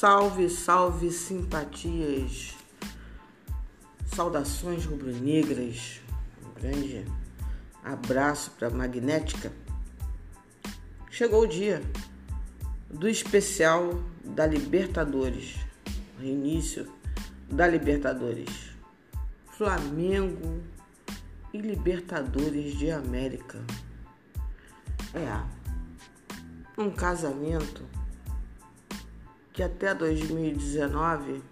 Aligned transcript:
Salve, 0.00 0.48
salve 0.48 1.10
simpatias, 1.10 2.54
saudações 4.06 4.84
rubro-negras, 4.84 6.00
um 6.40 6.52
grande 6.52 7.04
abraço 7.82 8.52
para 8.52 8.70
Magnética. 8.70 9.50
Chegou 11.10 11.42
o 11.42 11.46
dia 11.48 11.82
do 12.88 13.08
especial 13.08 14.00
da 14.22 14.46
Libertadores, 14.46 15.56
o 16.20 16.22
início 16.22 16.86
da 17.50 17.66
Libertadores, 17.66 18.70
Flamengo 19.50 20.62
e 21.52 21.58
Libertadores 21.58 22.78
de 22.78 22.92
América. 22.92 23.58
É, 25.12 25.26
um 26.80 26.88
casamento 26.88 27.87
que 29.58 29.62
até 29.64 29.92
2019 29.92 31.42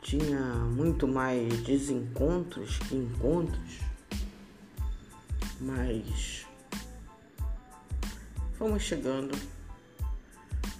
tinha 0.00 0.40
muito 0.40 1.06
mais 1.06 1.60
desencontros 1.60 2.78
que 2.78 2.96
encontros, 2.96 3.80
mas 5.60 6.46
fomos 8.56 8.82
chegando, 8.82 9.36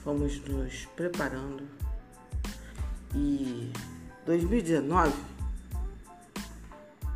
fomos 0.03 0.41
nos 0.49 0.87
preparando 0.97 1.65
e 3.15 3.71
2019 4.25 5.13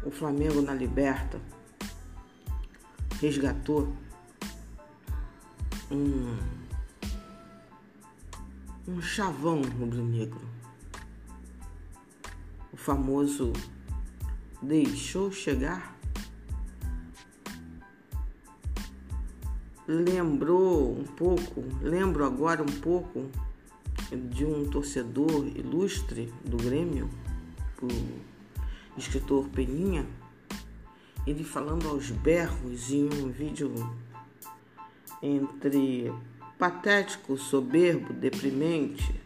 o 0.04 0.10
Flamengo 0.10 0.60
na 0.60 0.74
Liberta 0.74 1.40
resgatou 3.18 3.96
um 5.90 6.59
um 8.86 9.00
chavão 9.00 9.62
rubro-negro. 9.62 10.40
O 12.72 12.76
famoso 12.76 13.52
deixou 14.62 15.30
chegar. 15.30 15.96
Lembrou 19.86 20.98
um 20.98 21.04
pouco, 21.04 21.64
lembro 21.82 22.24
agora 22.24 22.62
um 22.62 22.80
pouco 22.80 23.28
de 24.30 24.44
um 24.44 24.68
torcedor 24.68 25.46
ilustre 25.56 26.32
do 26.44 26.56
Grêmio, 26.56 27.10
o 27.82 27.88
escritor 28.96 29.48
Peninha, 29.48 30.06
ele 31.26 31.44
falando 31.44 31.88
aos 31.88 32.10
berros 32.10 32.90
em 32.90 33.04
um 33.04 33.30
vídeo 33.30 33.72
entre 35.22 36.12
patético, 36.60 37.38
soberbo, 37.38 38.12
deprimente. 38.12 39.18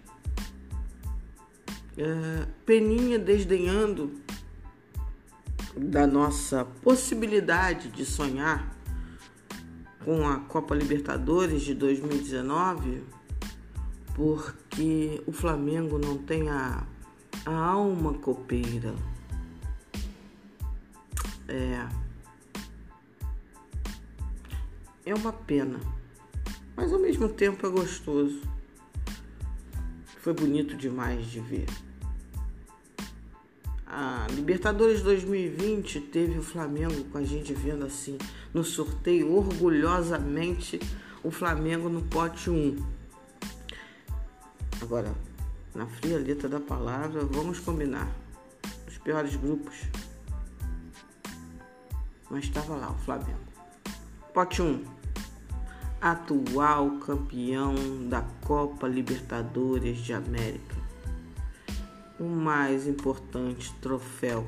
É, 1.99 2.47
Peninha 2.65 3.19
desdenhando 3.19 4.23
da 5.77 6.07
nossa 6.07 6.65
possibilidade 6.65 7.89
de 7.89 8.07
sonhar 8.07 8.73
com 10.05 10.29
a 10.29 10.39
Copa 10.39 10.77
Libertadores 10.77 11.63
de 11.63 11.75
2019, 11.75 13.03
porque 14.15 15.21
o 15.27 15.33
Flamengo 15.33 15.99
não 15.99 16.17
tem 16.17 16.49
a, 16.49 16.87
a 17.45 17.53
alma 17.53 18.15
copeira. 18.15 18.95
É. 21.49 21.89
É 25.07 25.15
uma 25.15 25.33
pena 25.33 25.81
mas 26.77 26.93
ao 26.93 26.99
mesmo 26.99 27.29
tempo 27.29 27.67
é 27.67 27.71
gostoso. 27.71 28.41
Foi 30.21 30.33
bonito 30.33 30.77
demais 30.77 31.27
de 31.27 31.41
ver. 31.41 31.67
A 33.87 34.27
Libertadores 34.31 35.03
2020 35.03 36.01
teve 36.01 36.39
o 36.39 36.43
Flamengo 36.43 37.05
com 37.05 37.19
a 37.19 37.23
gente 37.23 37.53
vendo 37.53 37.85
assim 37.85 38.19
no 38.53 38.65
sorteio 38.65 39.33
orgulhosamente 39.33 40.81
o 41.23 41.31
Flamengo 41.31 41.89
no 41.89 42.03
pote 42.03 42.51
1. 42.51 42.77
Agora, 44.83 45.15
na 45.75 45.87
fria 45.87 46.19
letra 46.19 46.49
da 46.49 46.61
palavra, 46.61 47.25
vamos 47.25 47.61
combinar. 47.61 48.11
Os 48.89 48.99
piores 48.99 49.37
grupos. 49.37 49.75
Mas 52.31 52.45
estava 52.45 52.75
lá 52.77 52.91
o 52.91 52.99
Flamengo. 52.99 53.45
Pote 54.33 54.61
1 54.61 54.94
atual 56.05 56.99
campeão 56.99 57.75
da 58.11 58.21
Copa 58.43 58.87
Libertadores 58.87 59.97
de 59.97 60.13
América, 60.13 60.77
o 62.21 62.25
mais 62.25 62.87
importante 62.87 63.73
troféu 63.81 64.47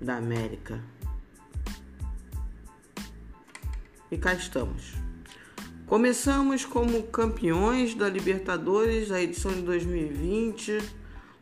da 0.00 0.18
América. 0.18 0.80
E 4.08 4.16
cá 4.16 4.34
estamos. 4.34 4.94
Começamos 5.84 6.64
como 6.64 7.02
campeões 7.08 7.96
da 7.96 8.08
Libertadores, 8.08 9.10
a 9.10 9.20
edição 9.20 9.52
de 9.52 9.62
2020, 9.62 10.78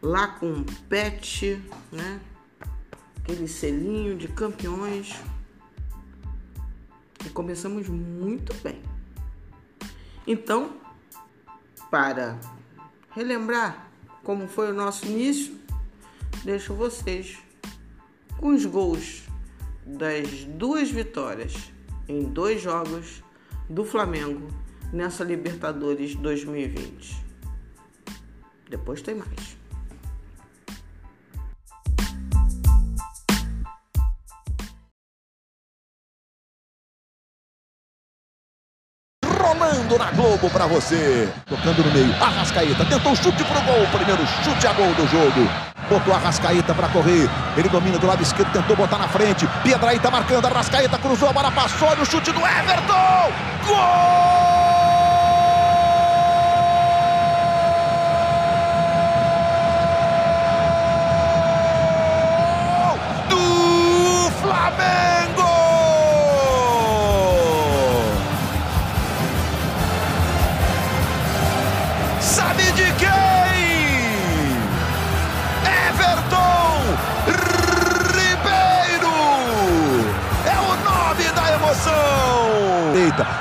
lá 0.01 0.29
com 0.29 0.65
Pet, 0.89 1.63
né? 1.93 2.23
Aquele 3.19 3.47
selinho 3.47 4.17
de 4.17 4.29
campeões 4.29 5.15
e 7.29 7.31
começamos 7.31 7.89
muito 7.89 8.55
bem. 8.63 8.83
Então, 10.27 10.77
para 11.91 12.39
relembrar 13.11 13.91
como 14.23 14.49
foi 14.49 14.71
o 14.71 14.75
nosso 14.75 15.07
início, 15.07 15.57
deixo 16.45 16.75
vocês 16.75 17.39
com 18.39 18.49
os 18.49 18.65
gols 18.65 19.25
das 19.85 20.45
duas 20.45 20.91
vitórias 20.91 21.71
em 22.09 22.23
dois 22.25 22.61
jogos 22.61 23.23
do 23.69 23.85
Flamengo 23.85 24.49
nessa 24.93 25.23
Libertadores 25.23 26.15
2020. 26.15 27.25
Depois 28.71 29.03
tem 29.03 29.15
mais. 29.15 29.58
Rolando 39.49 39.99
na 39.99 40.11
Globo 40.11 40.51
para 40.51 40.67
você. 40.67 41.29
Tocando 41.47 41.85
no 41.85 41.93
meio, 41.93 42.15
Arrascaeta 42.23 42.85
tentou 42.85 43.17
chute 43.17 43.45
pro 43.45 43.61
gol, 43.63 43.87
primeiro 43.93 44.27
chute 44.45 44.67
a 44.67 44.73
gol 44.73 44.93
do 44.95 45.07
jogo. 45.09 45.49
Botou 45.89 46.15
Arrascaeta 46.15 46.75
para 46.75 46.89
correr. 46.89 47.29
Ele 47.57 47.69
domina 47.69 47.99
do 47.99 48.07
lado 48.07 48.23
esquerdo, 48.23 48.53
tentou 48.53 48.77
botar 48.77 48.99
na 48.99 49.09
frente. 49.09 49.47
Piedraíta 49.63 50.11
marcando, 50.11 50.47
Arrascaeta 50.47 50.99
cruzou, 50.99 51.31
a 51.31 51.33
bola 51.33 51.51
passou, 51.51 51.97
no 51.97 52.05
chute 52.05 52.31
do 52.33 52.41
Everton. 52.41 53.33
Gol! 53.67 54.48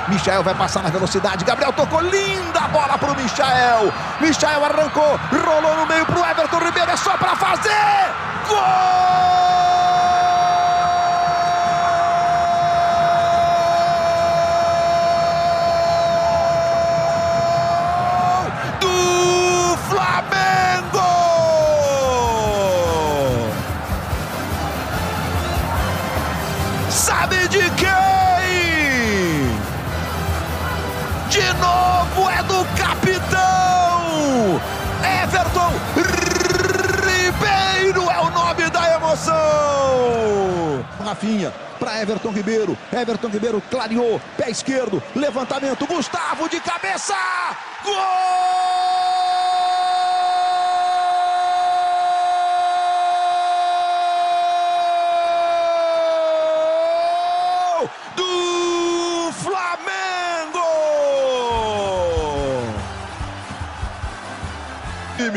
Michael 0.08 0.42
vai 0.42 0.54
passar 0.54 0.82
na 0.82 0.90
velocidade. 0.90 1.44
Gabriel 1.44 1.72
tocou 1.72 2.00
linda 2.00 2.60
bola 2.68 2.98
pro 2.98 3.14
Michael. 3.14 3.92
Michael 4.20 4.64
arrancou, 4.64 5.18
rolou 5.44 5.76
no 5.76 5.86
meio 5.86 6.04
pro 6.06 6.24
Everton 6.24 6.58
Ribeiro. 6.58 6.90
É 6.90 6.96
só 6.96 7.16
para 7.16 7.36
fazer. 7.36 8.14
Gol! 8.48 9.67
Everton 43.00 43.28
Ribeiro 43.28 43.62
clareou. 43.70 44.20
Pé 44.36 44.50
esquerdo. 44.50 45.02
Levantamento. 45.14 45.86
Gustavo 45.86 46.48
de 46.48 46.60
cabeça. 46.60 47.16
Gol! 47.84 48.68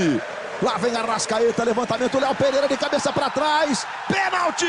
time. 0.02 0.22
Lá 0.62 0.78
vem 0.78 0.96
a 0.96 1.02
Rascaeta, 1.02 1.64
levantamento, 1.64 2.20
Léo 2.20 2.36
Pereira 2.36 2.68
de 2.68 2.78
cabeça 2.78 3.12
para 3.12 3.30
trás. 3.30 3.86
Pênalti! 4.08 4.68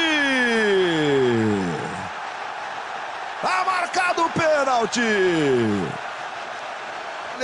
Pênalti! 4.63 5.01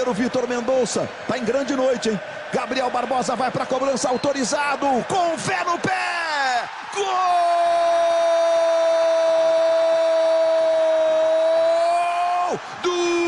O 0.06 0.14
Vitor 0.14 0.46
Mendonça 0.46 1.08
tá 1.26 1.36
em 1.36 1.44
grande 1.44 1.74
noite, 1.74 2.10
hein? 2.10 2.20
Gabriel 2.52 2.88
Barbosa 2.90 3.34
vai 3.34 3.50
para 3.50 3.66
cobrança 3.66 4.08
autorizado, 4.08 4.86
com 5.08 5.36
fé 5.36 5.64
no 5.64 5.76
pé! 5.80 6.62
Gol! 6.94 7.04
Do 12.82 13.18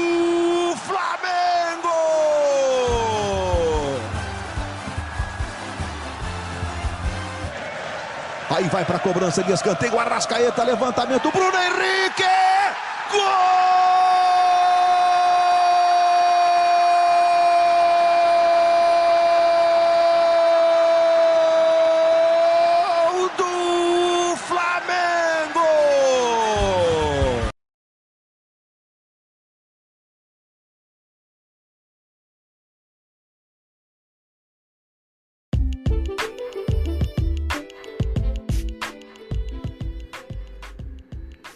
Aí 8.51 8.69
vai 8.69 8.85
para 8.85 9.01
cobrança 9.01 9.43
de 9.43 9.53
escanteio. 9.53 9.99
Arrascaeta, 9.99 10.63
levantamento. 10.63 11.33
Bruno 11.33 11.59
Henrique! 11.59 12.40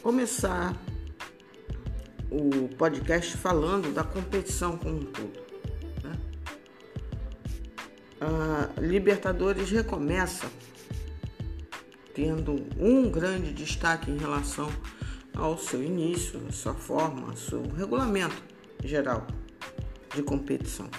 Começar 0.04 0.76
o 2.30 2.68
podcast 2.76 3.38
falando 3.38 3.90
da 3.94 4.04
competição 4.04 4.76
como 4.76 4.96
um 4.96 5.04
todo. 5.04 5.40
Né? 6.02 6.12
A 8.20 8.80
Libertadores 8.82 9.70
recomeça 9.70 10.46
tendo 12.12 12.66
um 12.78 13.10
grande 13.10 13.50
destaque 13.54 14.10
em 14.10 14.18
relação 14.18 14.68
ao 15.34 15.56
seu 15.56 15.82
início, 15.82 16.52
sua 16.52 16.74
forma, 16.74 17.34
seu 17.34 17.62
regulamento 17.74 18.42
geral 18.84 19.26
de 20.14 20.22
competição. 20.22 20.90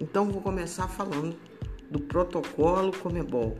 Então 0.00 0.30
vou 0.30 0.40
começar 0.40 0.88
falando 0.88 1.36
do 1.90 2.00
protocolo 2.00 2.90
Comebol. 2.90 3.58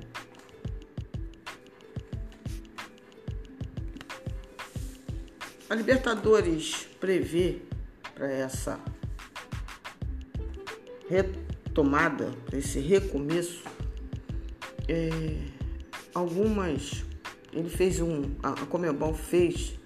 A 5.70 5.74
Libertadores 5.76 6.88
prevê 6.98 7.62
para 8.16 8.28
essa 8.28 8.80
retomada, 11.08 12.32
para 12.44 12.58
esse 12.58 12.80
recomeço, 12.80 13.62
é, 14.88 15.38
algumas. 16.12 17.04
Ele 17.52 17.70
fez 17.70 18.00
um. 18.00 18.34
A 18.42 18.50
Comebol 18.66 19.14
fez 19.14 19.78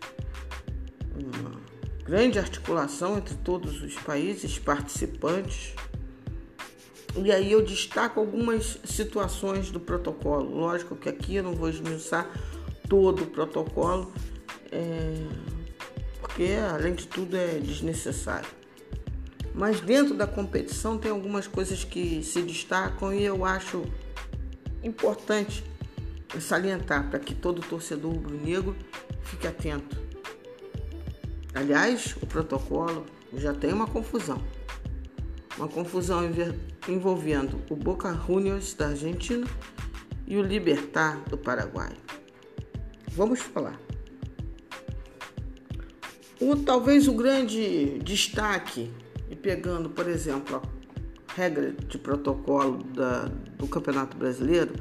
uma 1.15 1.61
grande 2.03 2.39
articulação 2.39 3.19
entre 3.19 3.35
todos 3.35 3.83
os 3.83 3.95
países 3.97 4.59
participantes. 4.59 5.75
E 7.15 7.31
aí 7.31 7.53
eu 7.53 7.63
destaco 7.63 8.21
algumas 8.21 8.79
situações 8.85 9.71
do 9.71 9.79
protocolo. 9.79 10.49
Lógico 10.49 10.97
que 10.97 11.11
aqui 11.11 11.35
eu 11.35 11.43
não 11.43 11.55
vou 11.55 11.69
esmiuçar 11.69 12.27
todo 12.89 13.25
o 13.25 13.27
protocolo. 13.27 14.11
É, 14.73 15.54
porque 16.35 16.53
além 16.69 16.95
de 16.95 17.07
tudo 17.07 17.37
é 17.37 17.61
desnecessário. 17.61 18.49
Mas 19.55 19.81
dentro 19.81 20.17
da 20.17 20.27
competição 20.27 20.99
tem 20.99 21.13
algumas 21.13 21.47
coisas 21.47 21.85
que 21.85 22.25
se 22.25 22.43
destacam 22.43 23.15
e 23.15 23.23
eu 23.23 23.45
acho 23.45 23.85
importante 24.83 25.65
salientar 26.41 27.09
para 27.09 27.21
que 27.21 27.37
todo 27.37 27.63
torcedor 27.63 28.13
rubro-negro 28.13 28.77
fique 29.23 29.47
atento. 29.47 29.97
Aliás, 31.55 32.17
o 32.21 32.27
protocolo 32.27 33.07
já 33.35 33.55
tem 33.55 33.73
uma 33.73 33.87
confusão. 33.87 34.43
Uma 35.57 35.69
confusão 35.69 36.23
envolvendo 36.89 37.63
o 37.71 37.77
Boca 37.77 38.13
Juniors 38.27 38.75
da 38.75 38.89
Argentina 38.89 39.47
e 40.27 40.37
o 40.37 40.43
Libertar 40.43 41.21
do 41.31 41.39
Paraguai. 41.39 41.93
Vamos 43.13 43.39
falar. 43.39 43.84
O, 46.45 46.57
talvez 46.57 47.09
o 47.09 47.15
grande 47.15 47.99
destaque, 48.01 48.93
e 49.31 49.35
pegando, 49.35 49.89
por 49.89 50.07
exemplo, 50.07 50.61
a 51.27 51.33
regra 51.33 51.73
de 51.73 51.97
protocolo 51.97 52.83
da, 52.83 53.31
do 53.57 53.67
Campeonato 53.67 54.15
Brasileiro, 54.15 54.75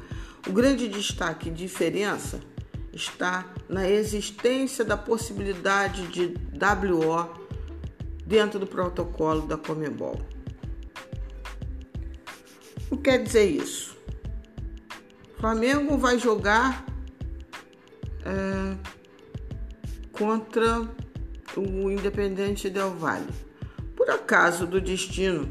o 0.46 0.52
grande 0.52 0.86
destaque 0.88 1.48
e 1.48 1.52
diferença 1.52 2.38
está 2.92 3.50
na 3.66 3.88
existência 3.88 4.84
da 4.84 4.94
possibilidade 4.94 6.06
de 6.08 6.34
WO 6.60 7.30
dentro 8.26 8.58
do 8.58 8.66
protocolo 8.66 9.46
da 9.46 9.56
Comebol. 9.56 10.20
O 12.90 12.96
que 12.98 13.04
quer 13.04 13.22
dizer 13.22 13.46
isso? 13.46 13.96
O 15.34 15.40
Flamengo 15.40 15.96
vai 15.96 16.18
jogar 16.18 16.84
é, 18.22 18.76
contra 20.12 20.86
o 21.56 21.90
Independente 21.90 22.68
Del 22.70 22.90
Valle. 22.90 23.32
Por 23.96 24.10
acaso 24.10 24.66
do 24.66 24.80
destino, 24.80 25.48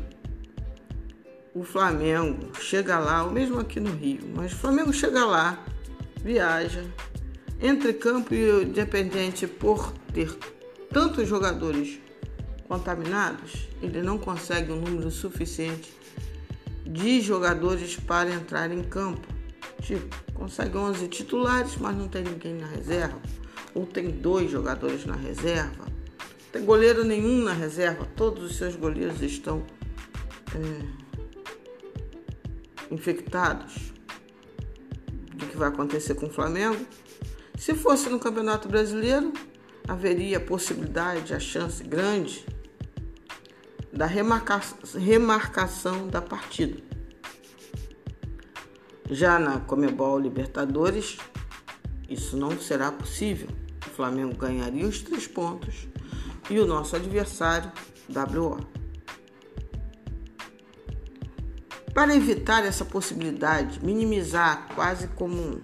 o 1.54 1.64
Flamengo 1.64 2.52
chega 2.60 3.00
lá, 3.00 3.24
o 3.24 3.32
mesmo 3.32 3.60
aqui 3.60 3.80
no 3.80 3.92
Rio, 3.92 4.22
mas 4.36 4.54
o 4.54 4.58
Flamengo 4.58 4.92
chega 4.92 5.26
lá, 5.26 5.64
viaja, 6.24 6.84
entre 7.62 7.94
campo 7.94 8.34
e 8.34 8.52
o 8.52 8.64
Independente 8.64 9.48
por 9.48 9.94
ter 10.14 10.36
tantos 10.92 11.28
jogadores 11.28 12.00
contaminados, 12.68 13.68
ele 13.82 14.02
não 14.02 14.18
consegue 14.18 14.72
um 14.72 14.82
número 14.82 15.12
suficiente 15.12 15.94
de 16.86 17.22
jogadores 17.22 17.96
para 17.96 18.34
entrar 18.34 18.72
em 18.72 18.84
campo. 18.84 19.28
Tipo, 19.82 20.16
consegue 20.34 20.78
11 20.78 21.08
titulares, 21.08 21.78
mas 21.78 21.96
não 21.96 22.08
tem 22.08 22.24
ninguém 22.24 22.56
na 22.56 22.68
reserva. 22.68 23.22
Ou 23.74 23.86
tem 23.86 24.10
dois 24.10 24.50
jogadores 24.52 25.06
na 25.06 25.16
reserva 25.16 25.93
tem 26.54 26.64
goleiro 26.64 27.04
nenhum 27.04 27.44
na 27.44 27.52
reserva, 27.52 28.08
todos 28.16 28.44
os 28.44 28.58
seus 28.58 28.76
goleiros 28.76 29.24
estão 29.24 29.66
é, 30.54 30.86
infectados. 32.94 33.92
O 35.34 35.48
que 35.48 35.58
vai 35.58 35.70
acontecer 35.70 36.14
com 36.14 36.28
o 36.28 36.30
Flamengo? 36.30 36.86
Se 37.58 37.74
fosse 37.74 38.08
no 38.08 38.20
Campeonato 38.20 38.70
Brasileiro, 38.70 39.34
haveria 39.88 40.38
a 40.38 40.40
possibilidade, 40.40 41.34
a 41.34 41.40
chance 41.40 41.84
grande 41.84 42.46
da 43.92 44.06
remarca 44.06 44.62
remarcação 44.96 46.08
da 46.08 46.22
partida. 46.22 46.80
Já 49.10 49.40
na 49.40 49.60
Comebol 49.60 50.20
Libertadores, 50.20 51.18
isso 52.08 52.38
não 52.38 52.60
será 52.60 52.92
possível. 52.92 53.50
O 53.88 53.90
Flamengo 53.90 54.36
ganharia 54.36 54.86
os 54.86 55.02
três 55.02 55.26
pontos 55.28 55.92
e 56.50 56.60
o 56.60 56.66
nosso 56.66 56.96
adversário, 56.96 57.72
WO. 58.10 58.60
Para 61.94 62.16
evitar 62.16 62.66
essa 62.66 62.84
possibilidade, 62.84 63.84
minimizar 63.86 64.68
quase 64.74 65.08
como 65.10 65.62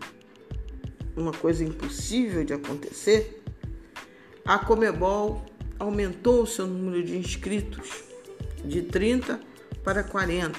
uma 1.16 1.32
coisa 1.32 1.64
impossível 1.64 2.44
de 2.44 2.54
acontecer, 2.54 3.44
a 4.46 4.60
Comebol 4.60 5.44
aumentou 5.80 6.44
o 6.44 6.48
seu 6.48 6.68
número 6.68 7.04
de 7.04 7.18
inscritos 7.18 8.04
de 8.64 8.84
30 8.84 9.40
para 9.84 10.04
40. 10.04 10.58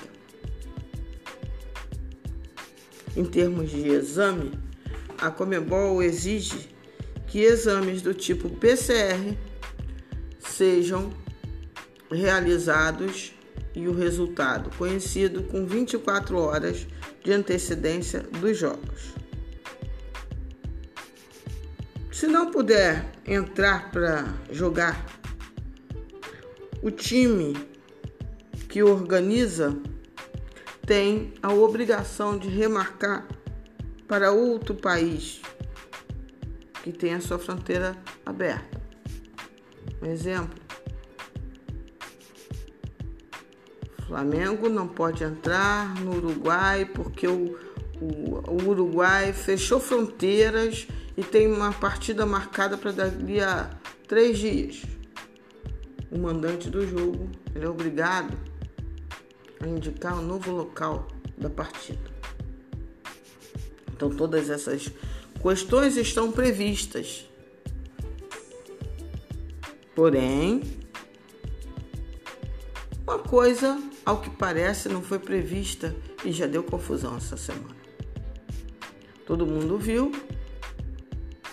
Em 3.16 3.24
termos 3.24 3.70
de 3.70 3.88
exame, 3.88 4.52
a 5.18 5.30
Comebol 5.30 6.02
exige 6.02 6.68
que 7.26 7.40
exames 7.40 8.02
do 8.02 8.12
tipo 8.12 8.48
PCR 8.48 9.36
sejam 10.60 11.10
realizados 12.10 13.32
e 13.74 13.88
o 13.88 13.94
resultado 13.94 14.68
conhecido 14.76 15.44
com 15.44 15.64
24 15.64 16.36
horas 16.36 16.86
de 17.24 17.32
antecedência 17.32 18.20
dos 18.20 18.58
jogos. 18.58 19.14
Se 22.12 22.26
não 22.26 22.50
puder 22.50 23.10
entrar 23.26 23.90
para 23.90 24.34
jogar, 24.52 25.02
o 26.82 26.90
time 26.90 27.56
que 28.68 28.82
organiza 28.82 29.74
tem 30.86 31.32
a 31.42 31.50
obrigação 31.54 32.36
de 32.36 32.50
remarcar 32.50 33.26
para 34.06 34.30
outro 34.30 34.74
país 34.74 35.40
que 36.82 36.92
tem 36.92 37.14
a 37.14 37.20
sua 37.22 37.38
fronteira 37.38 37.96
aberta. 38.26 38.79
Um 40.02 40.06
exemplo: 40.06 40.58
Flamengo 44.10 44.68
não 44.68 44.88
pode 44.88 45.22
entrar 45.22 45.94
no 46.00 46.16
Uruguai 46.16 46.84
porque 46.84 47.28
o, 47.28 47.56
o, 48.00 48.40
o 48.50 48.68
Uruguai 48.68 49.32
fechou 49.32 49.78
fronteiras 49.78 50.88
e 51.16 51.22
tem 51.22 51.46
uma 51.46 51.72
partida 51.72 52.26
marcada 52.26 52.76
para 52.76 52.90
daqui 52.90 53.40
a 53.40 53.70
três 54.08 54.36
dias. 54.36 54.82
O 56.10 56.18
mandante 56.18 56.68
do 56.68 56.84
jogo 56.84 57.30
é 57.54 57.68
obrigado 57.68 58.36
a 59.60 59.68
indicar 59.68 60.18
o 60.18 60.22
novo 60.22 60.50
local 60.50 61.06
da 61.38 61.48
partida. 61.48 62.10
Então 63.92 64.10
todas 64.10 64.50
essas 64.50 64.90
questões 65.40 65.96
estão 65.96 66.32
previstas. 66.32 67.29
Porém, 70.00 70.62
uma 73.06 73.18
coisa 73.18 73.78
ao 74.02 74.18
que 74.18 74.30
parece, 74.30 74.88
não 74.88 75.02
foi 75.02 75.18
prevista 75.18 75.94
e 76.24 76.32
já 76.32 76.46
deu 76.46 76.62
confusão 76.62 77.18
essa 77.18 77.36
semana. 77.36 77.76
Todo 79.26 79.46
mundo 79.46 79.76
viu 79.76 80.10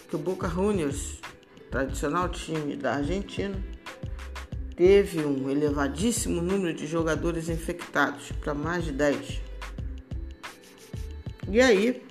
que 0.07 0.15
o 0.15 0.17
Boca 0.17 0.47
Juniors, 0.47 1.19
tradicional 1.69 2.29
time 2.29 2.77
da 2.77 2.93
Argentina, 2.93 3.61
teve 4.77 5.25
um 5.25 5.49
elevadíssimo 5.49 6.41
número 6.41 6.73
de 6.73 6.87
jogadores 6.87 7.49
infectados, 7.49 8.31
para 8.31 8.53
mais 8.53 8.85
de 8.85 8.93
10. 8.93 9.41
E 11.49 11.59
aí, 11.59 12.01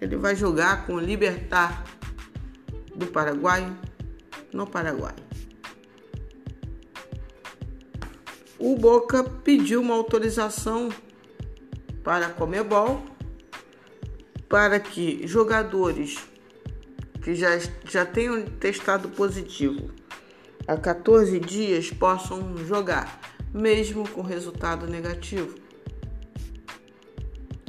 ele 0.00 0.16
vai 0.16 0.34
jogar 0.34 0.88
com 0.88 0.94
o 0.94 0.98
Libertar 0.98 1.84
do 2.96 3.06
Paraguai 3.06 3.72
no 4.52 4.66
Paraguai. 4.66 5.27
O 8.70 8.76
Boca 8.76 9.24
pediu 9.24 9.80
uma 9.80 9.94
autorização 9.94 10.90
para 12.04 12.26
a 12.26 12.28
Comebol 12.28 13.02
para 14.46 14.78
que 14.78 15.26
jogadores 15.26 16.18
que 17.22 17.34
já, 17.34 17.58
já 17.86 18.04
tenham 18.04 18.44
testado 18.44 19.08
positivo 19.08 19.90
há 20.66 20.76
14 20.76 21.40
dias 21.40 21.90
possam 21.90 22.58
jogar, 22.58 23.18
mesmo 23.54 24.06
com 24.06 24.20
resultado 24.20 24.86
negativo. 24.86 25.54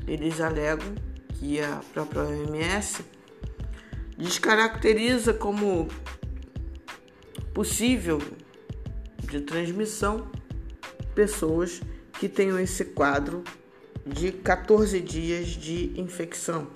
Eles 0.06 0.42
alegam 0.42 0.96
que 1.36 1.62
a 1.62 1.80
própria 1.94 2.24
OMS 2.24 3.06
descaracteriza 4.18 5.34
como 5.34 5.88
possível 7.54 8.20
de 9.24 9.40
transmissão 9.40 10.30
pessoas 11.20 11.82
que 12.18 12.30
tenham 12.30 12.58
esse 12.58 12.86
quadro 12.86 13.44
de 14.06 14.32
14 14.32 15.02
dias 15.02 15.48
de 15.48 15.92
infecção 16.00 16.70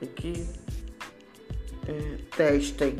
e 0.00 0.06
que 0.06 0.48
é, 1.86 2.16
testem 2.34 2.96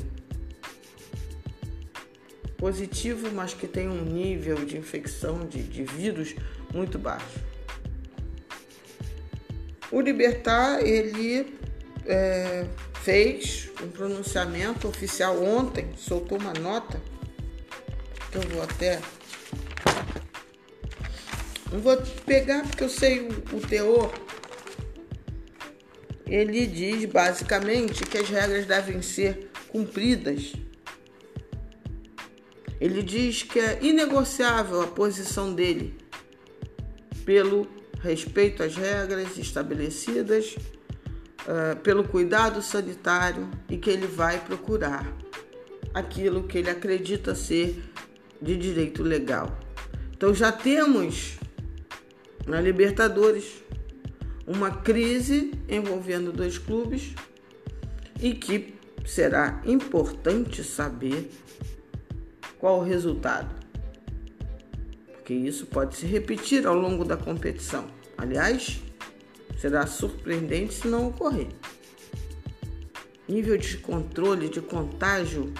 positivo, 2.59 3.31
mas 3.33 3.55
que 3.55 3.67
tem 3.67 3.89
um 3.89 4.05
nível 4.05 4.57
de 4.67 4.77
infecção 4.77 5.47
de, 5.47 5.63
de 5.63 5.83
vírus 5.83 6.35
muito 6.75 6.99
baixo. 6.99 7.41
O 9.91 9.99
Libertar 9.99 10.87
ele 10.87 11.59
é, 12.05 12.67
fez 13.03 13.71
um 13.83 13.89
pronunciamento 13.89 14.87
oficial 14.87 15.43
ontem, 15.43 15.89
soltou 15.97 16.39
uma 16.39 16.53
nota 16.53 17.01
eu 18.33 18.43
vou 18.43 18.63
até. 18.63 19.01
Não 21.73 21.81
vou 21.81 21.97
pegar 22.25 22.63
porque 22.63 22.85
eu 22.85 22.89
sei 22.89 23.21
o, 23.21 23.57
o 23.57 23.61
teor. 23.61 24.13
Ele 26.27 26.67
diz 26.67 27.05
basicamente 27.05 28.05
que 28.05 28.19
as 28.19 28.29
regras 28.29 28.67
devem 28.67 29.01
ser 29.01 29.51
cumpridas. 29.69 30.53
Ele 32.81 33.03
diz 33.03 33.43
que 33.43 33.59
é 33.59 33.79
inegociável 33.81 34.83
a 34.83 34.87
posição 34.87 35.55
dele 35.55 35.97
pelo 37.25 37.67
respeito 38.01 38.63
às 38.63 38.77
regras 38.77 39.37
estabelecidas, 39.39 40.57
uh, 41.43 41.77
pelo 41.83 42.05
cuidado 42.05 42.61
sanitário 42.63 43.51
e 43.69 43.77
que 43.77 43.91
ele 43.91 44.07
vai 44.07 44.39
procurar 44.39 45.17
aquilo 45.95 46.45
que 46.45 46.59
ele 46.59 46.71
acredita 46.71 47.35
ser 47.35 47.83
de 48.41 48.57
direito 48.57 49.03
legal. 49.03 49.59
Então 50.13 50.35
já 50.35 50.51
temos 50.51 51.39
na 52.47 52.61
Libertadores 52.61 53.63
uma 54.47 54.71
crise 54.71 55.53
envolvendo 55.69 56.33
dois 56.33 56.59
clubes 56.59 57.15
e 58.21 58.33
que 58.33 58.75
será 59.05 59.61
importante 59.65 60.63
saber 60.63 61.31
qual 62.59 62.81
o 62.81 62.85
resultado. 62.85 63.55
Porque 65.13 65.35
isso 65.35 65.67
pode 65.67 65.97
se 65.97 66.07
repetir 66.07 66.67
ao 66.67 66.75
longo 66.75 67.05
da 67.05 67.17
competição. 67.17 67.87
Aliás, 68.17 68.81
será 69.59 69.87
surpreendente 69.87 70.75
se 70.75 70.89
não 70.89 71.09
ocorrer. 71.09 71.49
Nível 73.29 73.57
de 73.57 73.79
controle 73.79 74.49
de 74.49 74.61
contágio 74.61 75.53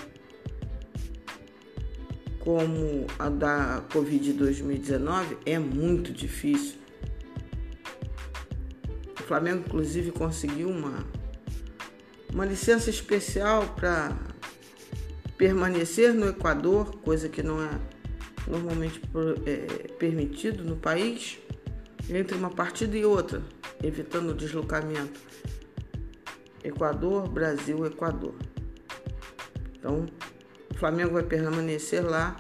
como 2.47 3.09
a 3.19 3.29
da 3.29 3.83
Covid 3.93 4.33
2019 4.35 5.37
é 5.45 5.59
muito 5.59 6.13
difícil. 6.13 6.77
O 9.19 9.23
Flamengo, 9.25 9.65
inclusive, 9.67 10.13
conseguiu 10.13 10.69
uma, 10.69 11.05
uma 12.33 12.45
licença 12.45 12.89
especial 12.89 13.75
para 13.75 14.17
permanecer 15.37 16.15
no 16.15 16.29
Equador, 16.29 16.95
coisa 16.99 17.29
que 17.29 17.43
não 17.43 17.61
é 17.61 17.81
normalmente 18.47 19.03
é, 19.45 19.89
permitido 19.95 20.63
no 20.63 20.77
país, 20.77 21.41
entre 22.09 22.39
uma 22.39 22.51
partida 22.51 22.97
e 22.97 23.05
outra, 23.05 23.43
evitando 23.83 24.31
o 24.31 24.35
deslocamento. 24.35 25.21
Equador, 26.63 27.29
Brasil, 27.29 27.85
Equador. 27.85 28.37
Então, 29.77 30.07
Flamengo 30.77 31.15
vai 31.15 31.23
permanecer 31.23 32.05
lá, 32.05 32.37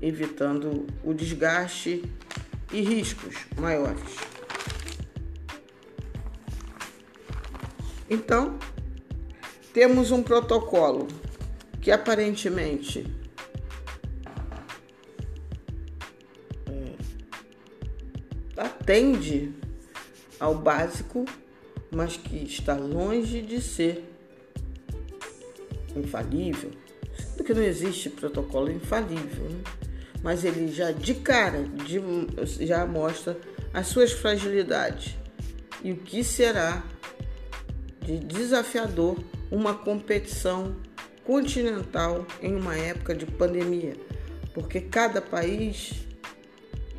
evitando 0.00 0.86
o 1.02 1.14
desgaste 1.14 2.04
e 2.72 2.82
riscos 2.82 3.34
maiores. 3.58 4.16
Então, 8.08 8.58
temos 9.72 10.10
um 10.10 10.22
protocolo 10.22 11.08
que 11.80 11.90
aparentemente 11.90 13.06
é, 16.66 16.94
atende 18.56 19.54
ao 20.38 20.54
básico, 20.54 21.24
mas 21.90 22.16
que 22.16 22.36
está 22.44 22.74
longe 22.74 23.40
de 23.40 23.62
ser 23.62 24.09
infalível, 25.96 26.70
porque 27.36 27.54
não 27.54 27.62
existe 27.62 28.10
protocolo 28.10 28.70
infalível, 28.70 29.44
né? 29.44 29.60
mas 30.22 30.44
ele 30.44 30.68
já 30.72 30.92
de 30.92 31.14
cara 31.14 31.64
de, 31.64 32.00
já 32.66 32.84
mostra 32.86 33.38
as 33.72 33.86
suas 33.86 34.12
fragilidades 34.12 35.16
e 35.82 35.92
o 35.92 35.96
que 35.96 36.22
será 36.22 36.82
de 38.04 38.18
desafiador 38.18 39.18
uma 39.50 39.74
competição 39.74 40.76
continental 41.24 42.26
em 42.42 42.54
uma 42.54 42.76
época 42.76 43.14
de 43.14 43.26
pandemia, 43.26 43.94
porque 44.52 44.80
cada 44.80 45.20
país 45.20 46.06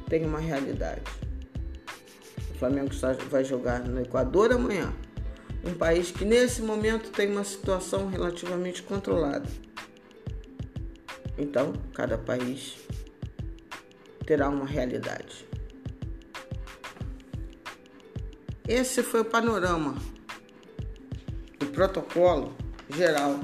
tem 0.08 0.26
uma 0.26 0.40
realidade. 0.40 1.02
Flamengo 2.62 2.92
vai 3.32 3.44
jogar 3.44 3.80
no 3.80 4.00
Equador 4.00 4.52
amanhã. 4.52 4.94
Um 5.64 5.74
país 5.74 6.12
que 6.12 6.26
nesse 6.26 6.62
momento 6.62 7.12
tem 7.12 7.32
uma 7.32 7.44
situação 7.44 8.08
relativamente 8.08 8.82
controlada. 8.82 9.48
Então, 11.38 11.74
cada 11.94 12.18
país 12.18 12.78
terá 14.26 14.50
uma 14.50 14.66
realidade. 14.66 15.48
Esse 18.68 19.04
foi 19.04 19.22
o 19.22 19.26
panorama, 19.26 19.96
o 21.62 21.66
protocolo 21.68 22.56
geral 22.90 23.40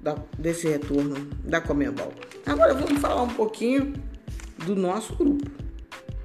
da, 0.00 0.16
desse 0.38 0.68
retorno 0.68 1.14
da 1.44 1.60
Comebol. 1.60 2.12
Agora 2.46 2.74
vamos 2.74 3.00
falar 3.00 3.22
um 3.22 3.34
pouquinho 3.34 3.92
do 4.64 4.74
nosso 4.74 5.14
grupo. 5.14 5.50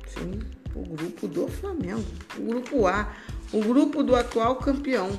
Sim, 0.08 0.40
o 0.76 0.84
grupo 0.84 1.28
do 1.28 1.48
Flamengo, 1.48 2.04
o 2.38 2.42
grupo 2.42 2.86
A, 2.86 3.16
o 3.54 3.62
grupo 3.62 4.04
do 4.04 4.14
atual 4.14 4.58
campeão. 4.58 5.18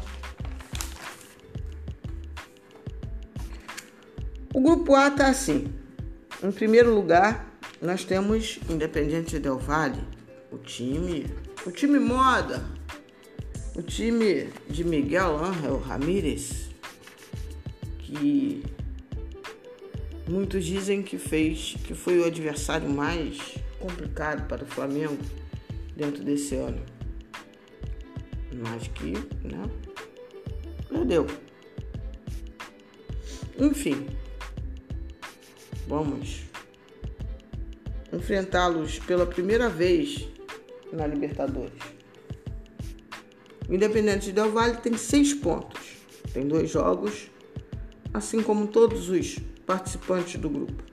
O 4.53 4.61
grupo 4.61 4.95
A 4.95 5.09
está 5.09 5.29
assim. 5.29 5.73
Em 6.43 6.53
primeiro 6.53 6.95
lugar, 6.95 7.59
nós 7.81 8.05
temos 8.05 8.59
Independente 8.69 9.39
Del 9.39 9.59
Valle, 9.59 10.05
o 10.53 10.59
time, 10.59 11.27
o 11.65 11.71
time 11.71 11.99
moda, 11.99 12.63
o 13.75 13.83
time 13.83 14.49
de 14.69 14.85
Miguel 14.85 15.43
Ángel 15.43 15.79
Ramírez, 15.79 16.69
que 17.99 18.63
muitos 20.29 20.65
dizem 20.65 21.03
que 21.03 21.17
fez, 21.17 21.77
que 21.85 21.95
foi 21.95 22.19
o 22.19 22.27
adversário 22.27 22.89
mais 22.89 23.39
complicado 23.79 24.47
para 24.47 24.65
o 24.65 24.67
Flamengo 24.67 25.19
dentro 25.97 26.23
desse 26.23 26.55
ano. 26.55 26.81
Mas 28.55 28.87
que, 28.89 29.13
né? 29.47 29.69
Perdeu. 30.89 31.27
Enfim, 33.59 34.07
vamos 35.89 36.43
enfrentá-los 38.13 38.99
pela 39.01 39.27
primeira 39.27 39.69
vez 39.69 40.29
na 40.93 41.07
Libertadores. 41.07 41.83
O 43.69 43.75
Independente 43.75 44.31
Del 44.31 44.51
Valle 44.51 44.77
tem 44.77 44.97
seis 44.97 45.35
pontos, 45.35 45.97
tem 46.33 46.47
dois 46.47 46.71
jogos, 46.71 47.31
assim 48.15 48.43
como 48.43 48.69
todos 48.69 49.09
os 49.09 49.39
participantes 49.67 50.41
do 50.41 50.49
grupo, 50.49 50.85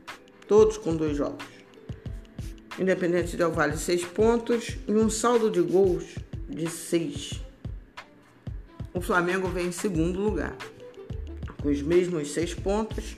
todos 0.48 0.77
com 0.77 0.95
dois 0.95 1.15
jogos. 1.15 1.52
Independente 2.80 3.38
Del 3.38 3.51
Valle, 3.51 3.77
seis 3.77 4.03
pontos 4.03 4.77
e 4.88 4.92
um 4.94 5.10
saldo 5.10 5.50
de 5.50 5.62
gols 5.62 6.15
de 6.50 6.70
seis. 6.70 7.42
O 8.94 9.01
Flamengo 9.01 9.48
vem 9.48 9.68
em 9.68 9.72
segundo 9.72 10.20
lugar, 10.20 10.55
com 11.62 11.70
os 11.70 11.81
mesmos 11.81 12.31
seis 12.31 12.53
pontos, 12.53 13.16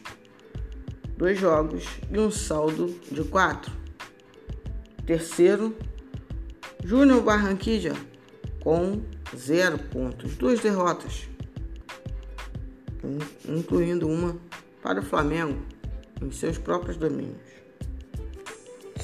dois 1.18 1.40
jogos 1.40 1.86
e 2.12 2.20
um 2.20 2.32
saldo 2.32 2.88
de 3.12 3.24
quatro. 3.24 3.72
Terceiro, 5.06 5.76
Júnior 6.84 7.22
Barranquilla, 7.22 7.96
com 8.62 9.02
zero 9.36 9.78
pontos, 9.78 10.36
duas 10.36 10.60
derrotas, 10.60 11.28
incluindo 13.48 14.08
uma 14.08 14.38
para 14.82 15.00
o 15.00 15.04
Flamengo 15.04 15.62
em 16.22 16.32
seus 16.32 16.58
próprios 16.58 16.98
domínios. 16.98 17.65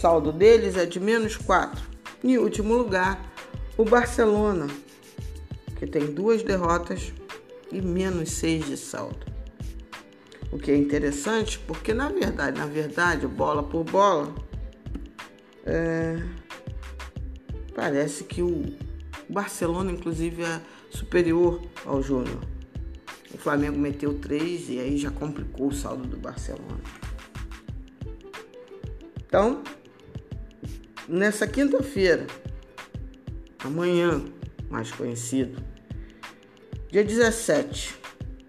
Saldo 0.02 0.32
deles 0.32 0.76
é 0.78 0.86
de 0.88 1.00
menos 1.00 1.38
4. 1.38 1.80
Em 2.24 2.36
último 2.36 2.74
lugar, 2.74 3.24
o 3.78 3.86
Barcelona, 3.86 4.66
que 5.78 5.86
tem 5.86 6.08
duas 6.08 6.42
derrotas 6.42 7.14
e 7.72 7.80
menos 7.80 8.32
6 8.32 8.66
de 8.66 8.78
saldo. 8.78 9.28
O 10.52 10.58
que 10.58 10.72
é 10.72 10.76
interessante 10.76 11.60
porque 11.60 11.94
na 11.94 12.10
verdade, 12.10 12.58
na 12.58 12.66
verdade, 12.66 13.28
bola 13.28 13.62
por 13.62 13.84
bola, 13.84 14.34
é... 15.68 16.18
parece 17.76 18.24
que 18.24 18.42
o 18.42 18.76
Barcelona 19.30 19.92
inclusive 19.92 20.42
é 20.42 20.62
superior 20.90 21.62
ao 21.86 22.02
Júnior. 22.02 22.42
O 23.32 23.38
Flamengo 23.38 23.78
meteu 23.78 24.18
três 24.18 24.68
e 24.68 24.80
aí 24.80 24.98
já 24.98 25.12
complicou 25.12 25.68
o 25.68 25.72
saldo 25.72 26.08
do 26.08 26.18
Barcelona. 26.18 26.82
Então, 29.28 29.62
nessa 31.08 31.48
quinta-feira, 31.48 32.28
amanhã, 33.60 34.24
mais 34.70 34.92
conhecido, 34.92 35.62
dia 36.90 37.04
17, 37.04 37.96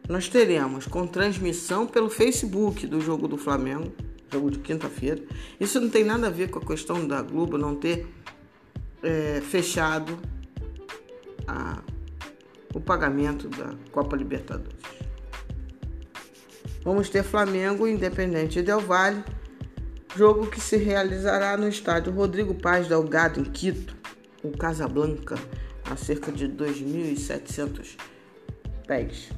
nós 0.08 0.28
teremos 0.28 0.86
com 0.86 1.06
transmissão 1.06 1.86
pelo 1.86 2.10
Facebook 2.10 2.86
do 2.86 3.00
jogo 3.00 3.28
do 3.28 3.36
Flamengo, 3.36 3.92
jogo 4.32 4.50
de 4.50 4.58
quinta-feira. 4.58 5.22
Isso 5.60 5.80
não 5.80 5.88
tem 5.88 6.04
nada 6.04 6.26
a 6.26 6.30
ver 6.30 6.50
com 6.50 6.58
a 6.58 6.66
questão 6.66 7.06
da 7.06 7.22
Globo 7.22 7.56
não 7.56 7.74
ter 7.74 8.06
é, 9.02 9.40
fechado 9.40 10.18
a 11.46 11.82
o 12.74 12.80
pagamento 12.80 13.48
da 13.48 13.74
Copa 13.90 14.16
Libertadores. 14.16 14.78
Vamos 16.84 17.08
ter 17.08 17.22
Flamengo 17.22 17.86
Independente 17.86 18.62
Del 18.62 18.80
Valle, 18.80 19.22
jogo 20.16 20.46
que 20.46 20.60
se 20.60 20.76
realizará 20.76 21.56
no 21.56 21.68
estádio 21.68 22.12
Rodrigo 22.12 22.54
Paz 22.54 22.86
Delgado, 22.86 23.40
em 23.40 23.44
Quito, 23.44 23.96
em 24.44 24.50
Casablanca, 24.50 25.36
a 25.90 25.96
cerca 25.96 26.30
de 26.30 26.48
2.700 26.48 27.96
pés. 28.86 29.30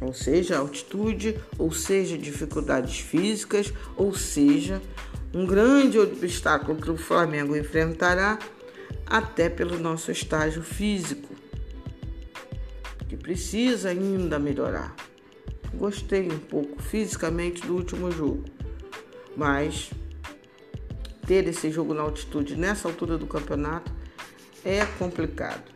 Ou 0.00 0.12
seja, 0.12 0.58
altitude, 0.58 1.38
ou 1.58 1.70
seja, 1.70 2.18
dificuldades 2.18 2.98
físicas, 2.98 3.72
ou 3.96 4.14
seja, 4.14 4.82
um 5.34 5.46
grande 5.46 5.98
obstáculo 5.98 6.80
que 6.80 6.90
o 6.90 6.96
Flamengo 6.96 7.56
enfrentará 7.56 8.38
até 9.06 9.48
pelo 9.48 9.78
nosso 9.78 10.10
estágio 10.10 10.62
físico, 10.62 11.28
que 13.08 13.16
precisa 13.16 13.90
ainda 13.90 14.38
melhorar. 14.38 14.96
Gostei 15.74 16.30
um 16.30 16.38
pouco 16.38 16.82
fisicamente 16.82 17.66
do 17.66 17.76
último 17.76 18.10
jogo, 18.10 18.44
mas 19.36 19.90
ter 21.26 21.46
esse 21.48 21.70
jogo 21.70 21.94
na 21.94 22.02
altitude 22.02 22.56
nessa 22.56 22.88
altura 22.88 23.16
do 23.16 23.26
campeonato 23.26 23.92
é 24.64 24.84
complicado. 24.98 25.70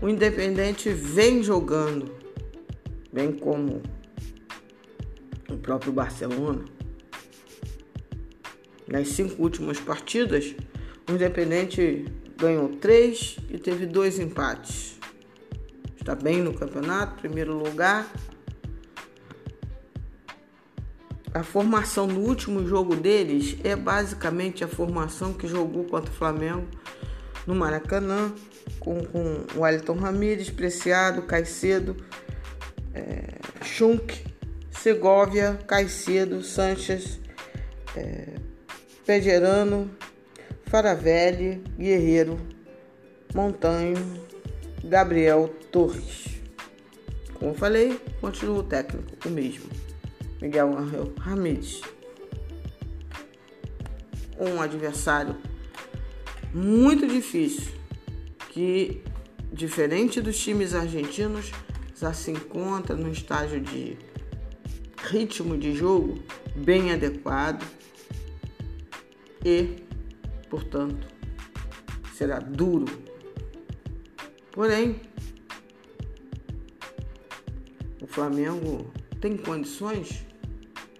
O 0.00 0.08
Independente 0.08 0.90
vem 0.90 1.42
jogando, 1.42 2.14
bem 3.12 3.32
como 3.32 3.82
o 5.48 5.56
próprio 5.56 5.92
Barcelona. 5.92 6.64
Nas 8.86 9.08
cinco 9.08 9.42
últimas 9.42 9.80
partidas, 9.80 10.54
o 11.08 11.12
Independente 11.12 12.04
ganhou 12.36 12.68
três 12.76 13.38
e 13.48 13.58
teve 13.58 13.86
dois 13.86 14.18
empates. 14.18 14.98
Está 15.96 16.14
bem 16.14 16.42
no 16.42 16.52
campeonato, 16.52 17.20
primeiro 17.20 17.56
lugar. 17.56 18.12
A 21.34 21.42
formação 21.42 22.06
no 22.06 22.20
último 22.20 22.64
jogo 22.64 22.94
deles 22.94 23.56
é 23.64 23.74
basicamente 23.74 24.62
a 24.62 24.68
formação 24.68 25.32
que 25.32 25.48
jogou 25.48 25.82
contra 25.82 26.08
o 26.08 26.14
Flamengo 26.14 26.64
no 27.44 27.56
Maracanã, 27.56 28.32
com, 28.78 29.04
com 29.04 29.44
o 29.56 29.62
Wellington 29.62 29.96
Ramírez, 29.96 30.48
Preciado, 30.48 31.22
Caicedo, 31.22 31.96
é, 32.94 33.34
Schunk, 33.64 34.24
Segovia, 34.70 35.58
Caicedo, 35.66 36.40
Sanches, 36.40 37.18
é, 37.96 38.36
Pejerano, 39.04 39.90
Faravelli, 40.66 41.64
Guerreiro, 41.76 42.38
Montanho, 43.34 43.96
Gabriel 44.84 45.52
Torres. 45.72 46.26
Como 47.34 47.54
falei, 47.54 48.00
continua 48.20 48.60
o 48.60 48.62
técnico, 48.62 49.16
o 49.26 49.30
mesmo. 49.30 49.83
Miguel 50.40 50.76
Angel 50.76 51.12
Ramírez. 51.18 51.80
Um 54.38 54.60
adversário 54.60 55.36
muito 56.52 57.06
difícil, 57.06 57.72
que, 58.50 59.02
diferente 59.52 60.20
dos 60.20 60.38
times 60.38 60.74
argentinos, 60.74 61.50
já 61.96 62.12
se 62.12 62.30
encontra 62.30 62.94
no 62.96 63.10
estágio 63.10 63.60
de 63.60 63.96
ritmo 65.08 65.56
de 65.56 65.74
jogo 65.74 66.22
bem 66.56 66.92
adequado 66.92 67.64
e 69.44 69.84
portanto, 70.54 71.04
será 72.14 72.38
duro. 72.38 72.86
Porém, 74.52 75.00
o 78.00 78.06
Flamengo 78.06 78.88
tem 79.24 79.38
condições 79.38 80.22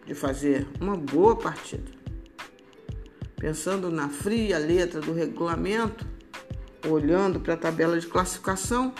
de 0.07 0.15
fazer 0.15 0.67
uma 0.81 0.97
boa 0.97 1.37
partida. 1.37 1.93
Pensando 3.37 3.91
na 3.91 4.09
fria 4.09 4.57
letra 4.57 4.99
do 4.99 5.13
regulamento, 5.13 6.07
olhando 6.89 7.39
para 7.39 7.53
a 7.53 7.57
tabela 7.59 8.01
de 8.01 8.07
classificação, 8.07 8.95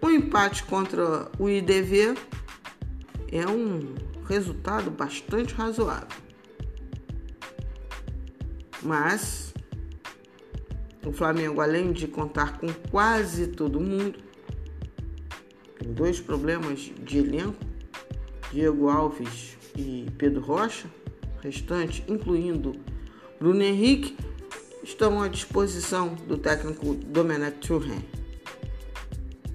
o 0.00 0.06
um 0.06 0.10
empate 0.10 0.64
contra 0.64 1.30
o 1.38 1.46
IDV 1.46 2.14
é 3.30 3.46
um 3.46 3.94
resultado 4.26 4.90
bastante 4.90 5.52
razoável. 5.52 6.16
Mas 8.82 9.52
o 11.04 11.12
Flamengo, 11.12 11.60
além 11.60 11.92
de 11.92 12.08
contar 12.08 12.58
com 12.58 12.72
quase 12.90 13.48
todo 13.48 13.78
mundo, 13.78 14.18
tem 15.78 15.92
dois 15.92 16.18
problemas 16.18 16.90
de 17.04 17.18
elenco: 17.18 17.69
Diego 18.52 18.88
Alves 18.88 19.56
e 19.76 20.06
Pedro 20.18 20.40
Rocha, 20.40 20.88
restante, 21.40 22.04
incluindo 22.08 22.74
Bruno 23.38 23.62
Henrique, 23.62 24.16
estão 24.82 25.22
à 25.22 25.28
disposição 25.28 26.14
do 26.26 26.36
técnico 26.36 26.94
Domenech 26.94 27.58
Turren. 27.58 28.04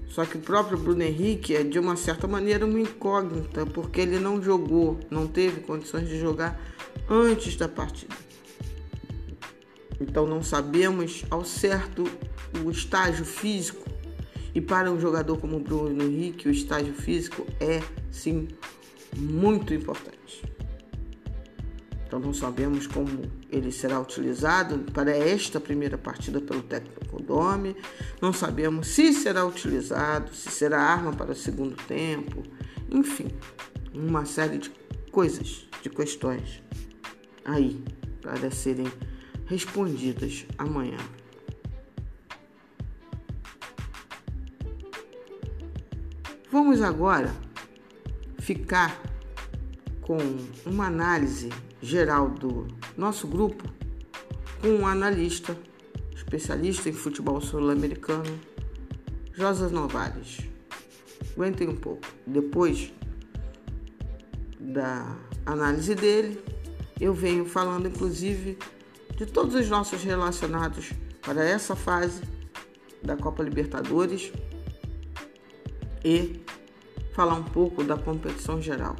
Só 0.08 0.24
que 0.24 0.38
o 0.38 0.40
próprio 0.40 0.78
Bruno 0.78 1.02
Henrique 1.02 1.54
é 1.54 1.62
de 1.62 1.78
uma 1.78 1.94
certa 1.94 2.26
maneira 2.26 2.64
uma 2.64 2.80
incógnita, 2.80 3.66
porque 3.66 4.00
ele 4.00 4.18
não 4.18 4.42
jogou, 4.42 4.98
não 5.10 5.26
teve 5.26 5.60
condições 5.60 6.08
de 6.08 6.18
jogar 6.18 6.58
antes 7.08 7.54
da 7.56 7.68
partida. 7.68 8.16
Então 10.00 10.26
não 10.26 10.42
sabemos 10.42 11.24
ao 11.30 11.44
certo 11.44 12.04
o 12.64 12.70
estágio 12.70 13.26
físico. 13.26 13.84
E 14.54 14.60
para 14.60 14.90
um 14.90 14.98
jogador 14.98 15.36
como 15.36 15.56
o 15.56 15.60
Bruno 15.60 16.02
Henrique, 16.02 16.48
o 16.48 16.50
estágio 16.50 16.94
físico 16.94 17.46
é 17.60 17.82
sim 18.10 18.48
muito 19.14 19.74
importante. 19.74 20.42
Então 22.06 22.20
não 22.20 22.32
sabemos 22.32 22.86
como 22.86 23.22
ele 23.50 23.72
será 23.72 24.00
utilizado 24.00 24.78
para 24.92 25.10
esta 25.10 25.60
primeira 25.60 25.98
partida 25.98 26.40
pelo 26.40 26.62
técnico 26.62 27.22
Dome. 27.22 27.76
Não 28.22 28.32
sabemos 28.32 28.88
se 28.88 29.12
será 29.12 29.44
utilizado, 29.44 30.32
se 30.34 30.50
será 30.50 30.80
arma 30.80 31.12
para 31.12 31.32
o 31.32 31.34
segundo 31.34 31.76
tempo. 31.88 32.42
Enfim, 32.90 33.28
uma 33.92 34.24
série 34.24 34.58
de 34.58 34.70
coisas, 35.10 35.66
de 35.82 35.90
questões 35.90 36.62
aí 37.44 37.82
para 38.20 38.50
serem 38.50 38.86
respondidas 39.46 40.46
amanhã. 40.58 40.98
Vamos 46.50 46.80
agora 46.80 47.45
ficar 48.46 49.02
com 50.02 50.18
uma 50.64 50.86
análise 50.86 51.50
geral 51.82 52.30
do 52.30 52.68
nosso 52.96 53.26
grupo 53.26 53.68
com 54.62 54.68
um 54.68 54.86
analista, 54.86 55.58
especialista 56.14 56.88
em 56.88 56.92
futebol 56.92 57.40
sul-americano, 57.40 58.38
José 59.32 59.66
Novares. 59.66 60.42
Aguentem 61.34 61.68
um 61.68 61.74
pouco. 61.74 62.06
Depois 62.24 62.92
da 64.60 65.16
análise 65.44 65.96
dele, 65.96 66.40
eu 67.00 67.12
venho 67.12 67.46
falando 67.46 67.88
inclusive 67.88 68.56
de 69.16 69.26
todos 69.26 69.56
os 69.56 69.68
nossos 69.68 70.04
relacionados 70.04 70.92
para 71.20 71.44
essa 71.44 71.74
fase 71.74 72.22
da 73.02 73.16
Copa 73.16 73.42
Libertadores 73.42 74.32
e 76.04 76.46
falar 77.16 77.34
um 77.34 77.42
pouco 77.42 77.82
da 77.82 77.96
competição 77.96 78.62
geral 78.62 78.94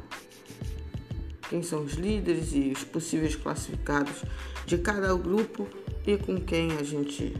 quem 1.49 1.63
são 1.63 1.83
os 1.83 1.93
líderes 1.93 2.51
e 2.53 2.71
os 2.75 2.83
possíveis 2.83 3.35
classificados 3.35 4.23
de 4.65 4.77
cada 4.77 5.13
grupo 5.15 5.67
e 6.05 6.17
com 6.17 6.39
quem 6.41 6.71
a 6.73 6.83
gente 6.83 7.35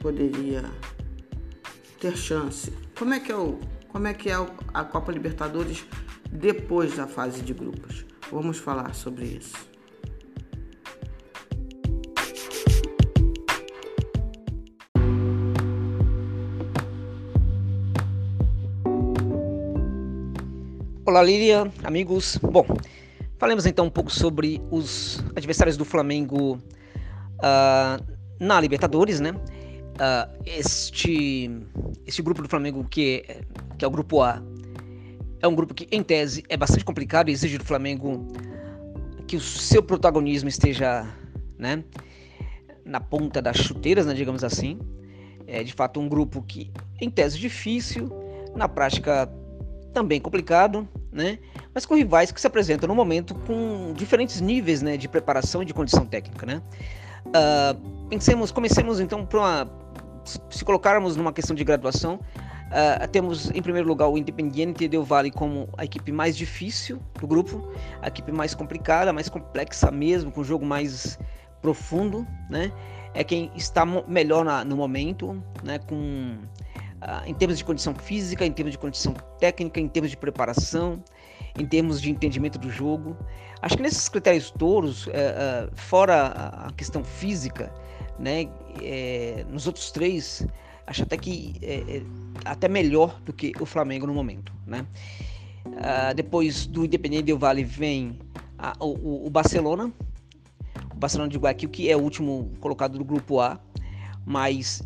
poderia 0.00 0.64
ter 2.00 2.16
chance. 2.16 2.72
Como 2.98 3.12
é 3.12 3.20
que 3.20 3.30
é, 3.30 3.36
o, 3.36 3.58
como 3.88 4.06
é, 4.06 4.14
que 4.14 4.30
é 4.30 4.34
a 4.72 4.84
Copa 4.84 5.12
Libertadores 5.12 5.84
depois 6.30 6.96
da 6.96 7.06
fase 7.06 7.42
de 7.42 7.52
grupos? 7.52 8.04
Vamos 8.30 8.58
falar 8.58 8.94
sobre 8.94 9.26
isso. 9.26 9.67
Olá, 21.08 21.22
Lilian, 21.22 21.72
amigos. 21.84 22.36
Bom, 22.36 22.66
falemos 23.38 23.64
então 23.64 23.86
um 23.86 23.90
pouco 23.90 24.12
sobre 24.12 24.60
os 24.70 25.24
adversários 25.34 25.74
do 25.74 25.82
Flamengo 25.82 26.58
uh, 27.38 28.04
na 28.38 28.60
Libertadores, 28.60 29.18
né? 29.18 29.30
Uh, 29.30 30.42
este, 30.44 31.50
este 32.06 32.20
grupo 32.20 32.42
do 32.42 32.48
Flamengo, 32.50 32.84
que 32.84 33.24
é, 33.26 33.40
que 33.78 33.86
é 33.86 33.88
o 33.88 33.90
grupo 33.90 34.20
A, 34.20 34.42
é 35.40 35.48
um 35.48 35.54
grupo 35.54 35.72
que, 35.72 35.88
em 35.90 36.02
tese, 36.02 36.44
é 36.46 36.58
bastante 36.58 36.84
complicado 36.84 37.30
e 37.30 37.32
exige 37.32 37.56
do 37.56 37.64
Flamengo 37.64 38.28
que 39.26 39.36
o 39.36 39.40
seu 39.40 39.82
protagonismo 39.82 40.50
esteja 40.50 41.08
né, 41.56 41.84
na 42.84 43.00
ponta 43.00 43.40
das 43.40 43.56
chuteiras, 43.56 44.04
né, 44.04 44.12
digamos 44.12 44.44
assim. 44.44 44.78
É 45.46 45.64
de 45.64 45.72
fato 45.72 46.00
um 46.00 46.06
grupo 46.06 46.42
que, 46.42 46.70
em 47.00 47.08
tese, 47.08 47.38
difícil, 47.38 48.10
na 48.54 48.68
prática 48.68 49.26
também 49.92 50.20
complicado, 50.20 50.88
né? 51.12 51.38
Mas 51.74 51.84
com 51.86 51.94
rivais 51.94 52.30
que 52.30 52.40
se 52.40 52.46
apresentam 52.46 52.88
no 52.88 52.94
momento 52.94 53.34
com 53.34 53.92
diferentes 53.94 54.40
níveis, 54.40 54.82
né, 54.82 54.96
de 54.96 55.08
preparação 55.08 55.62
e 55.62 55.64
de 55.64 55.74
condição 55.74 56.04
técnica, 56.04 56.46
né? 56.46 56.62
Uh, 57.26 58.08
pensemos, 58.08 58.50
comecemos 58.50 59.00
então 59.00 59.24
para 59.24 59.66
se 60.50 60.64
colocarmos 60.64 61.16
numa 61.16 61.32
questão 61.32 61.56
de 61.56 61.64
graduação, 61.64 62.14
uh, 62.16 63.08
temos 63.08 63.50
em 63.50 63.62
primeiro 63.62 63.88
lugar 63.88 64.08
o 64.08 64.18
Independiente 64.18 64.86
Del 64.88 65.04
Valle 65.04 65.30
como 65.30 65.68
a 65.76 65.84
equipe 65.84 66.12
mais 66.12 66.36
difícil 66.36 67.00
do 67.18 67.26
grupo, 67.26 67.70
a 68.02 68.08
equipe 68.08 68.30
mais 68.30 68.54
complicada, 68.54 69.12
mais 69.12 69.28
complexa 69.28 69.90
mesmo, 69.90 70.30
com 70.30 70.44
jogo 70.44 70.64
mais 70.64 71.18
profundo, 71.60 72.26
né? 72.48 72.72
É 73.14 73.24
quem 73.24 73.50
está 73.56 73.84
melhor 74.06 74.44
na, 74.44 74.64
no 74.64 74.76
momento, 74.76 75.42
né? 75.62 75.78
Com 75.78 76.36
em 77.26 77.34
termos 77.34 77.58
de 77.58 77.64
condição 77.64 77.94
física, 77.94 78.44
em 78.44 78.52
termos 78.52 78.72
de 78.72 78.78
condição 78.78 79.14
técnica, 79.38 79.80
em 79.80 79.88
termos 79.88 80.10
de 80.10 80.16
preparação, 80.16 81.02
em 81.58 81.66
termos 81.66 82.00
de 82.00 82.10
entendimento 82.10 82.58
do 82.58 82.70
jogo. 82.70 83.16
Acho 83.60 83.76
que 83.76 83.82
nesses 83.82 84.08
critérios 84.08 84.50
uh, 84.50 85.10
uh, 85.10 85.70
fora 85.74 86.26
a 86.66 86.72
questão 86.72 87.02
física, 87.02 87.72
né, 88.18 88.48
é, 88.82 89.44
nos 89.50 89.66
outros 89.66 89.90
três, 89.90 90.46
acho 90.86 91.02
até 91.02 91.16
que 91.16 91.54
é, 91.62 91.98
é, 91.98 92.02
até 92.44 92.68
melhor 92.68 93.20
do 93.20 93.32
que 93.32 93.52
o 93.60 93.66
Flamengo 93.66 94.06
no 94.06 94.14
momento, 94.14 94.52
né? 94.66 94.86
Uh, 95.66 96.14
depois 96.14 96.66
do 96.66 96.84
Independente 96.84 97.24
Del 97.24 97.38
Vale 97.38 97.62
vem 97.62 98.18
o, 98.80 99.26
o, 99.26 99.30
Barcelona, 99.30 99.92
o 100.92 100.96
Barcelona 100.96 101.30
de 101.30 101.36
Guayaquil, 101.36 101.68
que 101.68 101.90
é 101.90 101.96
o 101.96 102.00
último 102.00 102.50
colocado 102.58 102.96
do 102.96 103.04
grupo 103.04 103.38
A, 103.38 103.60
mas 104.24 104.82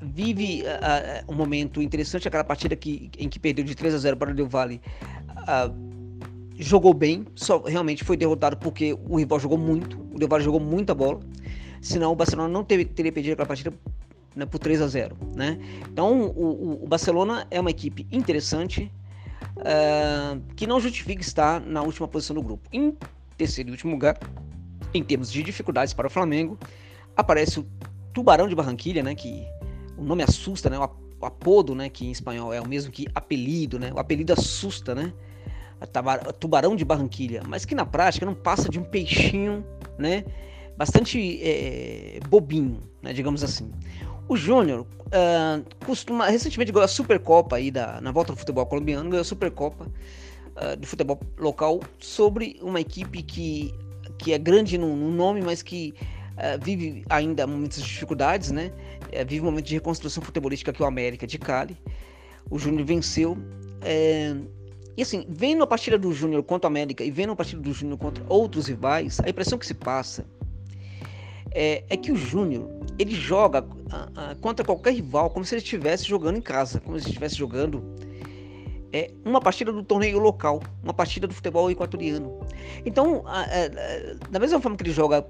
vive 0.00 0.62
uh, 0.62 1.28
uh, 1.28 1.32
um 1.32 1.36
momento 1.36 1.82
interessante, 1.82 2.28
aquela 2.28 2.44
partida 2.44 2.76
que, 2.76 3.10
em 3.18 3.28
que 3.28 3.38
perdeu 3.38 3.64
de 3.64 3.74
3 3.74 3.94
a 3.94 3.98
0 3.98 4.16
para 4.16 4.30
o 4.30 4.34
Del 4.34 4.48
Valle. 4.48 4.80
jogou 6.56 6.94
bem, 6.94 7.26
só 7.34 7.58
realmente 7.62 8.04
foi 8.04 8.16
derrotado 8.16 8.56
porque 8.56 8.92
o 8.92 9.16
rival 9.16 9.40
jogou 9.40 9.58
muito, 9.58 9.98
o 10.12 10.18
Del 10.18 10.28
Valle 10.28 10.44
jogou 10.44 10.60
muita 10.60 10.94
bola. 10.94 11.20
Senão 11.80 12.12
o 12.12 12.16
Barcelona 12.16 12.48
não 12.48 12.64
teve, 12.64 12.84
teria 12.84 13.12
perdido 13.12 13.34
aquela 13.34 13.46
partida 13.46 13.72
né, 14.34 14.46
por 14.46 14.58
3 14.58 14.80
a 14.80 14.86
0 14.86 15.16
né? 15.36 15.58
Então 15.92 16.28
o, 16.28 16.82
o, 16.82 16.88
Barcelona 16.88 17.46
é 17.50 17.60
uma 17.60 17.70
equipe 17.70 18.06
interessante 18.10 18.90
que 20.56 20.66
não 20.66 20.80
justifica 20.80 21.20
estar 21.20 21.60
na 21.60 21.82
última 21.82 22.08
posição 22.08 22.34
do 22.34 22.42
grupo. 22.42 22.68
Em 22.72 22.96
terceiro 23.36 23.68
e 23.70 23.72
último 23.72 23.92
lugar, 23.92 24.18
em 24.92 25.02
termos 25.02 25.30
de 25.30 25.42
dificuldades 25.42 25.92
para 25.92 26.06
o 26.06 26.10
Flamengo, 26.10 26.58
aparece 27.16 27.60
o 27.60 27.66
Tubarão 28.12 28.48
de 28.48 28.54
Barranquilha, 28.54 29.02
né? 29.02 29.14
Que 29.14 29.44
o 29.96 30.02
nome 30.02 30.22
assusta, 30.22 30.68
né? 30.68 30.78
O 30.78 31.26
apodo, 31.26 31.74
né? 31.74 31.88
Que 31.88 32.06
em 32.06 32.10
espanhol 32.10 32.52
é 32.52 32.60
o 32.60 32.68
mesmo 32.68 32.90
que 32.92 33.06
apelido, 33.14 33.78
né? 33.78 33.92
O 33.94 33.98
apelido 33.98 34.32
assusta, 34.32 34.94
né? 34.94 35.12
Tubarão 36.38 36.74
de 36.74 36.84
Barranquilha, 36.84 37.42
mas 37.46 37.64
que 37.64 37.74
na 37.74 37.84
prática 37.84 38.24
não 38.24 38.34
passa 38.34 38.68
de 38.68 38.78
um 38.78 38.84
peixinho, 38.84 39.64
né? 39.98 40.24
Bastante 40.76 41.40
é, 41.42 42.20
bobinho, 42.28 42.80
né? 43.02 43.12
Digamos 43.12 43.44
assim. 43.44 43.70
O 44.26 44.36
Júnior 44.36 44.86
uh, 45.06 45.84
costuma 45.84 46.28
recentemente 46.28 46.72
ganhou 46.72 46.84
a 46.84 46.88
Supercopa 46.88 47.56
aí 47.56 47.70
da, 47.70 48.00
na 48.00 48.10
volta 48.10 48.32
do 48.32 48.38
futebol 48.38 48.64
colombiano, 48.64 49.10
ganhou 49.10 49.20
a 49.20 49.24
Supercopa 49.24 49.84
uh, 49.84 50.76
do 50.76 50.86
futebol 50.86 51.20
local 51.38 51.80
sobre 51.98 52.58
uma 52.62 52.80
equipe 52.80 53.22
que, 53.22 53.74
que 54.18 54.32
é 54.32 54.38
grande 54.38 54.78
no, 54.78 54.96
no 54.96 55.10
nome, 55.10 55.42
mas 55.42 55.62
que 55.62 55.94
uh, 56.36 56.62
vive 56.62 57.04
ainda 57.08 57.46
momentos 57.46 57.82
de 57.82 57.88
dificuldades, 57.88 58.50
né? 58.50 58.72
Uh, 59.08 59.26
vive 59.26 59.40
um 59.40 59.46
momento 59.46 59.66
de 59.66 59.74
reconstrução 59.74 60.22
futebolística 60.22 60.72
que 60.72 60.82
é 60.82 60.84
o 60.84 60.88
América 60.88 61.26
de 61.26 61.38
Cali. 61.38 61.76
O 62.50 62.58
Júnior 62.58 62.84
venceu. 62.84 63.36
É... 63.82 64.34
E 64.96 65.02
assim, 65.02 65.26
vendo 65.28 65.64
a 65.64 65.66
partida 65.66 65.98
do 65.98 66.12
Júnior 66.12 66.42
contra 66.44 66.68
o 66.68 66.70
América 66.70 67.02
e 67.02 67.10
vendo 67.10 67.32
a 67.32 67.36
partida 67.36 67.60
do 67.60 67.72
Júnior 67.72 67.98
contra 67.98 68.24
outros 68.28 68.68
rivais, 68.68 69.18
a 69.20 69.28
impressão 69.28 69.58
que 69.58 69.66
se 69.66 69.74
passa 69.74 70.24
é, 71.54 71.84
é 71.88 71.96
que 71.96 72.10
o 72.10 72.16
Júnior 72.16 72.68
ele 72.98 73.14
joga 73.14 73.62
uh, 73.62 73.64
uh, 73.64 74.36
contra 74.40 74.64
qualquer 74.64 74.92
rival 74.92 75.30
como 75.30 75.44
se 75.44 75.54
ele 75.54 75.62
estivesse 75.62 76.04
jogando 76.04 76.36
em 76.36 76.40
casa, 76.40 76.80
como 76.80 76.98
se 76.98 77.06
estivesse 77.08 77.36
jogando 77.36 77.82
é, 78.92 79.10
uma 79.24 79.40
partida 79.40 79.72
do 79.72 79.82
torneio 79.82 80.18
local, 80.18 80.60
uma 80.82 80.92
partida 80.92 81.26
do 81.26 81.34
futebol 81.34 81.70
equatoriano. 81.70 82.40
Então, 82.84 83.18
uh, 83.18 84.30
da 84.30 84.38
mesma 84.38 84.60
forma 84.60 84.76
que 84.76 84.82
ele 84.82 84.92
joga 84.92 85.26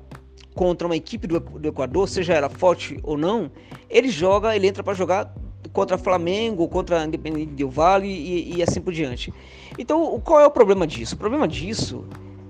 contra 0.55 0.87
uma 0.87 0.97
equipe 0.97 1.27
do, 1.27 1.40
do 1.40 1.68
Equador, 1.68 2.09
seja 2.09 2.35
ela 2.35 2.49
forte 2.49 2.99
ou 3.03 3.16
não, 3.16 3.51
ele 3.90 4.09
joga, 4.09 4.55
ele 4.55 4.66
entra 4.66 4.83
para 4.83 4.94
jogar 4.94 5.35
contra 5.73 5.99
Flamengo, 5.99 6.68
contra 6.68 7.05
Independente 7.05 7.53
Del 7.53 7.68
Vale 7.68 8.09
e, 8.09 8.57
e, 8.57 8.62
assim 8.62 8.81
por 8.81 8.92
diante. 8.92 9.35
Então, 9.77 10.20
qual 10.20 10.40
é 10.40 10.47
o 10.47 10.51
problema 10.51 10.87
disso? 10.87 11.16
O 11.16 11.18
problema 11.18 11.49
disso, 11.49 12.05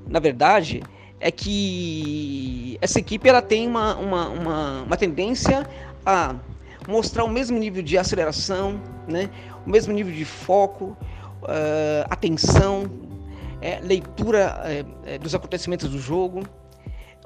na 0.06 0.20
verdade, 0.20 0.82
é 1.18 1.30
que 1.30 2.76
essa 2.82 2.98
equipe 2.98 3.26
ela 3.26 3.40
tem 3.40 3.66
uma, 3.66 3.96
uma, 3.96 4.28
uma, 4.28 4.82
uma 4.82 4.96
tendência 4.96 5.66
a 6.04 6.36
mostrar 6.86 7.24
o 7.24 7.28
mesmo 7.28 7.58
nível 7.58 7.82
de 7.82 7.96
aceleração, 7.96 8.78
né? 9.08 9.30
o 9.66 9.70
mesmo 9.70 9.92
nível 9.94 10.12
de 10.12 10.24
foco, 10.26 10.96
uh, 11.42 12.04
atenção, 12.10 12.90
é, 13.62 13.80
leitura 13.80 14.84
é, 15.06 15.18
dos 15.18 15.34
acontecimentos 15.34 15.88
do 15.88 15.98
jogo. 15.98 16.42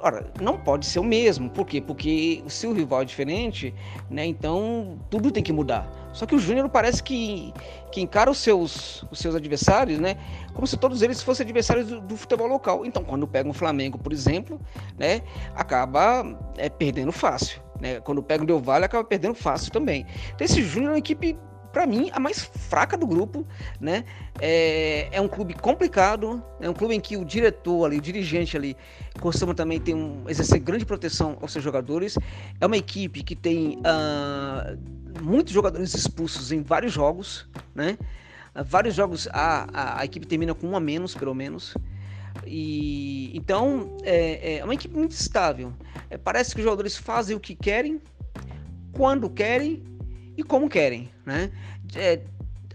Ora, 0.00 0.30
não 0.40 0.56
pode 0.56 0.87
ser 0.87 1.00
o 1.00 1.04
mesmo, 1.04 1.50
por 1.50 1.66
quê? 1.66 1.80
Porque 1.80 2.44
se 2.46 2.68
o 2.68 2.72
rival 2.72 3.02
é 3.02 3.04
diferente, 3.04 3.74
né, 4.08 4.24
então 4.24 4.96
tudo 5.11 5.32
tem 5.32 5.42
que 5.42 5.52
mudar. 5.52 5.90
Só 6.12 6.24
que 6.24 6.37
o 6.37 6.38
Júnior 6.38 6.68
parece 6.68 7.02
que, 7.02 7.52
que 7.90 8.00
encara 8.00 8.30
os 8.30 8.38
seus, 8.38 9.02
os 9.11 9.18
seus 9.18 9.34
adversários, 9.34 9.98
né, 9.98 10.16
como 10.54 10.68
se 10.68 10.76
todos 10.76 11.02
eles 11.02 11.20
fossem 11.20 11.42
adversários 11.42 11.88
do, 11.88 12.00
do 12.00 12.16
futebol 12.16 12.46
local. 12.46 12.87
Então, 12.87 13.02
quando 13.02 13.26
pega 13.26 13.48
um 13.48 13.52
Flamengo, 13.52 13.98
por 13.98 14.12
exemplo, 14.12 14.61
né, 14.96 15.22
acaba 15.56 16.24
é, 16.56 16.68
perdendo 16.68 17.11
fácil. 17.11 17.61
Né? 17.80 18.00
Quando 18.00 18.22
pega 18.22 18.44
o 18.44 18.46
Del 18.46 18.61
Valle, 18.61 18.84
acaba 18.84 19.02
perdendo 19.02 19.34
fácil 19.34 19.72
também. 19.72 20.06
Então, 20.32 20.44
esse 20.44 20.62
Júnior 20.62 20.90
é 20.90 20.92
uma 20.92 20.98
equipe 20.98 21.37
para 21.78 21.86
mim, 21.86 22.10
a 22.12 22.18
mais 22.18 22.42
fraca 22.42 22.96
do 22.96 23.06
grupo, 23.06 23.46
né? 23.80 24.04
É, 24.40 25.08
é, 25.12 25.20
um 25.20 25.28
clube 25.28 25.54
complicado, 25.54 26.42
é 26.60 26.68
um 26.68 26.74
clube 26.74 26.92
em 26.92 26.98
que 26.98 27.16
o 27.16 27.24
diretor 27.24 27.84
ali, 27.84 27.98
o 27.98 28.00
dirigente 28.00 28.56
ali, 28.56 28.76
costuma 29.20 29.54
também 29.54 29.78
ter 29.78 29.94
um, 29.94 30.24
exercer 30.26 30.58
grande 30.58 30.84
proteção 30.84 31.38
aos 31.40 31.52
seus 31.52 31.62
jogadores. 31.62 32.18
É 32.60 32.66
uma 32.66 32.76
equipe 32.76 33.22
que 33.22 33.36
tem 33.36 33.78
uh, 33.78 35.22
muitos 35.22 35.52
jogadores 35.52 35.94
expulsos 35.94 36.50
em 36.50 36.62
vários 36.62 36.92
jogos, 36.92 37.48
né? 37.72 37.96
Uh, 38.56 38.64
vários 38.64 38.96
jogos 38.96 39.28
a, 39.28 39.68
a, 39.72 40.00
a, 40.00 40.04
equipe 40.04 40.26
termina 40.26 40.56
com 40.56 40.66
um 40.66 40.76
a 40.76 40.80
menos, 40.80 41.14
pelo 41.14 41.32
menos. 41.32 41.74
E 42.44 43.30
então 43.36 43.96
é, 44.02 44.56
é 44.56 44.64
uma 44.64 44.74
equipe 44.74 44.96
muito 44.96 45.12
estável. 45.12 45.72
É, 46.10 46.18
parece 46.18 46.56
que 46.56 46.60
os 46.60 46.64
jogadores 46.64 46.96
fazem 46.96 47.36
o 47.36 47.40
que 47.40 47.54
querem, 47.54 48.02
quando 48.90 49.30
querem 49.30 49.96
e 50.38 50.44
como 50.44 50.68
querem, 50.68 51.11
né? 51.27 51.51
É, 51.96 52.20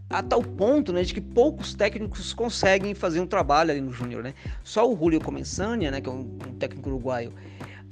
a 0.09 0.21
tal 0.21 0.43
ponto 0.43 0.91
né, 0.91 1.01
de 1.01 1.13
que 1.13 1.21
poucos 1.21 1.73
técnicos 1.73 2.33
conseguem 2.33 2.93
fazer 2.93 3.21
um 3.21 3.25
trabalho 3.25 3.71
ali 3.71 3.79
no 3.79 3.91
Júnior, 3.91 4.21
né? 4.21 4.33
Só 4.65 4.87
o 4.87 4.97
Julio 4.97 5.21
Comensania, 5.21 5.89
né, 5.89 6.01
que 6.01 6.09
é 6.09 6.11
um, 6.11 6.37
um 6.45 6.55
técnico 6.59 6.89
uruguaio, 6.89 7.33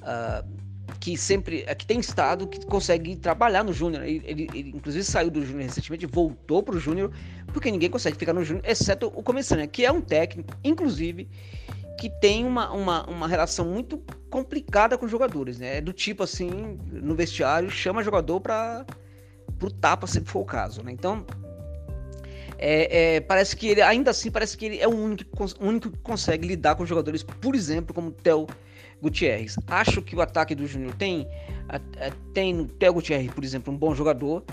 uh, 0.01 0.45
que 0.99 1.17
sempre, 1.17 1.63
que 1.75 1.85
tem 1.85 2.01
estado, 2.01 2.47
que 2.47 2.65
consegue 2.65 3.15
trabalhar 3.15 3.63
no 3.63 3.71
Júnior. 3.71 4.03
Ele, 4.03 4.21
ele, 4.25 4.49
ele, 4.53 4.69
inclusive 4.75 5.05
saiu 5.05 5.31
do 5.31 5.43
Júnior 5.43 5.63
recentemente, 5.63 6.05
voltou 6.05 6.61
para 6.61 6.75
o 6.75 6.79
Júnior, 6.79 7.11
porque 7.53 7.71
ninguém 7.71 7.89
consegue 7.89 8.17
ficar 8.17 8.33
no 8.33 8.43
Júnior, 8.43 8.65
exceto 8.67 9.07
o 9.07 9.23
Comensania, 9.23 9.65
que 9.67 9.85
é 9.85 9.91
um 9.91 10.01
técnico, 10.01 10.53
inclusive, 10.65 11.29
que 11.97 12.09
tem 12.09 12.45
uma, 12.45 12.71
uma, 12.71 13.09
uma 13.09 13.27
relação 13.27 13.65
muito 13.65 13.97
complicada 14.29 14.97
com 14.97 15.05
os 15.05 15.11
jogadores, 15.11 15.59
né? 15.59 15.77
É 15.77 15.81
do 15.81 15.93
tipo 15.93 16.23
assim, 16.23 16.77
no 16.91 17.15
vestiário, 17.15 17.69
chama 17.71 18.03
jogador 18.03 18.41
para 18.41 18.85
pro 19.61 19.69
tapa, 19.69 20.07
se 20.07 20.19
for 20.21 20.39
o 20.39 20.45
caso, 20.45 20.81
né? 20.81 20.91
Então, 20.91 21.23
é, 22.57 23.15
é, 23.15 23.21
parece 23.21 23.55
que 23.55 23.67
ele, 23.67 23.81
ainda 23.81 24.09
assim, 24.09 24.31
parece 24.31 24.57
que 24.57 24.65
ele 24.65 24.79
é 24.79 24.87
o 24.87 24.91
único, 24.91 25.45
único 25.59 25.91
que 25.91 25.97
consegue 25.99 26.47
lidar 26.47 26.75
com 26.75 26.83
jogadores, 26.83 27.21
por 27.21 27.53
exemplo, 27.53 27.93
como 27.93 28.07
o 28.07 28.11
Theo 28.11 28.47
Gutierrez. 28.99 29.57
Acho 29.67 30.01
que 30.01 30.15
o 30.15 30.21
ataque 30.21 30.55
do 30.55 30.65
Júnior 30.65 30.95
tem, 30.95 31.27
tem 32.33 32.53
no 32.55 32.65
Theo 32.65 32.93
Gutierrez, 32.93 33.31
por 33.31 33.43
exemplo, 33.43 33.71
um 33.71 33.77
bom 33.77 33.93
jogador. 33.93 34.43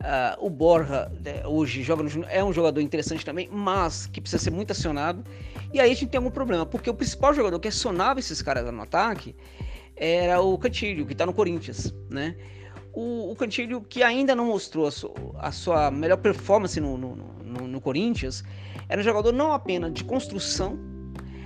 Uh, 0.00 0.46
o 0.46 0.50
Borja 0.50 1.10
né, 1.24 1.42
hoje 1.44 1.82
joga 1.82 2.04
no 2.04 2.08
Júnior, 2.08 2.30
é 2.30 2.44
um 2.44 2.52
jogador 2.52 2.80
interessante 2.80 3.24
também, 3.24 3.48
mas 3.50 4.06
que 4.06 4.20
precisa 4.20 4.42
ser 4.42 4.50
muito 4.50 4.70
acionado. 4.70 5.24
E 5.72 5.80
aí 5.80 5.90
a 5.90 5.94
gente 5.94 6.08
tem 6.08 6.18
algum 6.18 6.30
problema, 6.30 6.64
porque 6.64 6.88
o 6.88 6.94
principal 6.94 7.34
jogador 7.34 7.58
que 7.58 7.68
acionava 7.68 8.20
esses 8.20 8.40
caras 8.42 8.70
no 8.72 8.82
ataque 8.82 9.34
era 9.96 10.40
o 10.40 10.56
Cantilho, 10.56 11.04
que 11.06 11.12
está 11.12 11.26
no 11.26 11.32
Corinthians, 11.32 11.92
né? 12.08 12.36
O, 12.92 13.30
o 13.30 13.36
Cantilho, 13.36 13.80
que 13.80 14.02
ainda 14.02 14.34
não 14.34 14.46
mostrou 14.46 14.86
a, 14.86 14.90
su, 14.90 15.12
a 15.38 15.52
sua 15.52 15.90
melhor 15.90 16.18
performance 16.18 16.80
no, 16.80 16.96
no, 16.96 17.16
no, 17.16 17.68
no, 17.68 17.80
Corinthians, 17.80 18.44
era 18.88 19.00
um 19.00 19.04
jogador 19.04 19.32
não 19.32 19.52
apenas 19.52 19.92
de 19.92 20.04
construção, 20.04 20.78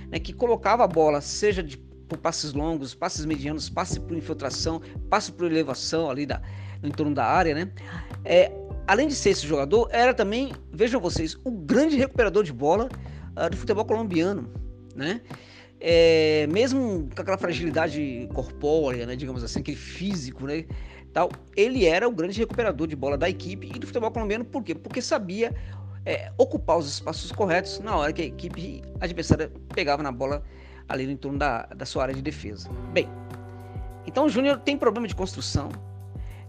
né, 0.09 0.19
que 0.19 0.33
colocava 0.33 0.83
a 0.83 0.87
bola, 0.87 1.21
seja 1.21 1.61
de, 1.61 1.77
por 2.07 2.17
passes 2.17 2.53
longos, 2.53 2.93
passes 2.93 3.25
medianos, 3.25 3.69
passe 3.69 3.99
por 3.99 4.15
infiltração, 4.17 4.81
passe 5.09 5.31
por 5.31 5.49
elevação 5.49 6.09
ali 6.09 6.25
da, 6.25 6.41
no 6.81 6.89
entorno 6.89 7.13
da 7.13 7.25
área, 7.25 7.55
né? 7.55 7.71
É, 8.25 8.51
além 8.87 9.07
de 9.07 9.15
ser 9.15 9.31
esse 9.31 9.47
jogador, 9.47 9.87
era 9.91 10.13
também, 10.13 10.51
vejam 10.71 10.99
vocês, 10.99 11.37
o 11.43 11.51
grande 11.51 11.95
recuperador 11.95 12.43
de 12.43 12.53
bola 12.53 12.89
uh, 13.37 13.49
do 13.49 13.57
futebol 13.57 13.85
colombiano, 13.85 14.51
né? 14.95 15.21
É, 15.79 16.47
mesmo 16.47 17.09
com 17.13 17.21
aquela 17.21 17.37
fragilidade 17.37 18.29
corpórea, 18.33 19.05
né, 19.05 19.17
digamos 19.17 19.43
assim, 19.43 19.59
aquele 19.59 19.75
físico, 19.75 20.47
né, 20.47 20.63
tal, 21.13 21.29
ele 21.55 21.85
era 21.85 22.07
o 22.07 22.11
grande 22.11 22.39
recuperador 22.39 22.87
de 22.87 22.95
bola 22.95 23.17
da 23.17 23.29
equipe 23.29 23.71
e 23.73 23.79
do 23.79 23.85
futebol 23.85 24.11
colombiano, 24.11 24.43
por 24.43 24.63
quê? 24.63 24.73
Porque 24.73 25.01
sabia 25.01 25.53
é, 26.05 26.31
ocupar 26.37 26.77
os 26.77 26.87
espaços 26.87 27.31
corretos 27.31 27.79
na 27.79 27.95
hora 27.95 28.11
que 28.11 28.21
a 28.21 28.25
equipe 28.25 28.81
adversária 28.99 29.51
pegava 29.73 30.01
na 30.01 30.11
bola 30.11 30.43
ali 30.89 31.05
no 31.05 31.11
entorno 31.11 31.37
da, 31.37 31.63
da 31.67 31.85
sua 31.85 32.03
área 32.03 32.15
de 32.15 32.21
defesa. 32.21 32.69
Bem, 32.91 33.07
então 34.05 34.25
o 34.25 34.29
Júnior 34.29 34.59
tem 34.59 34.77
problema 34.77 35.07
de 35.07 35.15
construção, 35.15 35.69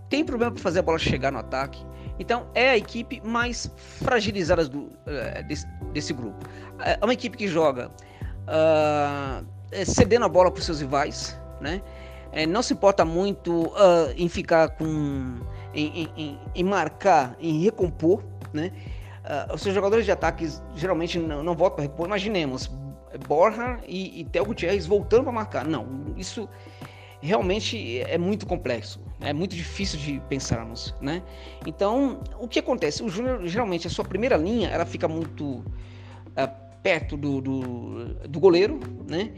tem 0.08 0.24
problema 0.24 0.52
para 0.52 0.62
fazer 0.62 0.80
a 0.80 0.82
bola 0.82 0.98
chegar 0.98 1.30
no 1.30 1.38
ataque, 1.38 1.84
então 2.18 2.48
é 2.54 2.70
a 2.70 2.76
equipe 2.76 3.20
mais 3.24 3.70
fragilizada 3.76 4.66
do, 4.66 4.78
uh, 4.78 5.46
desse, 5.46 5.66
desse, 5.92 6.12
grupo. 6.12 6.38
É 6.78 6.98
uma 7.02 7.12
equipe 7.12 7.36
que 7.36 7.48
joga 7.48 7.90
uh, 8.48 9.44
cedendo 9.84 10.24
a 10.24 10.28
bola 10.28 10.50
para 10.50 10.58
os 10.58 10.64
seus 10.64 10.80
rivais, 10.80 11.38
né? 11.60 11.82
É, 12.34 12.46
não 12.46 12.62
se 12.62 12.72
importa 12.72 13.04
muito 13.04 13.66
uh, 13.68 14.12
em 14.16 14.28
ficar 14.28 14.70
com. 14.70 15.38
Em, 15.72 16.08
em, 16.16 16.38
em, 16.54 16.64
marcar, 16.64 17.36
em 17.40 17.60
recompor, 17.62 18.22
né? 18.52 18.72
Uh, 19.24 19.54
os 19.54 19.62
seus 19.62 19.74
jogadores 19.74 20.04
de 20.04 20.12
ataque 20.12 20.48
geralmente 20.76 21.18
não, 21.18 21.42
não 21.42 21.54
voltam 21.54 21.76
para 21.76 21.82
recompor. 21.82 22.06
Imaginemos 22.06 22.70
Borja 23.26 23.80
e, 23.86 24.20
e 24.20 24.24
Theo 24.24 24.44
Gutierrez 24.44 24.86
voltando 24.86 25.24
para 25.24 25.32
marcar. 25.32 25.64
Não, 25.64 26.14
isso 26.16 26.48
realmente 27.20 28.00
é 28.00 28.18
muito 28.18 28.46
complexo, 28.46 29.00
é 29.20 29.32
muito 29.32 29.56
difícil 29.56 29.98
de 29.98 30.20
pensarmos, 30.28 30.94
né? 31.00 31.22
Então, 31.66 32.20
o 32.38 32.46
que 32.46 32.58
acontece? 32.58 33.02
O 33.02 33.08
Júnior, 33.08 33.46
geralmente, 33.46 33.86
a 33.86 33.90
sua 33.90 34.04
primeira 34.04 34.36
linha, 34.36 34.68
ela 34.68 34.84
fica 34.84 35.08
muito 35.08 35.44
uh, 35.46 36.63
perto 36.84 37.16
do, 37.16 37.40
do, 37.40 38.04
do 38.28 38.38
goleiro, 38.38 38.78
né? 39.08 39.32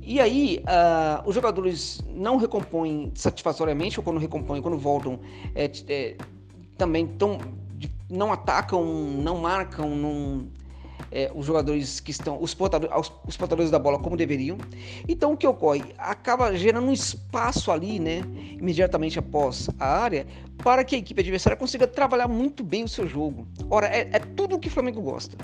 E 0.00 0.20
aí, 0.20 0.60
uh, 0.60 1.28
os 1.28 1.34
jogadores 1.34 2.00
não 2.08 2.36
recompõem 2.36 3.10
satisfatoriamente, 3.14 3.98
ou 3.98 4.04
quando 4.04 4.18
recompõem, 4.18 4.62
quando 4.62 4.78
voltam, 4.78 5.18
é, 5.52 5.70
é, 5.88 6.16
também 6.78 7.08
tão, 7.08 7.38
não 8.08 8.32
atacam, 8.32 8.84
não 8.84 9.38
marcam, 9.38 10.46
é, 11.10 11.30
os 11.34 11.44
jogadores 11.44 11.98
que 11.98 12.12
estão, 12.12 12.40
os 12.40 12.54
portadores, 12.54 13.12
os 13.26 13.36
portadores 13.36 13.70
da 13.70 13.80
bola 13.80 13.98
como 13.98 14.16
deveriam. 14.16 14.56
Então, 15.08 15.32
o 15.32 15.36
que 15.36 15.46
ocorre? 15.46 15.82
Acaba 15.98 16.54
gerando 16.56 16.86
um 16.86 16.92
espaço 16.92 17.72
ali, 17.72 17.98
né, 17.98 18.22
imediatamente 18.60 19.18
após 19.18 19.68
a 19.78 19.86
área, 19.86 20.24
para 20.58 20.84
que 20.84 20.94
a 20.94 20.98
equipe 20.98 21.20
adversária 21.20 21.56
consiga 21.56 21.86
trabalhar 21.86 22.28
muito 22.28 22.62
bem 22.62 22.84
o 22.84 22.88
seu 22.88 23.08
jogo. 23.08 23.46
Ora, 23.68 23.88
é, 23.88 24.08
é 24.12 24.18
tudo 24.20 24.54
o 24.54 24.58
que 24.60 24.68
o 24.68 24.70
Flamengo 24.70 25.02
gosta. 25.02 25.36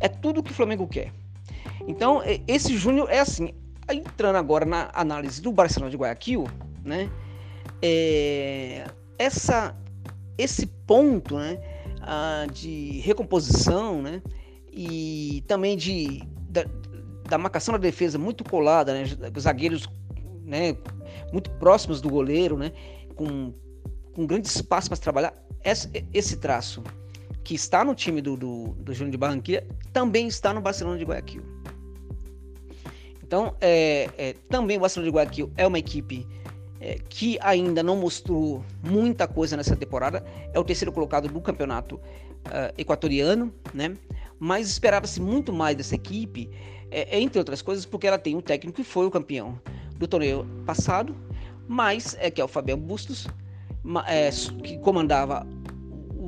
É 0.00 0.08
tudo 0.08 0.42
que 0.42 0.50
o 0.50 0.54
Flamengo 0.54 0.86
quer. 0.86 1.12
Então, 1.86 2.22
esse 2.46 2.76
Júnior 2.76 3.08
é 3.10 3.20
assim. 3.20 3.54
Entrando 3.90 4.36
agora 4.36 4.66
na 4.66 4.90
análise 4.92 5.40
do 5.40 5.50
Barcelona 5.50 5.90
de 5.90 5.96
Guayaquil, 5.96 6.44
né? 6.84 7.10
É, 7.80 8.84
essa, 9.18 9.74
esse 10.36 10.66
ponto, 10.66 11.38
né? 11.38 11.58
Ah, 12.02 12.46
de 12.52 13.00
recomposição, 13.00 14.02
né? 14.02 14.22
E 14.70 15.42
também 15.48 15.76
de 15.76 16.22
da, 16.50 16.66
da 17.28 17.38
marcação 17.38 17.72
da 17.72 17.78
defesa 17.78 18.18
muito 18.18 18.44
colada, 18.44 18.92
né? 18.92 19.04
Zagueiros, 19.38 19.88
né? 20.44 20.76
Muito 21.32 21.50
próximos 21.52 22.00
do 22.00 22.10
goleiro, 22.10 22.58
né? 22.58 22.72
Com, 23.16 23.54
com 24.14 24.26
grande 24.26 24.48
espaço 24.48 24.88
para 24.88 24.98
trabalhar. 24.98 25.34
Esse, 25.64 25.88
esse 26.12 26.36
traço 26.36 26.84
que 27.48 27.54
está 27.54 27.82
no 27.82 27.94
time 27.94 28.20
do, 28.20 28.36
do, 28.36 28.74
do 28.78 28.92
Júnior 28.92 29.10
de 29.10 29.16
Barranquilla, 29.16 29.64
também 29.90 30.28
está 30.28 30.52
no 30.52 30.60
Barcelona 30.60 30.98
de 30.98 31.04
Guayaquil. 31.06 31.42
Então, 33.22 33.56
é, 33.58 34.10
é, 34.18 34.34
também 34.50 34.76
o 34.76 34.80
Barcelona 34.80 35.10
de 35.10 35.16
Guayaquil 35.16 35.50
é 35.56 35.66
uma 35.66 35.78
equipe 35.78 36.26
é, 36.78 36.98
que 37.08 37.38
ainda 37.40 37.82
não 37.82 37.96
mostrou 37.96 38.62
muita 38.84 39.26
coisa 39.26 39.56
nessa 39.56 39.74
temporada, 39.74 40.22
é 40.52 40.60
o 40.60 40.62
terceiro 40.62 40.92
colocado 40.92 41.26
do 41.26 41.40
campeonato 41.40 41.94
uh, 41.94 42.70
equatoriano, 42.76 43.50
né? 43.72 43.96
Mas 44.38 44.68
esperava-se 44.68 45.18
muito 45.18 45.50
mais 45.50 45.74
dessa 45.74 45.94
equipe, 45.94 46.50
é, 46.90 47.18
entre 47.18 47.38
outras 47.38 47.62
coisas, 47.62 47.86
porque 47.86 48.06
ela 48.06 48.18
tem 48.18 48.36
um 48.36 48.42
técnico 48.42 48.76
que 48.76 48.84
foi 48.84 49.06
o 49.06 49.10
campeão 49.10 49.58
do 49.96 50.06
torneio 50.06 50.46
passado, 50.66 51.16
mas 51.66 52.14
é 52.20 52.30
que 52.30 52.42
é 52.42 52.44
o 52.44 52.48
Fabiano 52.48 52.82
Bustos, 52.82 53.26
é, 54.06 54.28
que 54.62 54.76
comandava 54.80 55.46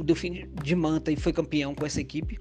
o 0.00 0.04
Delfim 0.04 0.48
de 0.62 0.74
Manta 0.74 1.12
e 1.12 1.16
foi 1.16 1.32
campeão 1.32 1.74
com 1.74 1.84
essa 1.84 2.00
equipe. 2.00 2.38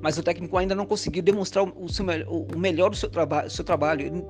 Mas 0.00 0.18
o 0.18 0.22
técnico 0.22 0.56
ainda 0.56 0.74
não 0.74 0.86
conseguiu 0.86 1.22
demonstrar 1.22 1.64
o, 1.64 1.88
seu, 1.88 2.04
o 2.28 2.58
melhor 2.58 2.90
do 2.90 2.96
seu, 2.96 3.08
traba 3.08 3.48
seu 3.48 3.64
trabalho. 3.64 4.26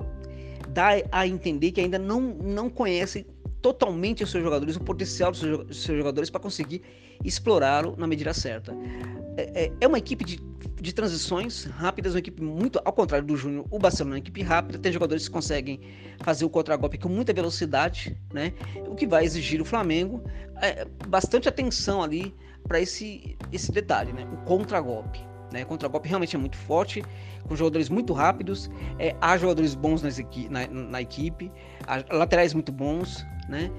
dá 0.69 0.89
a 1.11 1.27
entender 1.27 1.71
que 1.71 1.81
ainda 1.81 1.97
não, 1.97 2.21
não 2.21 2.69
conhece 2.69 3.25
totalmente 3.61 4.23
os 4.23 4.29
seus 4.29 4.43
jogadores, 4.43 4.75
o 4.75 4.81
potencial 4.81 5.31
dos 5.31 5.39
seus 5.39 5.97
jogadores 5.97 6.29
para 6.29 6.41
conseguir 6.41 6.81
explorá-lo 7.23 7.95
na 7.97 8.05
medida 8.05 8.33
certa. 8.33 8.75
É, 9.37 9.65
é, 9.65 9.71
é 9.81 9.87
uma 9.87 9.97
equipe 9.97 10.23
de, 10.23 10.39
de 10.81 10.93
transições 10.93 11.65
rápidas, 11.65 12.13
uma 12.13 12.19
equipe 12.19 12.41
muito, 12.41 12.79
ao 12.83 12.93
contrário 12.93 13.25
do 13.25 13.35
Júnior, 13.35 13.65
o 13.71 13.79
Barcelona 13.79 14.15
é 14.15 14.17
uma 14.17 14.19
equipe 14.19 14.41
rápida, 14.41 14.77
tem 14.77 14.91
jogadores 14.91 15.27
que 15.27 15.33
conseguem 15.33 15.79
fazer 16.21 16.45
o 16.45 16.49
contragolpe 16.49 16.97
com 16.97 17.09
muita 17.09 17.33
velocidade, 17.33 18.17
né? 18.33 18.53
O 18.87 18.95
que 18.95 19.07
vai 19.07 19.25
exigir 19.25 19.61
o 19.61 19.65
Flamengo 19.65 20.23
é, 20.61 20.85
bastante 21.07 21.47
atenção 21.47 22.03
ali 22.03 22.33
para 22.67 22.79
esse, 22.79 23.37
esse 23.51 23.71
detalhe, 23.71 24.13
né? 24.13 24.27
O 24.31 24.37
contragolpe. 24.45 25.19
Né? 25.51 25.63
O 25.63 25.67
contragolpe 25.67 26.09
realmente 26.09 26.35
é 26.35 26.39
muito 26.39 26.57
forte, 26.57 27.03
com 27.47 27.55
jogadores 27.55 27.87
muito 27.87 28.13
rápidos, 28.13 28.69
é, 28.97 29.15
há 29.21 29.37
jogadores 29.37 29.75
bons 29.75 30.01
nas 30.01 30.17
equi 30.17 30.49
na, 30.49 30.67
na 30.67 31.01
equipe, 31.01 31.51
laterais 32.09 32.53
muito 32.53 32.71
bons, 32.71 33.25
né? 33.47 33.69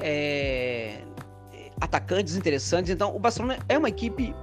É, 0.00 1.02
atacantes 1.80 2.36
interessantes. 2.36 2.90
Então, 2.90 3.14
o 3.14 3.18
Barcelona 3.18 3.58
é 3.68 3.78
uma 3.78 3.88
equipe 3.88 4.34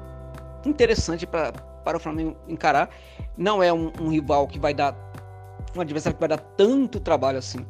interessante 0.70 1.26
pra, 1.26 1.52
para 1.52 1.98
o 1.98 2.00
Flamengo 2.00 2.36
encarar. 2.48 2.90
Não 3.38 3.62
é 3.62 3.72
um, 3.72 3.92
um, 4.00 4.10
rival 4.10 4.48
que 4.48 4.60
vai 4.60 4.74
dar 4.74 4.96
um 5.76 5.82
adversário 5.82 6.16
que 6.16 6.20
vai 6.20 6.30
dar 6.30 6.38
tanto 6.38 7.00
trabalho 7.00 7.38
assim 7.38 7.66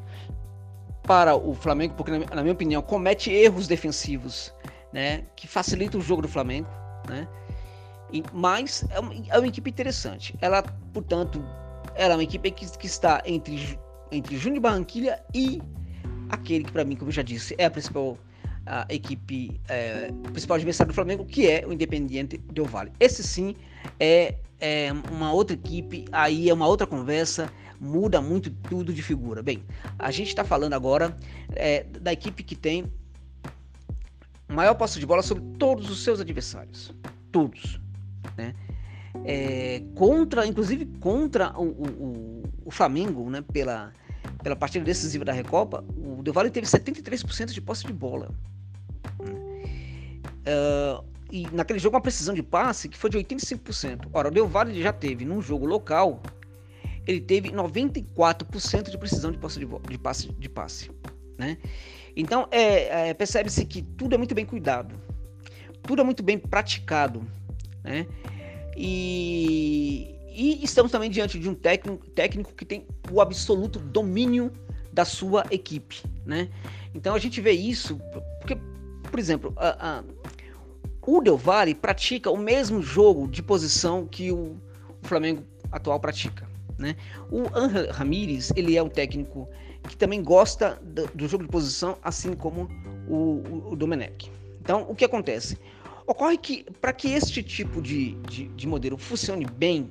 para 1.04 1.36
o 1.36 1.54
Flamengo, 1.54 1.94
porque 1.96 2.12
na, 2.12 2.20
na 2.36 2.42
minha 2.42 2.54
opinião 2.54 2.82
comete 2.82 3.32
erros 3.32 3.68
defensivos, 3.68 4.54
né, 4.92 5.24
que 5.36 5.48
facilita 5.48 5.98
o 5.98 6.02
jogo 6.02 6.22
do 6.22 6.28
Flamengo, 6.28 6.68
né? 7.08 7.28
E, 8.12 8.24
mas 8.34 8.86
é 8.90 9.00
uma, 9.00 9.14
é 9.14 9.38
uma, 9.38 9.48
equipe 9.48 9.70
interessante. 9.70 10.36
Ela, 10.42 10.64
portanto, 10.94 11.44
ela 11.96 12.14
é 12.14 12.18
uma 12.18 12.24
equipe 12.24 12.52
que, 12.52 12.78
que 12.78 12.86
está 12.86 13.22
entre 13.26 13.78
entre 14.12 14.38
Júnior 14.38 14.62
Barranquilha 14.62 15.22
e 15.34 15.62
aquele 16.30 16.64
que 16.64 16.72
para 16.72 16.84
mim, 16.84 16.96
como 16.96 17.10
eu 17.10 17.14
já 17.14 17.22
disse, 17.22 17.56
é 17.58 17.66
a 17.66 17.72
principal 17.72 18.18
a 18.68 18.86
equipe, 18.90 19.60
é, 19.68 20.12
principal 20.32 20.56
adversário 20.56 20.92
do 20.92 20.96
Flamengo, 20.96 21.26
que 21.26 21.48
é 21.48 21.66
o 21.66 21.74
Independiente 21.74 22.38
Del 22.38 22.66
Valle. 22.66 22.92
Esse 23.00 23.24
sim 23.24 23.56
é, 24.00 24.36
é 24.60 24.92
uma 25.12 25.32
outra 25.32 25.56
equipe, 25.56 26.06
aí 26.12 26.50
é 26.50 26.54
uma 26.54 26.68
outra 26.68 26.86
conversa, 26.86 27.52
muda 27.80 28.22
muito 28.22 28.50
tudo 28.50 28.94
de 28.94 29.02
figura. 29.02 29.42
Bem, 29.42 29.64
a 29.98 30.12
gente 30.12 30.28
está 30.28 30.44
falando 30.44 30.74
agora 30.74 31.18
é, 31.56 31.84
da 31.84 32.12
equipe 32.12 32.44
que 32.44 32.56
tem 32.56 32.92
maior 34.48 34.76
posse 34.76 35.00
de 35.00 35.06
bola 35.06 35.22
sobre 35.22 35.44
todos 35.58 35.90
os 35.90 36.04
seus 36.04 36.20
adversários, 36.20 36.94
todos, 37.32 37.80
né? 38.36 38.54
É, 39.26 39.82
contra, 39.96 40.46
inclusive 40.46 40.86
contra 41.00 41.52
o, 41.60 41.66
o, 41.66 42.44
o 42.66 42.72
Flamengo, 42.72 43.30
né? 43.30 43.44
Pela 43.52 43.92
pela 44.44 44.56
partida 44.56 44.86
decisiva 44.86 45.26
da 45.26 45.34
Recopa, 45.34 45.84
o 45.98 46.22
Del 46.22 46.34
Valle 46.34 46.50
teve 46.50 46.68
73% 46.68 47.52
de 47.52 47.62
posse 47.62 47.86
de 47.86 47.94
bola. 47.94 48.30
Uh, 50.48 51.04
e 51.32 51.46
naquele 51.52 51.78
jogo 51.78 51.96
uma 51.96 52.02
precisão 52.02 52.34
de 52.34 52.42
passe 52.42 52.88
que 52.88 52.98
foi 52.98 53.10
de 53.10 53.18
85%. 53.18 54.08
Ora, 54.14 54.30
o 54.30 54.32
Del 54.32 54.48
Valle 54.48 54.82
já 54.82 54.94
teve 54.94 55.26
num 55.26 55.42
jogo 55.42 55.66
local, 55.66 56.22
ele 57.06 57.20
teve 57.20 57.52
94% 57.52 58.90
de 58.90 58.98
precisão 58.98 59.32
de 59.32 59.38
posse 59.38 59.60
de, 59.60 59.66
de 59.66 59.98
passe, 59.98 60.32
de 60.32 60.50
passe 60.50 60.90
né? 61.38 61.58
Então 62.16 62.48
é, 62.50 63.10
é 63.10 63.14
percebe-se 63.14 63.64
que 63.66 63.82
tudo 63.82 64.16
é 64.16 64.18
muito 64.18 64.34
bem 64.34 64.46
cuidado, 64.46 64.96
tudo 65.84 66.02
é 66.02 66.06
muito 66.06 66.24
bem 66.24 66.38
praticado, 66.38 67.22
né? 67.84 68.08
E, 68.76 70.16
e 70.30 70.64
estamos 70.64 70.92
também 70.92 71.10
diante 71.10 71.40
de 71.40 71.48
um 71.50 71.54
técnico, 71.54 72.06
técnico 72.10 72.54
que 72.54 72.66
tem 72.66 72.86
o 73.12 73.22
absoluto 73.22 73.80
domínio 73.80 74.52
da 74.92 75.06
sua 75.06 75.46
equipe, 75.52 76.04
né? 76.26 76.50
Então 76.94 77.14
a 77.14 77.20
gente 77.20 77.40
vê 77.40 77.52
isso 77.52 78.00
porque, 78.40 78.58
por 79.10 79.20
exemplo, 79.20 79.54
a, 79.58 80.00
a, 80.00 80.04
o 81.08 81.22
Del 81.22 81.38
Valle 81.38 81.74
pratica 81.74 82.30
o 82.30 82.38
mesmo 82.38 82.82
jogo 82.82 83.30
de 83.30 83.42
posição 83.42 84.06
que 84.06 84.30
o, 84.30 84.58
o 85.02 85.08
Flamengo 85.08 85.42
atual 85.72 85.98
pratica, 86.02 86.46
né? 86.78 86.98
O 87.32 87.44
Angel 87.58 87.90
Ramírez 87.94 88.52
ele 88.58 88.76
é 88.76 88.84
um 88.84 88.90
técnico 88.90 89.48
que 89.88 89.96
também 89.96 90.22
gosta 90.22 90.78
do, 90.84 91.08
do 91.08 91.28
jogo 91.28 91.46
de 91.46 91.50
posição, 91.50 91.98
assim 92.04 92.34
como 92.34 92.70
o, 93.08 93.16
o, 93.16 93.70
o 93.72 93.76
Domenech. 93.78 94.30
Então 94.60 94.86
o 94.90 94.94
que 94.94 95.06
acontece? 95.06 95.58
Ocorre 96.06 96.38
que 96.38 96.66
para 96.82 96.92
que 96.92 97.14
este 97.14 97.42
tipo 97.42 97.82
de, 97.82 98.16
de, 98.30 98.50
de 98.50 98.68
modelo 98.68 98.98
funcione 98.98 99.46
bem 99.46 99.90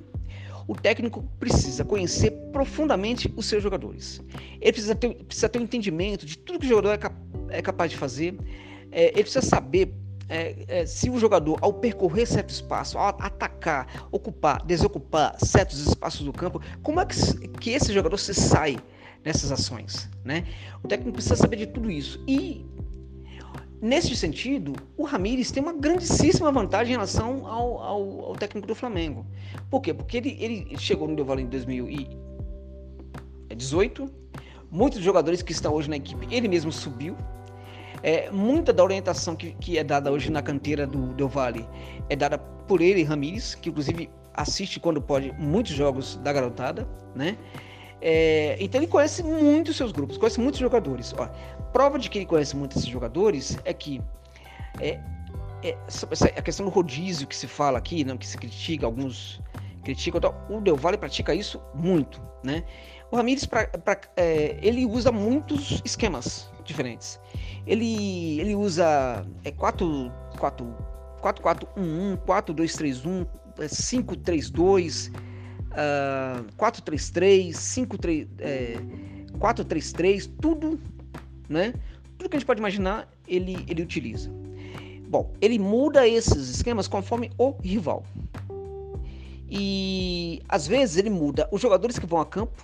o 0.67 0.75
técnico 0.75 1.23
precisa 1.39 1.83
conhecer 1.83 2.29
profundamente 2.51 3.33
os 3.35 3.47
seus 3.47 3.63
jogadores. 3.63 4.21
Ele 4.61 4.71
precisa 4.71 4.93
ter, 4.93 5.15
precisa 5.15 5.49
ter 5.49 5.57
um 5.57 5.63
entendimento 5.63 6.25
de 6.25 6.37
tudo 6.37 6.59
que 6.59 6.65
o 6.65 6.69
jogador 6.69 6.91
é, 6.91 6.97
cap 6.97 7.15
é 7.49 7.61
capaz 7.61 7.89
de 7.89 7.97
fazer. 7.97 8.37
É, 8.91 9.05
ele 9.13 9.23
precisa 9.23 9.41
saber 9.41 9.93
é, 10.29 10.55
é, 10.67 10.85
se 10.85 11.09
o 11.09 11.17
jogador, 11.17 11.57
ao 11.61 11.73
percorrer 11.73 12.25
certo 12.25 12.49
espaço, 12.49 12.97
ao 12.97 13.07
atacar, 13.07 14.07
ocupar, 14.11 14.63
desocupar 14.65 15.37
certos 15.39 15.87
espaços 15.87 16.25
do 16.25 16.33
campo, 16.33 16.61
como 16.83 16.99
é 16.99 17.05
que, 17.05 17.15
que 17.59 17.71
esse 17.71 17.93
jogador 17.93 18.17
se 18.17 18.33
sai 18.33 18.77
dessas 19.23 19.51
ações, 19.51 20.09
né? 20.23 20.45
O 20.83 20.87
técnico 20.87 21.13
precisa 21.13 21.35
saber 21.35 21.57
de 21.57 21.67
tudo 21.67 21.91
isso 21.91 22.23
e 22.27 22.65
Nesse 23.79 24.15
sentido, 24.15 24.73
o 24.97 25.03
Ramires 25.03 25.51
tem 25.51 25.61
uma 25.61 25.73
grandíssima 25.73 26.51
vantagem 26.51 26.93
em 26.93 26.95
relação 26.95 27.45
ao, 27.45 27.77
ao, 27.77 28.25
ao, 28.25 28.35
técnico 28.35 28.67
do 28.67 28.73
Flamengo. 28.73 29.23
Por 29.69 29.81
quê? 29.81 29.93
Porque 29.93 30.17
ele, 30.17 30.35
ele 30.39 30.75
chegou 30.79 31.07
no 31.07 31.15
Del 31.15 31.25
Valle 31.25 31.43
em 31.43 31.47
2018. 31.47 34.09
Muitos 34.71 34.99
jogadores 34.99 35.43
que 35.43 35.51
estão 35.51 35.75
hoje 35.75 35.91
na 35.91 35.97
equipe, 35.97 36.27
ele 36.31 36.47
mesmo 36.47 36.71
subiu. 36.71 37.15
É, 38.03 38.29
muita 38.29 38.71
da 38.71 38.83
orientação 38.83 39.35
que, 39.35 39.51
que 39.53 39.77
é 39.77 39.83
dada 39.83 40.11
hoje 40.11 40.31
na 40.31 40.41
canteira 40.41 40.85
do 40.85 41.13
Del 41.13 41.27
Valle 41.27 41.67
é 42.09 42.15
dada 42.15 42.37
por 42.37 42.81
ele, 42.81 43.03
Ramires, 43.03 43.55
que 43.55 43.69
inclusive 43.69 44.09
assiste 44.33 44.79
quando 44.79 45.01
pode 45.01 45.31
muitos 45.33 45.73
jogos 45.73 46.15
da 46.17 46.31
garotada, 46.31 46.87
né? 47.15 47.37
É, 47.99 48.55
então 48.59 48.79
ele 48.79 48.87
conhece 48.87 49.23
muito 49.23 49.73
seus 49.73 49.91
grupos, 49.91 50.17
conhece 50.17 50.39
muitos 50.39 50.59
jogadores. 50.59 51.13
Ó, 51.17 51.27
prova 51.73 51.97
de 51.97 52.09
que 52.09 52.19
ele 52.19 52.25
conhece 52.25 52.55
muito 52.55 52.77
esses 52.77 52.87
jogadores 52.87 53.57
é 53.65 53.73
que 53.73 53.99
é, 54.79 54.99
é, 55.63 55.75
a 56.37 56.41
questão 56.41 56.65
do 56.65 56.71
rodízio 56.71 57.25
que 57.25 57.35
se 57.35 57.47
fala 57.47 57.79
aqui, 57.79 58.03
não, 58.03 58.17
que 58.17 58.27
se 58.27 58.37
critica, 58.37 58.85
alguns 58.85 59.41
criticam, 59.83 60.21
o 60.49 60.61
Del 60.61 60.75
Valle 60.75 60.97
pratica 60.97 61.33
isso 61.33 61.59
muito, 61.73 62.21
né? 62.43 62.63
O 63.09 63.15
Ramires 63.15 63.45
pra, 63.45 63.65
pra, 63.67 63.99
é, 64.15 64.59
ele 64.61 64.85
usa 64.85 65.11
muitos 65.11 65.81
esquemas 65.83 66.51
diferentes. 66.67 67.19
Ele, 67.65 68.39
ele 68.39 68.55
usa 68.55 69.25
é, 69.43 69.51
4, 69.51 70.11
4, 70.37 70.75
4, 71.21 71.41
4, 71.41 71.69
1, 71.77 72.11
1, 72.13 72.17
4, 72.17 72.53
2, 72.53 72.73
3, 72.73 73.05
1, 73.05 73.25
5, 73.67 74.15
3, 74.17 74.49
2, 74.49 75.11
433, 76.57 77.57
53, 77.57 78.27
é, 78.39 78.77
433, 79.39 80.27
tudo, 80.41 80.79
né? 81.47 81.73
Tudo 82.17 82.29
que 82.29 82.35
a 82.35 82.39
gente 82.39 82.47
pode 82.47 82.59
imaginar, 82.59 83.07
ele, 83.27 83.63
ele 83.67 83.83
utiliza. 83.83 84.31
Bom, 85.09 85.33
ele 85.39 85.57
muda 85.59 86.07
esses 86.07 86.49
esquemas 86.49 86.87
conforme 86.87 87.31
o 87.37 87.51
rival. 87.61 88.03
E 89.49 90.41
às 90.49 90.67
vezes 90.67 90.97
ele 90.97 91.09
muda 91.09 91.47
os 91.51 91.61
jogadores 91.61 91.97
que 91.97 92.05
vão 92.05 92.19
a 92.19 92.25
campo, 92.25 92.61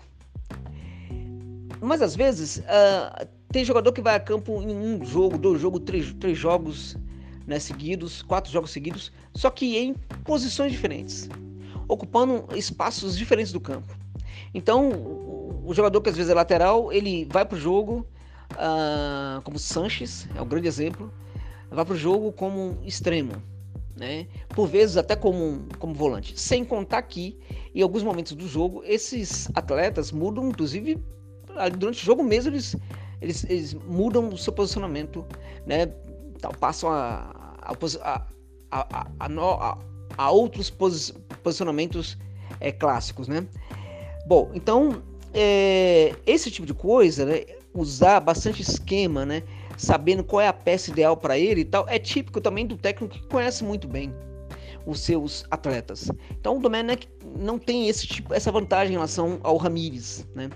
mas 1.80 2.02
às 2.02 2.16
vezes 2.16 2.58
uh, 2.58 3.28
tem 3.54 3.64
jogador 3.64 3.94
que 3.94 4.02
vai 4.02 4.16
a 4.16 4.20
campo 4.20 4.64
em 4.64 4.76
um 4.76 5.06
jogo, 5.06 5.38
dois 5.38 5.62
jogos, 5.62 5.82
três, 5.86 6.12
três 6.14 6.36
jogos 6.36 6.98
né, 7.46 7.60
seguidos, 7.60 8.24
quatro 8.24 8.52
jogos 8.52 8.72
seguidos, 8.72 9.12
só 9.36 9.52
que 9.52 9.78
em 9.78 9.94
posições 10.26 10.72
diferentes 10.72 11.30
ocupando 11.88 12.48
espaços 12.56 13.16
diferentes 13.16 13.54
do 13.54 13.60
campo. 13.60 13.96
Então, 14.54 14.90
o, 14.90 15.72
jogador 15.74 16.02
que 16.02 16.10
às 16.10 16.16
vezes 16.16 16.32
é 16.32 16.34
lateral, 16.34 16.92
ele 16.92 17.26
vai 17.26 17.46
para 17.46 17.56
o 17.56 17.60
jogo, 17.60 18.08
uh, 18.54 19.42
como 19.44 19.60
Sanches, 19.60 20.28
é 20.36 20.42
um 20.42 20.48
grande 20.48 20.68
exemplo, 20.68 21.14
vai 21.70 21.86
para 21.86 21.94
o 21.94 21.98
jogo 21.98 22.32
como 22.32 22.80
extremo, 22.84 23.34
né? 23.96 24.26
por 24.50 24.68
vezes 24.68 24.98
até 24.98 25.16
como, 25.16 25.68
como 25.78 25.94
volante. 25.94 26.40
Sem 26.40 26.66
contar 26.66 27.04
que, 27.04 27.38
em 27.76 27.84
alguns 27.84 28.02
momentos 28.02 28.34
do 28.34 28.48
jogo, 28.48 28.82
esses 28.84 29.48
atletas 29.54 30.12
mudam, 30.12 30.50
inclusive, 30.50 31.00
durante 31.78 32.02
o 32.02 32.06
jogo 32.06 32.24
mesmo, 32.24 32.52
eles 32.52 32.76
eles, 33.24 33.46
eles 33.50 33.74
mudam 33.74 34.28
o 34.28 34.38
seu 34.38 34.52
posicionamento, 34.52 35.26
né? 35.66 35.88
Passam 36.60 36.92
a, 36.92 37.56
a, 37.62 38.26
a, 38.72 39.08
a, 39.20 39.78
a 40.18 40.32
outros 40.32 40.70
posi 40.70 41.14
posicionamentos 41.42 42.18
é, 42.60 42.72
clássicos, 42.72 43.28
né? 43.28 43.48
Bom, 44.28 44.52
então 44.54 45.02
é, 45.34 46.14
esse 46.26 46.52
tipo 46.52 46.68
de 46.68 46.74
coisa, 46.74 47.26
né? 47.26 47.46
Usar 47.74 48.20
bastante 48.20 48.62
esquema, 48.62 49.26
né? 49.26 49.42
Sabendo 49.78 50.24
qual 50.24 50.42
é 50.42 50.48
a 50.48 50.54
peça 50.54 50.92
ideal 50.92 51.18
para 51.18 51.40
ele 51.40 51.62
e 51.62 51.66
tal, 51.66 51.88
é 51.88 51.98
típico 51.98 52.40
também 52.42 52.68
do 52.68 52.78
técnico 52.78 53.16
que 53.16 53.28
conhece 53.28 53.64
muito 53.64 53.88
bem 53.88 54.14
os 54.86 55.00
seus 55.00 55.46
atletas. 55.50 56.12
Então 56.32 56.58
o 56.58 56.60
Domenech 56.60 57.08
não 57.40 57.58
tem 57.58 57.88
esse 57.88 58.06
tipo, 58.06 58.34
essa 58.34 58.52
vantagem 58.52 58.94
em 58.94 58.98
relação 58.98 59.40
ao 59.44 59.56
Ramires, 59.56 60.28
né? 60.36 60.50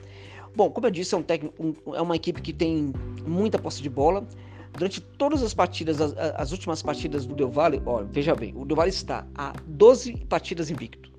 Bom, 0.58 0.72
como 0.72 0.88
eu 0.88 0.92
disse, 0.92 1.14
é, 1.14 1.18
um 1.60 1.94
é 1.94 2.02
uma 2.02 2.16
equipe 2.16 2.42
que 2.42 2.52
tem 2.52 2.92
muita 3.28 3.60
posse 3.60 3.80
de 3.80 3.92
bola. 3.92 4.28
Durante 4.74 5.00
todas 5.00 5.44
as 5.44 5.54
partidas, 5.54 6.02
as, 6.02 6.16
as 6.18 6.52
últimas 6.52 6.82
partidas 6.82 7.28
do 7.28 7.36
Del 7.36 7.52
Valle, 7.52 7.80
veja 8.12 8.34
bem, 8.34 8.56
o 8.58 8.66
Del 8.66 8.76
Valle 8.76 8.90
está 8.90 9.28
a 9.36 9.54
12 9.68 10.26
partidas 10.26 10.72
invicto, 10.72 11.12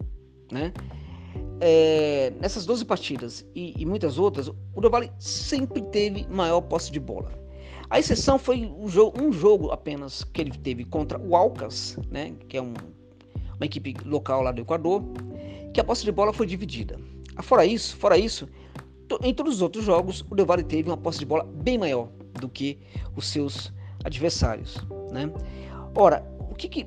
né? 0.51 0.72
É, 1.61 2.32
nessas 2.41 2.66
12 2.66 2.84
partidas 2.84 3.47
e, 3.55 3.80
e, 3.80 3.86
muitas 3.86 4.18
outras, 4.18 4.49
o 4.49 4.80
Del 4.80 4.91
Valle 4.91 5.12
sempre 5.20 5.82
teve 5.82 6.26
maior 6.28 6.61
posse 6.62 6.91
de 6.91 6.99
bola. 6.99 7.30
A 7.91 8.01
exceção 8.01 8.41
foi 8.41 8.66
um 8.66 8.89
jogo, 8.89 9.22
um 9.22 9.30
jogo 9.30 9.70
apenas 9.70 10.24
que 10.24 10.41
ele 10.41 10.51
teve 10.51 10.84
contra 10.84 11.16
o 11.16 11.36
Alcas, 11.36 11.97
né, 12.11 12.34
que 12.49 12.57
é 12.57 12.62
um, 12.62 12.74
uma 13.55 13.66
equipe 13.66 13.95
local 14.05 14.43
lá 14.43 14.51
do 14.51 14.62
Equador, 14.62 15.01
que 15.72 15.80
a 15.80 15.84
posse 15.84 16.05
de 16.05 16.11
bola 16.11 16.32
foi 16.32 16.47
dividida. 16.47 16.99
Ah, 17.36 17.43
fora 17.43 17.64
isso, 17.64 17.97
fora 17.97 18.18
isso, 18.18 18.49
em 19.22 19.34
todos 19.34 19.56
os 19.56 19.62
outros 19.62 19.84
jogos, 19.84 20.24
o 20.30 20.34
Del 20.34 20.46
Valle 20.46 20.62
teve 20.62 20.88
uma 20.88 20.96
posse 20.96 21.18
de 21.18 21.26
bola 21.26 21.44
bem 21.44 21.78
maior 21.78 22.09
do 22.40 22.48
que 22.48 22.78
os 23.16 23.28
seus 23.28 23.72
adversários, 24.04 24.76
né? 25.11 25.30
Ora, 25.94 26.24
o 26.50 26.54
que, 26.54 26.68
que 26.68 26.86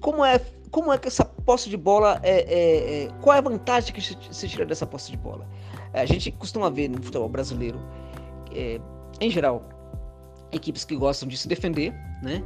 como 0.00 0.24
é 0.24 0.40
como 0.70 0.92
é 0.92 0.98
que 0.98 1.08
essa 1.08 1.24
posse 1.24 1.70
de 1.70 1.76
bola 1.76 2.20
é, 2.22 2.40
é, 2.40 3.04
é 3.04 3.08
qual 3.22 3.34
é 3.34 3.38
a 3.38 3.42
vantagem 3.42 3.94
que 3.94 4.00
se 4.00 4.48
tira 4.48 4.66
dessa 4.66 4.86
posse 4.86 5.10
de 5.10 5.16
bola? 5.16 5.48
É, 5.92 6.00
a 6.00 6.06
gente 6.06 6.30
costuma 6.32 6.68
ver 6.68 6.88
no 6.88 7.02
futebol 7.02 7.28
brasileiro, 7.28 7.80
é, 8.52 8.80
em 9.20 9.30
geral, 9.30 9.62
equipes 10.52 10.84
que 10.84 10.96
gostam 10.96 11.28
de 11.28 11.36
se 11.36 11.48
defender, 11.48 11.92
né? 12.22 12.42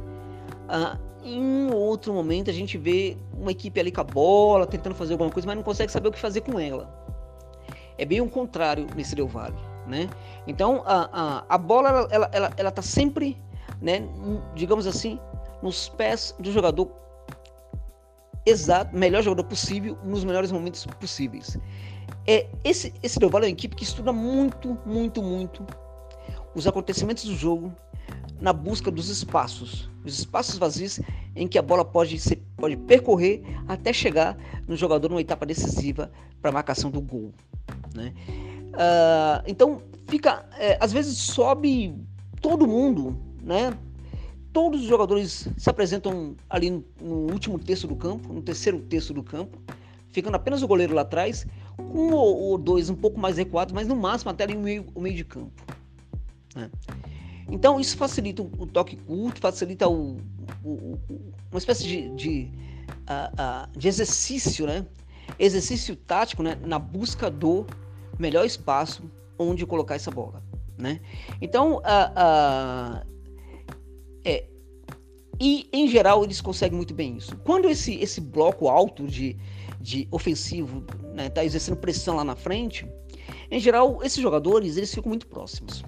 Ah, 0.69 0.97
em 1.23 1.41
um 1.41 1.73
outro 1.73 2.13
momento 2.13 2.49
a 2.49 2.53
gente 2.53 2.77
vê 2.77 3.17
uma 3.33 3.51
equipe 3.51 3.79
ali 3.79 3.91
com 3.91 4.01
a 4.01 4.05
bola, 4.05 4.65
tentando 4.65 4.95
fazer 4.95 5.13
alguma 5.13 5.29
coisa, 5.29 5.45
mas 5.45 5.55
não 5.55 5.63
consegue 5.63 5.91
saber 5.91 6.07
o 6.07 6.11
que 6.11 6.19
fazer 6.19 6.41
com 6.41 6.59
ela. 6.59 6.89
É 8.01 8.05
bem 8.05 8.19
o 8.19 8.27
contrário 8.27 8.87
nesse 8.95 9.13
Del 9.15 9.27
Valle, 9.27 9.55
né? 9.85 10.09
Então 10.47 10.81
a, 10.87 11.07
a, 11.13 11.45
a 11.47 11.57
bola 11.59 12.07
ela, 12.09 12.29
ela, 12.33 12.51
ela 12.57 12.71
tá 12.71 12.81
sempre, 12.81 13.39
né, 13.79 14.01
digamos 14.55 14.87
assim, 14.87 15.19
nos 15.61 15.87
pés 15.87 16.33
do 16.39 16.51
jogador 16.51 16.89
exato, 18.43 18.97
melhor 18.97 19.21
jogador 19.21 19.43
possível, 19.43 19.95
nos 20.03 20.23
melhores 20.23 20.51
momentos 20.51 20.83
possíveis. 20.99 21.59
É 22.25 22.47
esse 22.63 22.91
esse 23.03 23.19
Del 23.19 23.29
Valle 23.29 23.45
é 23.45 23.49
uma 23.49 23.53
equipe 23.53 23.75
que 23.75 23.83
estuda 23.83 24.11
muito, 24.11 24.79
muito, 24.83 25.21
muito 25.21 25.63
os 26.55 26.65
acontecimentos 26.65 27.25
do 27.25 27.35
jogo 27.35 27.71
na 28.39 28.51
busca 28.51 28.89
dos 28.89 29.09
espaços, 29.09 29.91
os 30.03 30.17
espaços 30.17 30.57
vazios 30.57 30.99
em 31.35 31.47
que 31.47 31.59
a 31.59 31.61
bola 31.61 31.85
pode, 31.85 32.19
ser, 32.19 32.37
pode 32.57 32.75
percorrer 32.77 33.43
até 33.67 33.93
chegar 33.93 34.35
no 34.67 34.75
jogador 34.75 35.07
numa 35.07 35.21
etapa 35.21 35.45
decisiva 35.45 36.11
para 36.41 36.49
a 36.49 36.53
marcação 36.53 36.89
do 36.89 36.99
gol. 36.99 37.31
Né? 37.93 38.13
Uh, 38.71 39.43
então 39.47 39.81
fica, 40.07 40.45
é, 40.57 40.77
às 40.79 40.91
vezes 40.91 41.17
sobe 41.17 41.95
todo 42.41 42.67
mundo, 42.67 43.17
né? 43.41 43.73
Todos 44.53 44.81
os 44.81 44.87
jogadores 44.87 45.47
se 45.57 45.69
apresentam 45.69 46.35
ali 46.49 46.69
no, 46.69 46.83
no 47.01 47.15
último 47.31 47.57
terço 47.57 47.87
do 47.87 47.95
campo, 47.95 48.33
no 48.33 48.41
terceiro 48.41 48.79
terço 48.81 49.13
do 49.13 49.23
campo, 49.23 49.57
ficando 50.09 50.35
apenas 50.35 50.61
o 50.61 50.67
goleiro 50.67 50.93
lá 50.93 51.03
atrás, 51.03 51.45
um 51.79 52.13
ou 52.13 52.57
dois 52.57 52.89
um 52.89 52.95
pouco 52.95 53.19
mais 53.19 53.37
recuados, 53.37 53.73
mas 53.73 53.87
no 53.87 53.95
máximo 53.95 54.31
até 54.31 54.43
ali 54.43 54.55
o 54.55 54.59
meio, 54.59 54.85
o 54.93 54.99
meio 54.99 55.15
de 55.15 55.23
campo. 55.23 55.63
Né? 56.55 56.69
Então 57.49 57.79
isso 57.79 57.97
facilita 57.97 58.41
o 58.41 58.65
toque 58.65 58.95
curto, 58.95 59.39
facilita 59.39 59.87
o, 59.87 60.17
o, 60.63 60.97
uma 61.49 61.57
espécie 61.57 61.83
de, 61.85 62.09
de, 62.15 62.51
uh, 63.07 63.67
uh, 63.67 63.77
de 63.77 63.87
exercício, 63.87 64.65
né? 64.65 64.85
Exercício 65.39 65.95
tático 65.95 66.43
né? 66.43 66.57
na 66.63 66.79
busca 66.79 67.29
do 67.29 67.65
melhor 68.19 68.45
espaço 68.45 69.03
onde 69.37 69.65
colocar 69.65 69.95
essa 69.95 70.11
bola, 70.11 70.43
né? 70.77 71.01
Então, 71.41 71.77
uh, 71.77 73.05
é, 74.23 74.45
e 75.39 75.67
em 75.73 75.87
geral 75.87 76.23
eles 76.23 76.39
conseguem 76.39 76.77
muito 76.77 76.93
bem 76.93 77.17
isso. 77.17 77.35
Quando 77.37 77.67
esse, 77.67 77.95
esse 77.95 78.21
bloco 78.21 78.67
alto 78.67 79.07
de, 79.07 79.35
de 79.79 80.07
ofensivo 80.11 80.85
está 80.85 80.97
né, 81.13 81.29
tá 81.29 81.43
exercendo 81.43 81.77
pressão 81.77 82.15
lá 82.15 82.23
na 82.23 82.35
frente, 82.35 82.87
em 83.49 83.59
geral 83.59 83.99
esses 84.03 84.21
jogadores 84.21 84.77
eles 84.77 84.93
ficam 84.93 85.09
muito 85.09 85.25
próximos 85.25 85.83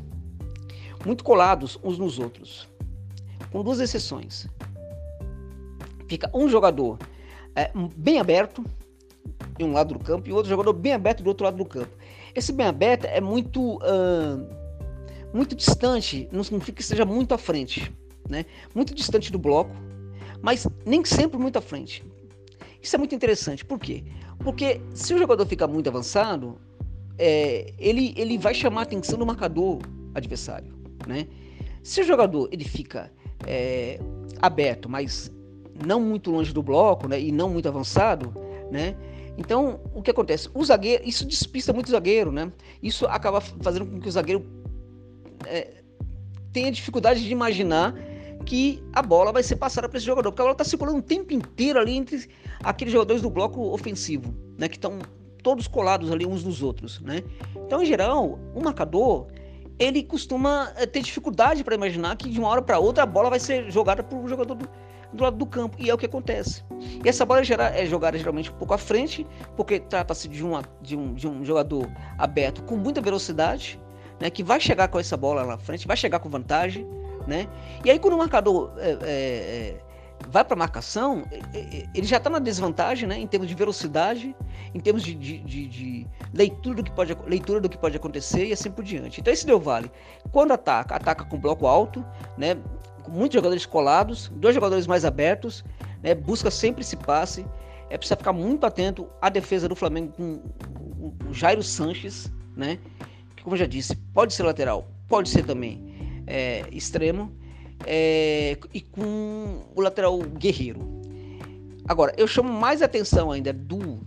muito 1.05 1.23
colados 1.23 1.77
uns 1.83 1.97
nos 1.97 2.19
outros, 2.19 2.67
com 3.51 3.63
duas 3.63 3.79
exceções. 3.79 4.47
Fica 6.07 6.29
um 6.33 6.47
jogador 6.47 6.97
é, 7.55 7.71
bem 7.95 8.19
aberto 8.19 8.63
em 9.59 9.63
um 9.63 9.73
lado 9.73 9.93
do 9.93 9.99
campo 9.99 10.27
e 10.27 10.31
outro 10.31 10.49
jogador 10.49 10.73
bem 10.73 10.93
aberto 10.93 11.23
do 11.23 11.27
outro 11.27 11.43
lado 11.43 11.57
do 11.57 11.65
campo. 11.65 11.91
Esse 12.33 12.51
bem 12.51 12.65
aberto 12.65 13.05
é 13.05 13.21
muito 13.21 13.77
uh, 13.77 14.47
muito 15.33 15.55
distante, 15.55 16.27
não 16.31 16.43
significa 16.43 16.77
que 16.77 16.83
seja 16.83 17.05
muito 17.05 17.33
à 17.33 17.37
frente, 17.37 17.91
né? 18.29 18.45
Muito 18.73 18.93
distante 18.93 19.31
do 19.31 19.39
bloco, 19.39 19.75
mas 20.41 20.67
nem 20.85 21.03
sempre 21.05 21.37
muito 21.37 21.57
à 21.57 21.61
frente. 21.61 22.03
Isso 22.81 22.95
é 22.95 22.99
muito 22.99 23.15
interessante, 23.15 23.63
por 23.63 23.79
quê? 23.79 24.03
Porque 24.39 24.81
se 24.93 25.13
o 25.13 25.17
jogador 25.17 25.45
ficar 25.45 25.67
muito 25.67 25.87
avançado, 25.87 26.57
é, 27.17 27.73
ele, 27.79 28.13
ele 28.17 28.37
vai 28.37 28.53
chamar 28.53 28.81
a 28.81 28.83
atenção 28.83 29.17
do 29.17 29.25
marcador 29.25 29.79
adversário 30.13 30.83
né? 31.07 31.27
Se 31.81 32.01
o 32.01 32.03
jogador 32.03 32.47
ele 32.51 32.63
fica 32.63 33.11
é, 33.45 33.99
aberto, 34.41 34.89
mas 34.89 35.31
não 35.85 35.99
muito 35.99 36.31
longe 36.31 36.53
do 36.53 36.63
bloco, 36.63 37.07
né, 37.07 37.19
e 37.19 37.31
não 37.31 37.49
muito 37.49 37.67
avançado, 37.67 38.33
né? 38.71 38.95
Então, 39.37 39.79
o 39.93 40.01
que 40.01 40.11
acontece? 40.11 40.49
O 40.53 40.63
zagueiro, 40.63 41.03
isso 41.05 41.25
despista 41.25 41.73
muito 41.73 41.87
o 41.87 41.91
zagueiro, 41.91 42.31
né? 42.31 42.51
Isso 42.81 43.05
acaba 43.07 43.41
fazendo 43.41 43.85
com 43.85 43.99
que 43.99 44.07
o 44.07 44.11
zagueiro 44.11 44.45
é, 45.45 45.81
tenha 46.51 46.71
dificuldade 46.71 47.23
de 47.23 47.31
imaginar 47.31 47.95
que 48.45 48.83
a 48.93 49.01
bola 49.01 49.31
vai 49.31 49.41
ser 49.41 49.55
passada 49.55 49.87
para 49.89 49.97
esse 49.97 50.05
jogador, 50.05 50.31
porque 50.31 50.41
a 50.41 50.45
bola 50.45 50.53
está 50.53 50.63
circulando 50.63 50.99
o 50.99 51.01
tempo 51.01 51.33
inteiro 51.33 51.79
ali 51.79 51.95
entre 51.95 52.29
aqueles 52.63 52.93
jogadores 52.93 53.21
do 53.21 53.29
bloco 53.29 53.61
ofensivo, 53.73 54.33
né? 54.57 54.67
Que 54.67 54.75
estão 54.75 54.99
todos 55.41 55.67
colados 55.67 56.11
ali 56.11 56.25
uns 56.25 56.43
nos 56.43 56.61
outros, 56.61 57.01
né? 57.01 57.23
Então, 57.65 57.81
em 57.81 57.85
geral, 57.85 58.39
o 58.53 58.61
marcador 58.61 59.27
ele 59.83 60.03
costuma 60.03 60.71
eh, 60.77 60.85
ter 60.85 61.01
dificuldade 61.01 61.63
para 61.63 61.75
imaginar 61.75 62.15
que 62.15 62.29
de 62.29 62.39
uma 62.39 62.47
hora 62.47 62.61
para 62.61 62.79
outra 62.79 63.03
a 63.03 63.05
bola 63.05 63.29
vai 63.29 63.39
ser 63.39 63.69
jogada 63.71 64.01
para 64.01 64.17
o 64.17 64.27
jogador 64.27 64.55
do, 64.55 64.69
do, 65.11 65.23
lado 65.23 65.37
do 65.37 65.45
campo. 65.45 65.77
E 65.79 65.89
é 65.89 65.93
o 65.93 65.97
que 65.97 66.05
acontece. 66.05 66.63
E 67.03 67.07
essa 67.07 67.25
bola 67.25 67.41
é, 67.41 67.85
jogada 67.85 68.17
geralmente 68.17 68.49
um 68.49 68.55
pouco 68.55 68.73
à 68.73 68.77
frente, 68.77 69.27
porque 69.55 69.79
trata-se 69.79 70.27
de, 70.27 70.41
de, 70.81 70.95
um, 70.95 71.13
de 71.13 71.27
um 71.27 71.43
jogador 71.43 71.89
aberto 72.17 72.63
com 72.63 72.75
muita 72.77 73.01
velocidade, 73.01 73.79
né, 74.19 74.29
que 74.29 74.43
vai 74.43 74.59
chegar 74.59 74.87
com 74.87 74.99
essa 74.99 75.17
bola 75.17 75.41
lá 75.41 75.53
na 75.53 75.57
frente, 75.57 75.85
vai 75.87 75.97
chegar 75.97 76.19
com 76.19 76.29
vantagem. 76.29 76.87
Né? 77.27 77.47
E 77.85 77.89
aí 77.89 77.99
quando 77.99 78.15
o 78.15 78.17
marcador 78.17 78.73
é, 78.77 78.97
é, 79.01 79.82
vai 80.29 80.43
para 80.43 80.55
marcação, 80.55 81.23
ele 81.93 82.07
já 82.07 82.17
está 82.17 82.29
na 82.29 82.39
desvantagem 82.39 83.07
né, 83.07 83.19
em 83.19 83.27
termos 83.27 83.47
de 83.47 83.55
velocidade, 83.55 84.35
em 84.73 84.79
termos 84.79 85.03
de, 85.03 85.13
de, 85.13 85.39
de, 85.39 85.67
de, 85.67 86.07
leitura, 86.33 86.77
do 86.77 86.83
que 86.83 86.91
pode, 86.91 87.15
leitura 87.27 87.59
do 87.59 87.69
que 87.69 87.77
pode 87.77 87.95
acontecer 87.95 88.47
e 88.47 88.53
assim 88.53 88.71
por 88.71 88.83
diante. 88.83 89.21
Então 89.21 89.33
esse 89.33 89.45
Del 89.45 89.59
Valle, 89.59 89.91
quando 90.31 90.51
ataca, 90.51 90.95
ataca 90.95 91.25
com 91.25 91.39
bloco 91.39 91.67
alto, 91.67 92.05
né, 92.37 92.57
com 93.03 93.11
muitos 93.11 93.35
jogadores 93.35 93.65
colados, 93.65 94.31
dois 94.35 94.55
jogadores 94.55 94.87
mais 94.87 95.05
abertos, 95.05 95.63
né, 96.01 96.15
busca 96.15 96.49
sempre 96.49 96.81
esse 96.81 96.95
passe, 96.95 97.45
é 97.89 97.97
preciso 97.97 98.17
ficar 98.17 98.33
muito 98.33 98.65
atento 98.65 99.07
à 99.21 99.29
defesa 99.29 99.67
do 99.67 99.75
Flamengo 99.75 100.13
com 100.13 100.41
o 101.27 101.33
Jairo 101.33 101.61
Sanches, 101.61 102.31
né, 102.55 102.79
que 103.35 103.43
como 103.43 103.55
eu 103.55 103.59
já 103.59 103.67
disse, 103.67 103.95
pode 104.13 104.33
ser 104.33 104.43
lateral, 104.43 104.87
pode 105.07 105.29
ser 105.29 105.45
também 105.45 106.23
é, 106.25 106.65
extremo, 106.71 107.31
é, 107.85 108.57
e 108.73 108.81
com 108.81 109.61
o 109.75 109.81
lateral 109.81 110.17
Guerreiro. 110.19 111.01
Agora, 111.87 112.13
eu 112.17 112.27
chamo 112.27 112.51
mais 112.51 112.81
atenção 112.81 113.31
ainda 113.31 113.51
do, 113.51 113.99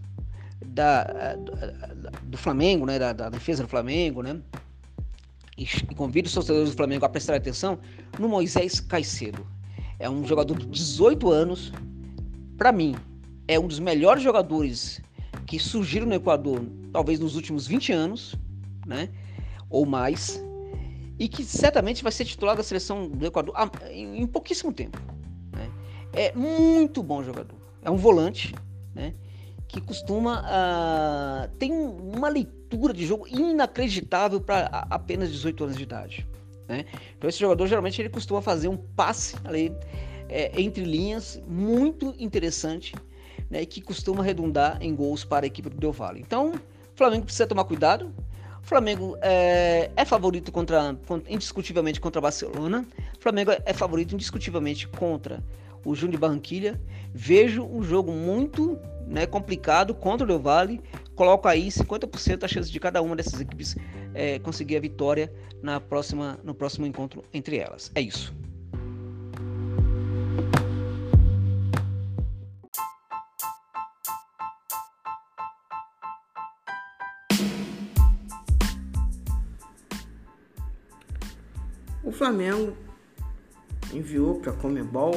da, 0.65 1.37
do 2.23 2.39
Flamengo, 2.39 2.87
né, 2.87 2.99
da, 2.99 3.13
da 3.13 3.29
defesa 3.29 3.63
do 3.63 3.69
Flamengo, 3.69 4.23
né, 4.23 4.41
e, 5.57 5.65
e 5.65 5.95
convido 5.95 6.27
os 6.27 6.35
torcedores 6.35 6.71
do 6.71 6.77
Flamengo 6.77 7.05
a 7.05 7.09
prestar 7.09 7.35
atenção 7.35 7.79
no 8.19 8.29
Moisés 8.29 8.81
Caicedo. 8.81 9.47
É 9.99 10.09
um 10.09 10.27
jogador 10.27 10.57
de 10.59 10.67
18 10.67 11.31
anos, 11.31 11.73
para 12.57 12.73
mim, 12.73 12.95
é 13.49 13.59
um 13.59 13.67
dos 13.67 13.79
melhores 13.79 14.23
jogadores 14.23 15.01
que 15.47 15.59
surgiram 15.59 16.07
no 16.07 16.15
Equador, 16.15 16.65
talvez 16.93 17.21
nos 17.21 17.37
últimos 17.37 17.67
20 17.67 17.93
anos, 17.93 18.35
né, 18.87 19.11
ou 19.69 19.85
mais. 19.85 20.43
E 21.19 21.29
que 21.29 21.45
certamente 21.45 22.03
vai 22.03 22.13
ser 22.13 22.25
titular 22.25 22.57
da 22.57 22.63
seleção 22.63 23.09
do 23.09 23.27
Equador 23.27 23.55
em, 23.91 24.27
pouquíssimo 24.27 24.73
tempo. 24.73 25.01
Né? 25.53 25.71
É 26.13 26.33
muito 26.35 27.03
bom 27.03 27.23
jogador. 27.23 27.57
É 27.83 27.91
um 27.91 27.97
volante, 27.97 28.55
né? 28.95 29.15
que 29.69 29.81
costuma 29.81 30.43
uh, 30.43 31.49
tem 31.59 31.73
uma 31.73 32.29
leitura 32.29 32.93
de 32.93 33.05
jogo 33.05 33.27
inacreditável 33.27 34.41
para 34.41 34.67
apenas 34.91 35.31
18 35.31 35.65
anos 35.65 35.77
de 35.77 35.83
idade. 35.83 36.27
Né? 36.69 36.85
Então 37.17 37.29
esse 37.29 37.39
jogador 37.39 37.67
geralmente 37.67 38.01
ele 38.01 38.09
costuma 38.09 38.41
fazer 38.41 38.69
um 38.69 38.77
passe 38.77 39.37
ali 39.45 39.73
é, 40.29 40.61
entre 40.61 40.85
linhas 40.85 41.41
muito 41.47 42.15
interessante 42.19 42.95
né, 43.51 43.65
que 43.65 43.81
costuma 43.81 44.23
redundar 44.23 44.79
em 44.81 44.95
gols 44.95 45.25
para 45.25 45.47
a 45.47 45.49
equipe 45.49 45.71
do 45.71 45.77
Del 45.77 45.93
Valle. 45.93 46.21
Então 46.21 46.53
o 46.53 46.61
Flamengo 46.95 47.25
precisa 47.25 47.47
tomar 47.47 47.65
cuidado. 47.65 48.13
Flamengo 48.67 49.17
é, 49.23 49.93
é 49.95 50.05
favorito 50.05 50.51
contra, 50.51 50.97
indiscutivelmente 51.29 52.01
contra 52.01 52.21
Barcelona. 52.21 52.85
Flamengo 53.21 53.53
é 53.65 53.73
favorito 53.73 54.13
indiscutivelmente 54.13 54.89
contra 54.89 55.41
o 55.85 55.95
Júnior 55.95 56.11
de 56.11 56.19
Barranquilha. 56.19 56.81
Vejo 57.15 57.63
um 57.63 57.81
jogo 57.81 58.11
muito 58.11 58.77
né, 59.07 59.25
complicado 59.25 59.95
contra 59.95 60.25
o 60.25 60.27
Del 60.27 60.41
Valle. 60.41 60.81
Coloco 61.15 61.47
aí 61.47 61.69
50% 61.69 62.43
a 62.43 62.49
chance 62.49 62.69
de 62.69 62.81
cada 62.81 63.01
uma 63.01 63.15
dessas 63.15 63.41
equipes 63.41 63.77
é, 64.13 64.41
conseguir 64.41 64.77
a 64.77 64.81
vitória 64.81 65.33
na 65.63 65.79
próxima, 65.81 66.37
no 66.43 66.53
próximo 66.53 66.87
encontro 66.87 67.23
entre 67.33 67.59
elas. 67.59 67.93
É 67.95 68.01
isso. 68.01 68.35
Flamengo 82.27 82.77
enviou 83.93 84.41
para 84.41 84.51
a 84.51 84.55
Comebol 84.57 85.15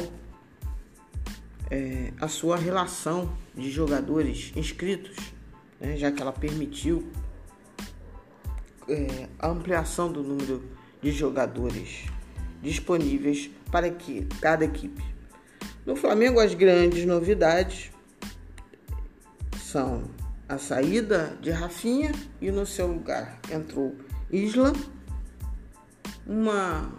é, 1.72 2.14
a 2.22 2.28
sua 2.28 2.56
relação 2.56 3.36
de 3.56 3.72
jogadores 3.72 4.54
inscritos, 4.56 5.18
né, 5.80 5.98
já 5.98 6.12
que 6.12 6.22
ela 6.22 6.32
permitiu 6.32 7.12
é, 8.88 9.28
a 9.40 9.48
ampliação 9.48 10.12
do 10.12 10.22
número 10.22 10.64
de 11.02 11.12
jogadores 11.12 12.06
disponíveis 12.62 13.50
para 13.72 13.90
que 13.90 14.28
cada 14.40 14.64
equipe. 14.64 15.04
No 15.88 15.96
Flamengo, 15.96 16.40
as 16.40 16.54
grandes 16.54 17.08
novidades 17.08 17.90
são 19.60 20.04
a 20.48 20.60
saída 20.60 21.36
de 21.42 21.50
Rafinha 21.50 22.12
e 22.40 22.52
no 22.52 22.68
seu 22.68 22.86
lugar 22.86 23.40
entrou 23.52 23.96
Isla, 24.32 24.74
uma 26.28 26.99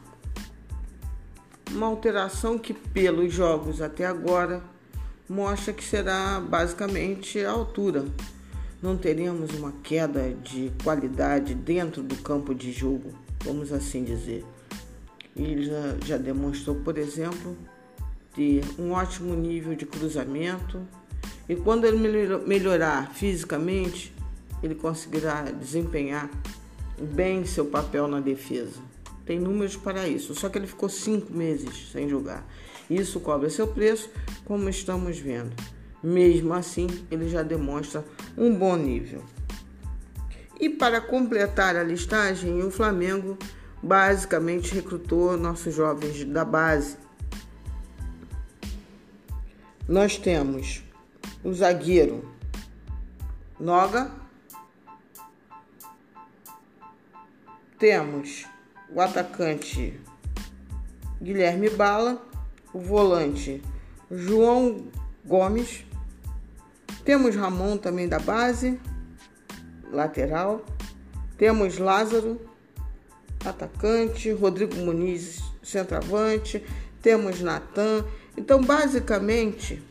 uma 1.72 1.86
alteração 1.86 2.58
que, 2.58 2.74
pelos 2.74 3.32
jogos 3.32 3.80
até 3.80 4.04
agora, 4.04 4.62
mostra 5.28 5.72
que 5.72 5.84
será 5.84 6.40
basicamente 6.40 7.44
a 7.44 7.50
altura. 7.50 8.04
Não 8.82 8.96
teremos 8.96 9.50
uma 9.54 9.72
queda 9.82 10.34
de 10.42 10.72
qualidade 10.82 11.54
dentro 11.54 12.02
do 12.02 12.16
campo 12.16 12.54
de 12.54 12.72
jogo, 12.72 13.12
vamos 13.44 13.72
assim 13.72 14.04
dizer. 14.04 14.44
Ele 15.36 15.64
já, 15.64 15.96
já 16.04 16.16
demonstrou, 16.16 16.76
por 16.76 16.98
exemplo, 16.98 17.56
ter 18.34 18.64
um 18.78 18.92
ótimo 18.92 19.34
nível 19.34 19.74
de 19.74 19.86
cruzamento 19.86 20.80
e 21.48 21.54
quando 21.54 21.84
ele 21.84 21.98
melhorar 22.46 23.12
fisicamente, 23.14 24.14
ele 24.62 24.74
conseguirá 24.74 25.42
desempenhar 25.42 26.28
bem 26.98 27.44
seu 27.44 27.66
papel 27.66 28.08
na 28.08 28.20
defesa 28.20 28.89
tem 29.30 29.38
números 29.38 29.76
para 29.76 30.08
isso. 30.08 30.34
Só 30.34 30.48
que 30.48 30.58
ele 30.58 30.66
ficou 30.66 30.88
cinco 30.88 31.32
meses 31.32 31.92
sem 31.92 32.08
jogar. 32.08 32.44
Isso 32.90 33.20
cobra 33.20 33.48
seu 33.48 33.68
preço, 33.68 34.10
como 34.44 34.68
estamos 34.68 35.20
vendo. 35.20 35.54
Mesmo 36.02 36.52
assim, 36.52 36.88
ele 37.12 37.28
já 37.28 37.44
demonstra 37.44 38.04
um 38.36 38.52
bom 38.52 38.74
nível. 38.74 39.22
E 40.58 40.68
para 40.68 41.00
completar 41.00 41.76
a 41.76 41.84
listagem, 41.84 42.60
o 42.60 42.72
Flamengo 42.72 43.38
basicamente 43.80 44.74
recrutou 44.74 45.36
nossos 45.36 45.72
jovens 45.72 46.24
da 46.24 46.44
base. 46.44 46.96
Nós 49.86 50.18
temos 50.18 50.82
o 51.44 51.52
zagueiro 51.52 52.28
Noga, 53.60 54.10
temos 57.78 58.50
o 58.94 59.00
atacante 59.00 60.00
Guilherme 61.20 61.70
Bala, 61.70 62.20
o 62.72 62.80
volante 62.80 63.62
João 64.10 64.88
Gomes. 65.24 65.84
Temos 67.04 67.36
Ramon 67.36 67.76
também 67.76 68.08
da 68.08 68.18
base, 68.18 68.80
lateral. 69.90 70.64
Temos 71.36 71.78
Lázaro, 71.78 72.40
atacante, 73.44 74.30
Rodrigo 74.32 74.74
Muniz, 74.76 75.40
centroavante. 75.62 76.64
Temos 77.00 77.40
Natan. 77.40 78.04
Então, 78.36 78.60
basicamente, 78.62 79.82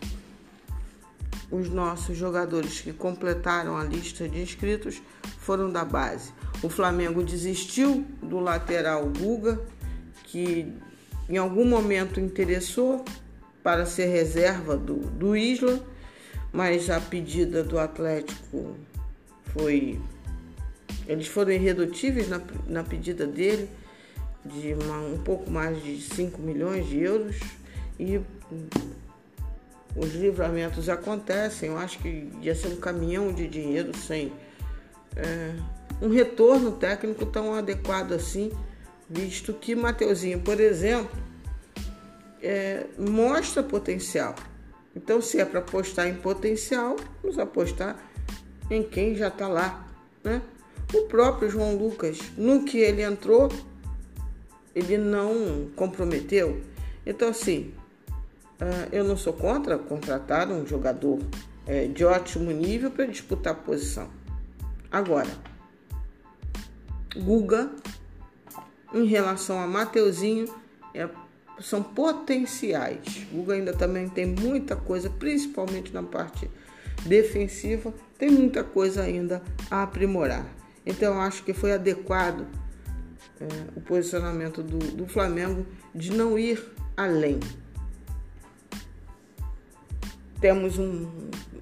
os 1.52 1.70
nossos 1.70 2.16
jogadores 2.16 2.82
que 2.82 2.94
completaram 2.94 3.78
a 3.78 3.84
lista 3.84 4.30
de 4.30 4.42
inscritos 4.42 5.02
foram 5.40 5.72
da 5.72 5.84
base. 5.84 6.32
O 6.62 6.70
Flamengo 6.70 7.24
desistiu 7.24 8.06
do 8.22 8.40
lateral 8.40 9.06
Guga, 9.06 9.62
que 10.26 10.72
em 11.30 11.38
algum 11.38 11.66
momento 11.66 12.20
interessou 12.20 13.06
para 13.64 13.86
ser 13.86 14.08
reserva 14.08 14.76
do, 14.76 14.96
do 14.96 15.36
Isla, 15.36 15.80
mas 16.52 16.90
a 16.90 17.00
pedida 17.00 17.64
do 17.64 17.80
Atlético 17.80 18.76
foi. 19.54 20.00
Eles 21.08 21.28
foram 21.28 21.52
irredutíveis 21.52 22.30
na, 22.30 22.42
na 22.68 22.84
pedida 22.84 23.26
dele, 23.26 23.70
de 24.46 24.74
uma, 24.74 25.00
um 25.00 25.18
pouco 25.20 25.50
mais 25.50 25.82
de 25.84 26.02
5 26.02 26.42
milhões 26.42 26.88
de 26.88 27.00
euros, 27.00 27.38
e 28.00 28.20
os 29.96 30.14
livramentos 30.14 30.88
acontecem. 30.90 31.70
Eu 31.70 31.78
acho 31.78 32.00
que 32.00 32.30
ia 32.42 32.56
ser 32.56 32.70
um 32.70 32.78
caminhão 32.78 33.34
de 33.34 33.48
dinheiro 33.48 33.96
sem. 33.98 34.32
É, 35.16 35.56
um 36.02 36.10
retorno 36.10 36.72
técnico 36.72 37.26
tão 37.26 37.54
adequado 37.54 38.14
assim, 38.14 38.52
visto 39.10 39.54
que 39.54 39.76
Mateuzinho, 39.76 40.40
por 40.42 40.60
exemplo, 40.60 41.18
é, 42.42 42.86
mostra 42.98 43.62
potencial. 43.62 44.36
Então, 44.96 45.22
se 45.22 45.40
é 45.40 45.46
para 45.46 45.60
apostar 45.60 46.08
em 46.08 46.16
potencial, 46.16 46.96
vamos 47.22 47.38
apostar 47.38 47.98
em 48.70 48.84
quem 48.84 49.16
já 49.16 49.28
está 49.28 49.48
lá. 49.48 49.88
Né? 50.24 50.42
O 50.94 51.04
próprio 51.04 51.50
João 51.50 51.76
Lucas, 51.76 52.20
no 52.38 52.64
que 52.64 52.80
ele 52.80 53.04
entrou, 53.04 53.50
ele 54.74 54.98
não 54.98 55.70
comprometeu. 55.76 56.62
Então, 57.06 57.30
assim, 57.30 57.74
uh, 58.62 58.90
eu 58.92 59.04
não 59.04 59.18
sou 59.18 59.34
contra 59.34 59.78
contratar 59.78 60.50
um 60.50 60.66
jogador 60.66 61.20
é, 61.68 61.88
de 61.88 62.04
ótimo 62.04 62.52
nível 62.52 62.90
para 62.90 63.06
disputar 63.06 63.54
a 63.54 63.56
posição. 63.56 64.10
Agora, 64.92 65.30
Guga, 67.20 67.70
em 68.94 69.06
relação 69.06 69.60
a 69.60 69.68
Mateuzinho, 69.68 70.48
é, 70.94 71.08
são 71.60 71.84
potenciais. 71.84 73.28
Guga 73.32 73.54
ainda 73.54 73.74
também 73.74 74.08
tem 74.10 74.26
muita 74.26 74.76
coisa, 74.76 75.10
principalmente 75.10 75.94
na 75.94 76.04
parte 76.04 76.50
defensiva, 77.06 77.94
tem 78.18 78.30
muita 78.30 78.64
coisa 78.64 79.04
ainda 79.04 79.42
a 79.70 79.84
aprimorar. 79.84 80.46
Então 80.86 81.14
eu 81.14 81.22
acho 81.22 81.44
que 81.44 81.54
foi 81.54 81.72
adequado 81.72 82.46
é, 83.40 83.46
o 83.76 83.82
posicionamento 83.82 84.62
do, 84.64 84.78
do 84.78 85.08
Flamengo 85.08 85.66
de 85.94 86.12
não 86.12 86.38
ir 86.38 86.62
além. 86.98 87.40
Temos 90.42 90.78
um, 90.78 91.08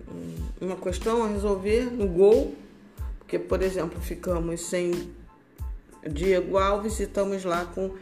um, 0.07 0.35
uma 0.61 0.75
questão 0.75 1.23
a 1.23 1.27
resolver 1.27 1.85
no 1.85 2.07
gol, 2.07 2.55
porque, 3.19 3.39
por 3.39 3.61
exemplo, 3.61 3.99
ficamos 3.99 4.61
sem 4.61 5.11
Diego 6.07 6.57
Alves 6.57 6.99
e 6.99 7.03
estamos 7.03 7.43
lá 7.43 7.65
com 7.65 7.95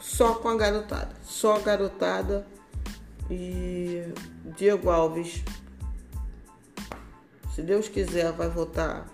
só 0.00 0.34
com 0.34 0.48
a 0.48 0.56
garotada, 0.56 1.10
só 1.24 1.56
a 1.56 1.60
garotada 1.60 2.46
e 3.30 4.02
Diego 4.56 4.90
Alves, 4.90 5.42
se 7.54 7.62
Deus 7.62 7.88
quiser, 7.88 8.32
vai 8.32 8.48
voltar 8.48 9.06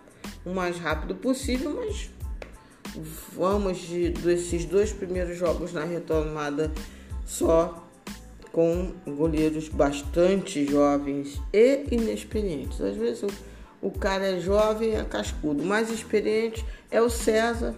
o 0.45 0.51
mais 0.51 0.79
rápido 0.79 1.15
possível, 1.15 1.75
mas 1.75 2.11
vamos 3.33 3.79
de, 3.79 4.11
desses 4.11 4.65
dois 4.67 4.93
primeiros 4.93 5.37
jogos 5.37 5.73
na 5.73 5.85
retomada 5.85 6.71
só 7.25 7.83
com 8.53 8.93
goleiros 9.07 9.69
bastante 9.69 10.65
jovens 10.65 11.41
e 11.53 11.87
inexperientes. 11.91 12.81
Às 12.81 12.97
vezes 12.97 13.25
o, 13.25 13.27
o 13.83 13.91
cara 13.91 14.27
é 14.27 14.39
jovem 14.39 14.95
é 14.95 15.03
cascudo, 15.03 15.65
mais 15.65 15.91
experiente 15.91 16.65
é 16.91 17.01
o 17.01 17.11
César 17.11 17.75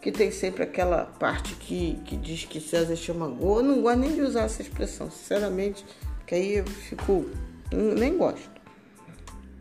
que 0.00 0.12
tem 0.12 0.30
sempre 0.30 0.62
aquela 0.62 1.04
parte 1.04 1.54
que, 1.54 2.00
que 2.04 2.16
diz 2.16 2.44
que 2.44 2.60
César 2.60 2.96
chama 2.96 3.28
gol. 3.28 3.58
Eu 3.58 3.64
não 3.64 3.82
gosto 3.82 3.98
nem 3.98 4.14
de 4.14 4.20
usar 4.22 4.42
essa 4.42 4.62
expressão, 4.62 5.10
sinceramente, 5.10 5.84
que 6.26 6.34
aí 6.34 6.56
eu 6.56 6.66
fico. 6.66 7.26
nem 7.72 8.16
gosto. 8.16 8.50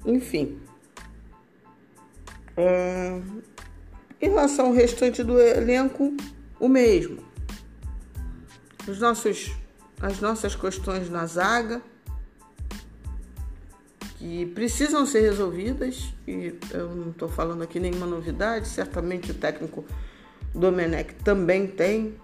Enfim. 0.05 0.59
É, 2.55 3.19
em 4.21 4.29
relação 4.29 4.67
ao 4.67 4.73
restante 4.73 5.23
do 5.23 5.39
elenco, 5.39 6.15
o 6.59 6.67
mesmo. 6.67 7.23
Os 8.87 8.99
nossos, 8.99 9.51
as 10.01 10.19
nossas 10.19 10.55
questões 10.55 11.09
na 11.09 11.25
zaga 11.25 11.81
que 14.17 14.47
precisam 14.47 15.05
ser 15.05 15.21
resolvidas 15.21 16.11
e 16.27 16.55
eu 16.71 16.95
não 16.95 17.11
estou 17.11 17.29
falando 17.29 17.61
aqui 17.61 17.79
nenhuma 17.79 18.07
novidade, 18.07 18.67
certamente 18.67 19.29
o 19.29 19.33
técnico 19.35 19.85
Domenech 20.53 21.13
também 21.23 21.67
tem. 21.67 22.15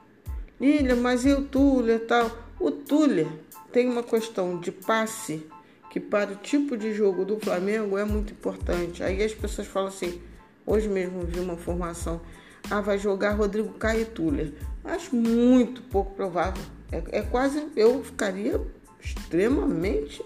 Ilha, 0.59 0.95
mas 0.95 1.25
e 1.25 1.31
o 1.31 1.43
Tuller 1.43 2.05
tal? 2.07 2.31
O 2.59 2.71
Tuller 2.71 3.27
tem 3.71 3.89
uma 3.89 4.03
questão 4.03 4.59
de 4.59 4.71
passe 4.71 5.45
que 5.89 5.99
para 5.99 6.31
o 6.31 6.35
tipo 6.35 6.75
de 6.75 6.93
jogo 6.93 7.25
do 7.25 7.39
Flamengo 7.39 7.97
é 7.97 8.03
muito 8.03 8.33
importante. 8.33 9.03
Aí 9.03 9.23
as 9.23 9.33
pessoas 9.33 9.67
falam 9.67 9.89
assim, 9.89 10.21
hoje 10.65 10.87
mesmo 10.87 11.21
vi 11.21 11.39
uma 11.39 11.55
formação, 11.57 12.21
ah, 12.69 12.81
vai 12.81 12.97
jogar 12.97 13.31
Rodrigo 13.31 13.73
Caio 13.73 14.01
e 14.01 14.05
Tuller. 14.05 14.53
Acho 14.83 15.15
muito 15.15 15.81
pouco 15.83 16.15
provável. 16.15 16.63
É, 16.91 17.19
é 17.19 17.21
quase, 17.21 17.67
eu 17.75 18.03
ficaria 18.03 18.59
extremamente 18.99 20.23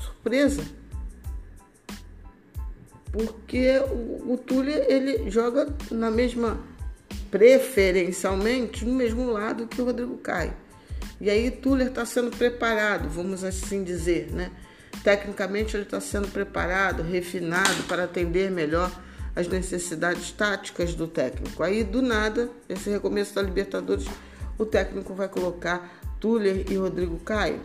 surpresa. 0.00 0.64
Porque 3.12 3.78
o, 3.78 4.32
o 4.32 4.38
Tuller, 4.38 4.86
ele 4.88 5.30
joga 5.30 5.72
na 5.90 6.10
mesma 6.10 6.58
preferencialmente 7.34 8.84
no 8.84 8.94
mesmo 8.94 9.28
lado 9.28 9.66
que 9.66 9.82
o 9.82 9.86
Rodrigo 9.86 10.16
Caio. 10.18 10.54
E 11.20 11.28
aí 11.28 11.50
Tuller 11.50 11.88
está 11.88 12.06
sendo 12.06 12.30
preparado, 12.30 13.08
vamos 13.08 13.42
assim 13.42 13.82
dizer, 13.82 14.30
né? 14.30 14.52
Tecnicamente 15.02 15.76
ele 15.76 15.82
está 15.82 16.00
sendo 16.00 16.28
preparado, 16.28 17.02
refinado 17.02 17.82
para 17.88 18.04
atender 18.04 18.52
melhor 18.52 18.88
as 19.34 19.48
necessidades 19.48 20.30
táticas 20.30 20.94
do 20.94 21.08
técnico. 21.08 21.60
Aí 21.64 21.82
do 21.82 22.00
nada, 22.00 22.48
esse 22.68 22.88
recomeço 22.88 23.34
da 23.34 23.42
Libertadores, 23.42 24.06
o 24.56 24.64
técnico 24.64 25.12
vai 25.12 25.26
colocar 25.26 26.00
Tuller 26.20 26.64
e 26.70 26.76
Rodrigo 26.76 27.18
Caio. 27.18 27.60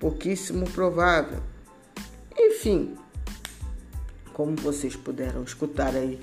Pouquíssimo 0.00 0.64
provável. 0.70 1.42
Enfim, 2.34 2.96
como 4.32 4.56
vocês 4.56 4.96
puderam 4.96 5.42
escutar 5.42 5.94
aí 5.94 6.18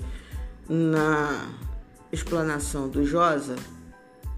na 0.68 1.69
explanação 2.12 2.88
do 2.88 3.04
Josa, 3.04 3.56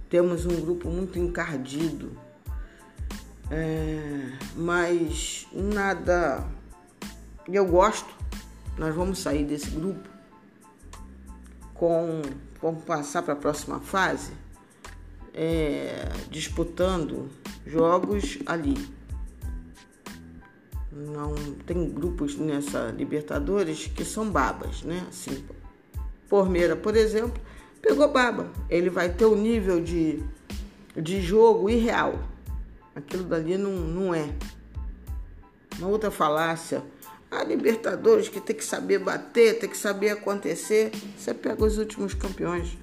temos 0.08 0.44
um 0.44 0.60
grupo 0.60 0.88
muito 0.90 1.18
encardido, 1.18 2.12
é, 3.50 4.32
mas 4.54 5.46
nada. 5.52 6.46
Eu 7.48 7.66
gosto, 7.66 8.08
nós 8.78 8.94
vamos 8.94 9.18
sair 9.18 9.44
desse 9.44 9.70
grupo 9.70 10.08
com. 11.74 12.22
Vamos 12.60 12.84
passar 12.84 13.22
para 13.22 13.32
a 13.32 13.36
próxima 13.36 13.80
fase, 13.80 14.32
é, 15.34 16.08
disputando 16.30 17.28
jogos 17.66 18.38
ali. 18.46 18.76
Não 20.92 21.34
tem 21.66 21.90
grupos 21.90 22.36
nessa 22.36 22.94
Libertadores 22.96 23.86
que 23.86 24.04
são 24.04 24.30
babas, 24.30 24.82
né? 24.82 25.04
Assim, 25.08 25.44
Pormeira, 26.28 26.76
por 26.76 26.94
exemplo, 26.94 27.42
pegou 27.82 28.08
baba. 28.08 28.50
Ele 28.70 28.88
vai 28.88 29.10
ter 29.10 29.26
um 29.26 29.34
nível 29.34 29.82
de, 29.82 30.22
de 30.96 31.20
jogo 31.20 31.68
irreal. 31.68 32.18
Aquilo 32.94 33.24
dali 33.24 33.58
não, 33.58 33.72
não 33.72 34.14
é. 34.14 34.32
Uma 35.78 35.88
outra 35.88 36.10
falácia. 36.10 36.82
A 37.30 37.42
Libertadores 37.42 38.28
que 38.28 38.40
tem 38.40 38.54
que 38.54 38.64
saber 38.64 38.98
bater, 38.98 39.58
tem 39.58 39.68
que 39.68 39.76
saber 39.76 40.10
acontecer. 40.10 40.92
Você 41.16 41.34
pega 41.34 41.64
os 41.64 41.78
últimos 41.78 42.14
campeões. 42.14 42.78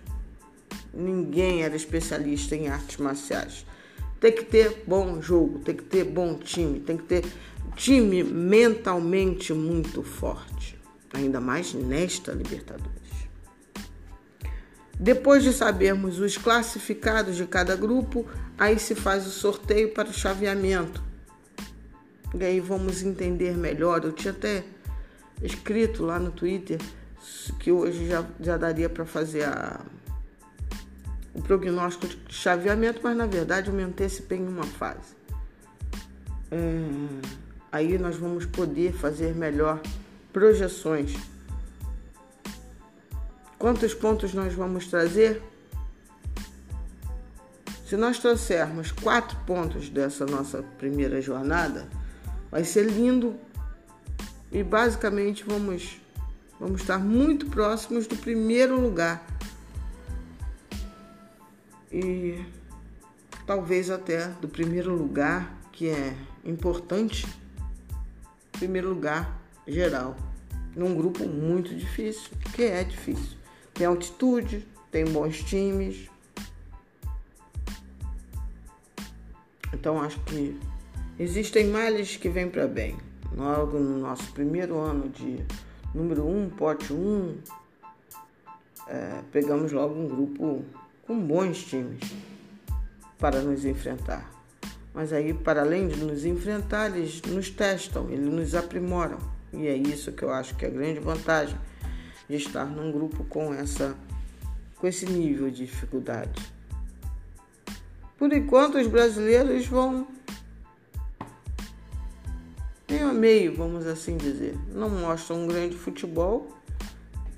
Ninguém 0.93 1.63
era 1.63 1.75
especialista 1.75 2.55
em 2.55 2.67
artes 2.67 2.97
marciais. 2.97 3.65
Tem 4.19 4.31
que 4.31 4.43
ter 4.43 4.83
bom 4.85 5.21
jogo, 5.21 5.59
tem 5.59 5.75
que 5.75 5.83
ter 5.83 6.03
bom 6.03 6.35
time, 6.35 6.79
tem 6.79 6.97
que 6.97 7.03
ter 7.03 7.25
time 7.75 8.23
mentalmente 8.23 9.53
muito 9.53 10.03
forte. 10.03 10.77
Ainda 11.13 11.39
mais 11.39 11.73
nesta 11.73 12.33
Libertadores. 12.33 13.08
Depois 14.99 15.43
de 15.43 15.53
sabermos 15.53 16.19
os 16.19 16.37
classificados 16.37 17.37
de 17.37 17.45
cada 17.45 17.73
grupo, 17.73 18.27
aí 18.57 18.77
se 18.77 18.93
faz 18.93 19.25
o 19.25 19.29
sorteio 19.29 19.93
para 19.93 20.09
o 20.09 20.13
chaveamento. 20.13 21.01
E 22.37 22.43
aí 22.43 22.59
vamos 22.59 23.01
entender 23.01 23.55
melhor. 23.55 24.03
Eu 24.03 24.11
tinha 24.11 24.33
até 24.33 24.65
escrito 25.41 26.03
lá 26.03 26.19
no 26.19 26.31
Twitter 26.31 26.79
que 27.59 27.71
hoje 27.71 28.09
já, 28.09 28.25
já 28.41 28.57
daria 28.57 28.89
para 28.89 29.05
fazer 29.05 29.45
a, 29.45 29.79
o 31.33 31.41
prognóstico 31.41 32.07
de 32.07 32.33
chaveamento, 32.33 32.99
mas 33.01 33.15
na 33.15 33.25
verdade 33.25 33.69
eu 33.69 33.73
me 33.73 33.83
antecipei 33.83 34.37
em 34.37 34.47
uma 34.47 34.65
fase. 34.65 35.17
É, 36.51 36.87
aí 37.71 37.97
nós 37.97 38.17
vamos 38.17 38.45
poder 38.45 38.91
fazer 38.91 39.33
melhor 39.33 39.81
projeções 40.33 41.15
Quantos 43.59 43.93
pontos 43.93 44.33
nós 44.33 44.53
vamos 44.53 44.87
trazer? 44.87 45.43
Se 47.85 47.97
nós 47.97 48.17
trouxermos 48.17 48.93
quatro 48.93 49.37
pontos 49.45 49.89
dessa 49.89 50.25
nossa 50.25 50.63
primeira 50.77 51.21
jornada, 51.21 51.85
vai 52.49 52.63
ser 52.63 52.85
lindo 52.85 53.35
e 54.49 54.63
basicamente 54.63 55.43
vamos, 55.43 55.99
vamos 56.57 56.79
estar 56.79 56.99
muito 56.99 57.47
próximos 57.47 58.07
do 58.07 58.15
primeiro 58.15 58.79
lugar. 58.79 59.27
E 61.91 62.41
talvez 63.45 63.89
até 63.89 64.29
do 64.39 64.47
primeiro 64.47 64.95
lugar, 64.95 65.53
que 65.73 65.89
é 65.89 66.15
importante, 66.45 67.27
primeiro 68.53 68.87
lugar 68.87 69.37
geral, 69.67 70.15
num 70.73 70.95
grupo 70.95 71.27
muito 71.27 71.75
difícil, 71.75 72.29
que 72.55 72.63
é 72.63 72.85
difícil 72.85 73.38
tem 73.79 73.87
altitude, 73.87 74.67
tem 74.91 75.05
bons 75.05 75.41
times. 75.41 76.09
Então 79.73 80.01
acho 80.01 80.19
que 80.25 80.59
existem 81.17 81.67
males 81.67 82.17
que 82.17 82.27
vêm 82.27 82.49
para 82.49 82.67
bem. 82.67 82.97
Logo 83.33 83.79
no 83.79 83.99
nosso 83.99 84.29
primeiro 84.33 84.77
ano 84.77 85.07
de 85.07 85.45
número 85.95 86.25
1, 86.25 86.43
um, 86.43 86.49
pote 86.49 86.91
1, 86.91 86.97
um, 86.97 87.37
é, 88.89 89.21
pegamos 89.31 89.71
logo 89.71 89.97
um 89.97 90.09
grupo 90.09 90.65
com 91.07 91.17
bons 91.17 91.63
times 91.63 92.01
para 93.17 93.39
nos 93.41 93.63
enfrentar. 93.63 94.29
Mas 94.93 95.13
aí, 95.13 95.33
para 95.33 95.61
além 95.61 95.87
de 95.87 96.03
nos 96.03 96.25
enfrentar, 96.25 96.93
eles 96.97 97.21
nos 97.21 97.49
testam, 97.49 98.09
eles 98.09 98.25
nos 98.25 98.55
aprimoram. 98.55 99.19
E 99.53 99.67
é 99.67 99.75
isso 99.75 100.11
que 100.11 100.23
eu 100.23 100.33
acho 100.33 100.53
que 100.57 100.65
é 100.65 100.67
a 100.67 100.71
grande 100.71 100.99
vantagem 100.99 101.57
de 102.29 102.35
estar 102.35 102.65
num 102.65 102.91
grupo 102.91 103.23
com 103.25 103.53
essa 103.53 103.97
com 104.75 104.87
esse 104.87 105.05
nível 105.05 105.49
de 105.49 105.65
dificuldade. 105.65 106.41
Por 108.17 108.31
enquanto 108.31 108.77
os 108.77 108.87
brasileiros 108.87 109.65
vão 109.65 110.07
meio 112.89 113.09
a 113.09 113.13
meio, 113.13 113.55
vamos 113.55 113.85
assim 113.85 114.15
dizer. 114.15 114.57
Não 114.73 114.89
mostram 114.89 115.43
um 115.43 115.47
grande 115.47 115.75
futebol. 115.75 116.47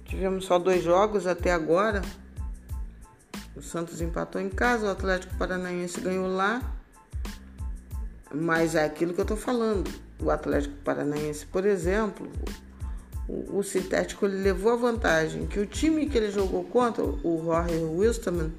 Tivemos 0.05 0.45
só 0.45 0.59
dois 0.59 0.83
jogos 0.83 1.25
até 1.25 1.51
agora. 1.51 2.01
O 3.55 3.61
Santos 3.61 4.01
empatou 4.01 4.39
em 4.39 4.49
casa, 4.49 4.87
o 4.87 4.89
Atlético 4.89 5.35
Paranaense 5.35 5.99
ganhou 5.99 6.27
lá. 6.27 6.61
Mas 8.33 8.75
é 8.75 8.85
aquilo 8.85 9.13
que 9.13 9.19
eu 9.19 9.23
estou 9.23 9.37
falando. 9.37 9.91
O 10.19 10.29
Atlético 10.29 10.75
Paranaense, 10.83 11.45
por 11.45 11.65
exemplo, 11.65 12.29
o, 13.53 13.63
sintético 13.63 14.25
ele 14.25 14.37
levou 14.37 14.73
a 14.73 14.75
vantagem 14.75 15.47
que 15.47 15.59
o 15.59 15.65
time 15.65 16.07
que 16.07 16.17
ele 16.17 16.31
jogou 16.31 16.63
contra, 16.65 17.03
o 17.03 17.41
Jorge 17.43 17.75
Wilstermann, 17.75 18.51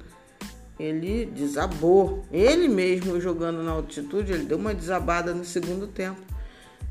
ele 0.79 1.25
desabou. 1.25 2.25
Ele 2.31 2.67
mesmo 2.67 3.21
jogando 3.21 3.61
na 3.61 3.71
altitude, 3.71 4.33
ele 4.33 4.45
deu 4.45 4.57
uma 4.57 4.73
desabada 4.73 5.33
no 5.33 5.45
segundo 5.45 5.87
tempo 5.87 6.19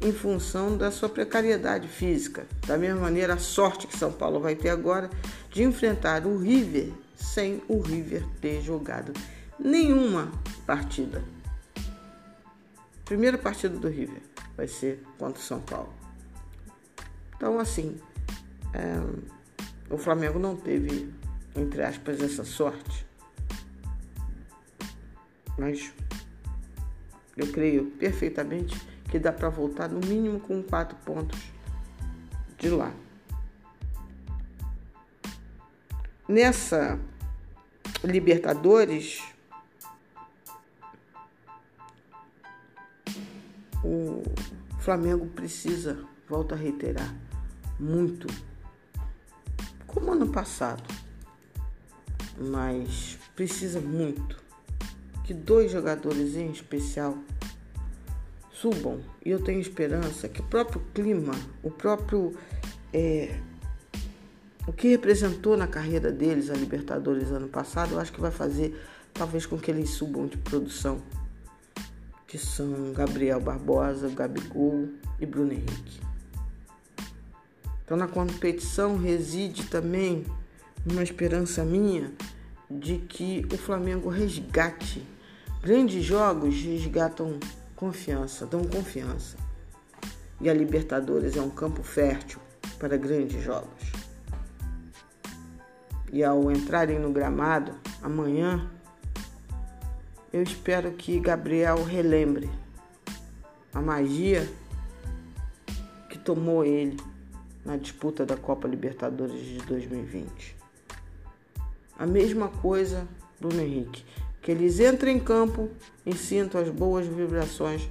em 0.01 0.13
função 0.13 0.77
da 0.77 0.91
sua 0.91 1.09
precariedade 1.09 1.89
física. 1.89 2.47
Da 2.67 2.77
mesma 2.77 3.01
maneira, 3.01 3.35
a 3.35 3.39
sorte 3.39 3.87
que 3.87 3.97
São 3.97 4.13
Paulo 4.13 4.41
vai 4.41 4.55
ter 4.55 4.69
agora 4.69 5.11
de 5.51 5.63
enfrentar 5.63 6.27
o 6.27 6.39
River 6.39 6.93
sem 7.17 7.63
o 7.69 7.81
River 7.81 8.25
ter 8.41 8.63
jogado 8.63 9.13
nenhuma 9.59 10.31
partida. 10.67 11.23
Primeira 13.05 13.39
partida 13.39 13.77
do 13.77 13.89
River 13.89 14.23
vai 14.57 14.67
ser 14.67 15.03
contra 15.19 15.41
o 15.41 15.45
São 15.45 15.61
Paulo. 15.61 16.02
Então, 17.43 17.59
assim, 17.59 17.99
é, 18.73 19.93
o 19.93 19.99
Flamengo 19.99 20.39
não 20.39 20.55
teve 20.55 21.13
entre 21.55 21.83
aspas, 21.83 22.21
essa 22.21 22.45
sorte. 22.45 23.07
Mas 25.59 25.93
eu 27.37 27.51
creio 27.53 27.87
perfeitamente 27.99 28.81
que 29.11 29.19
dá 29.19 29.33
para 29.33 29.49
voltar 29.49 29.89
no 29.89 30.01
mínimo 30.07 30.41
com 30.41 30.63
quatro 30.63 30.97
pontos 31.05 31.39
de 32.59 32.71
lá. 32.71 32.93
Nessa 36.29 36.99
Libertadores, 38.05 39.21
o 43.85 44.23
Flamengo 44.81 45.27
precisa, 45.27 46.05
volto 46.29 46.55
a 46.55 46.57
reiterar, 46.57 47.15
muito, 47.83 48.29
como 49.87 50.13
ano 50.13 50.29
passado, 50.29 50.85
mas 52.39 53.19
precisa 53.35 53.81
muito 53.81 54.41
que 55.25 55.35
dois 55.35 55.73
jogadores 55.73 56.37
em 56.37 56.51
especial 56.51 57.19
subam 58.53 59.01
e 59.25 59.31
eu 59.31 59.43
tenho 59.43 59.61
esperança 59.61 60.29
que 60.29 60.41
o 60.41 60.45
próprio 60.45 60.81
clima, 60.95 61.35
o 61.63 61.71
próprio 61.71 62.37
é, 62.93 63.37
o 64.67 64.73
que 64.73 64.89
representou 64.89 65.57
na 65.57 65.67
carreira 65.67 66.13
deles 66.13 66.51
a 66.51 66.55
Libertadores 66.55 67.33
ano 67.33 67.49
passado, 67.49 67.95
eu 67.95 68.01
acho 68.01 68.13
que 68.13 68.21
vai 68.21 68.31
fazer 68.31 68.81
talvez 69.13 69.45
com 69.45 69.59
que 69.59 69.73
eles 69.73 69.91
subam 69.91 70.29
de 70.29 70.37
produção, 70.39 71.03
que 72.29 72.39
são 72.39 72.93
Gabriel 72.93 73.41
Barbosa, 73.41 74.09
Gabigol 74.09 74.89
e 75.19 75.27
Bruno 75.27 75.53
Henrique. 75.53 76.12
Então 77.93 77.99
na 77.99 78.09
competição 78.09 78.97
reside 78.97 79.67
também 79.67 80.25
uma 80.91 81.03
esperança 81.03 81.63
minha 81.63 82.11
de 82.71 82.97
que 82.97 83.47
o 83.53 83.59
Flamengo 83.59 84.09
resgate. 84.09 85.07
Grandes 85.61 86.03
jogos 86.03 86.55
resgatam 86.55 87.39
confiança, 87.77 88.47
dão 88.47 88.65
confiança. 88.65 89.37
E 90.41 90.49
a 90.49 90.55
Libertadores 90.55 91.37
é 91.37 91.43
um 91.43 91.51
campo 91.51 91.83
fértil 91.83 92.41
para 92.79 92.97
grandes 92.97 93.45
jogos. 93.45 93.93
E 96.11 96.25
ao 96.25 96.51
entrarem 96.51 96.99
no 96.99 97.13
gramado 97.13 97.75
amanhã, 98.01 98.71
eu 100.33 100.43
espero 100.43 100.93
que 100.93 101.21
Gabriel 101.21 101.85
relembre 101.85 102.49
a 103.75 103.83
magia 103.83 104.51
que 106.09 106.19
tomou 106.19 106.65
ele 106.65 107.12
na 107.65 107.77
disputa 107.77 108.27
da 108.27 108.37
Copa 108.37 108.67
Libertadores 108.67 109.45
de 109.45 109.59
2020. 109.59 110.57
A 111.99 112.07
mesma 112.07 112.49
coisa 112.49 113.07
Bruno 113.41 113.61
Henrique, 113.61 114.05
que 114.41 114.51
eles 114.51 114.81
entrem 114.81 115.17
em 115.17 115.21
campo 115.21 115.69
e 116.05 116.15
sintam 116.15 116.61
as 116.61 116.69
boas 116.69 117.07
vibrações 117.07 117.89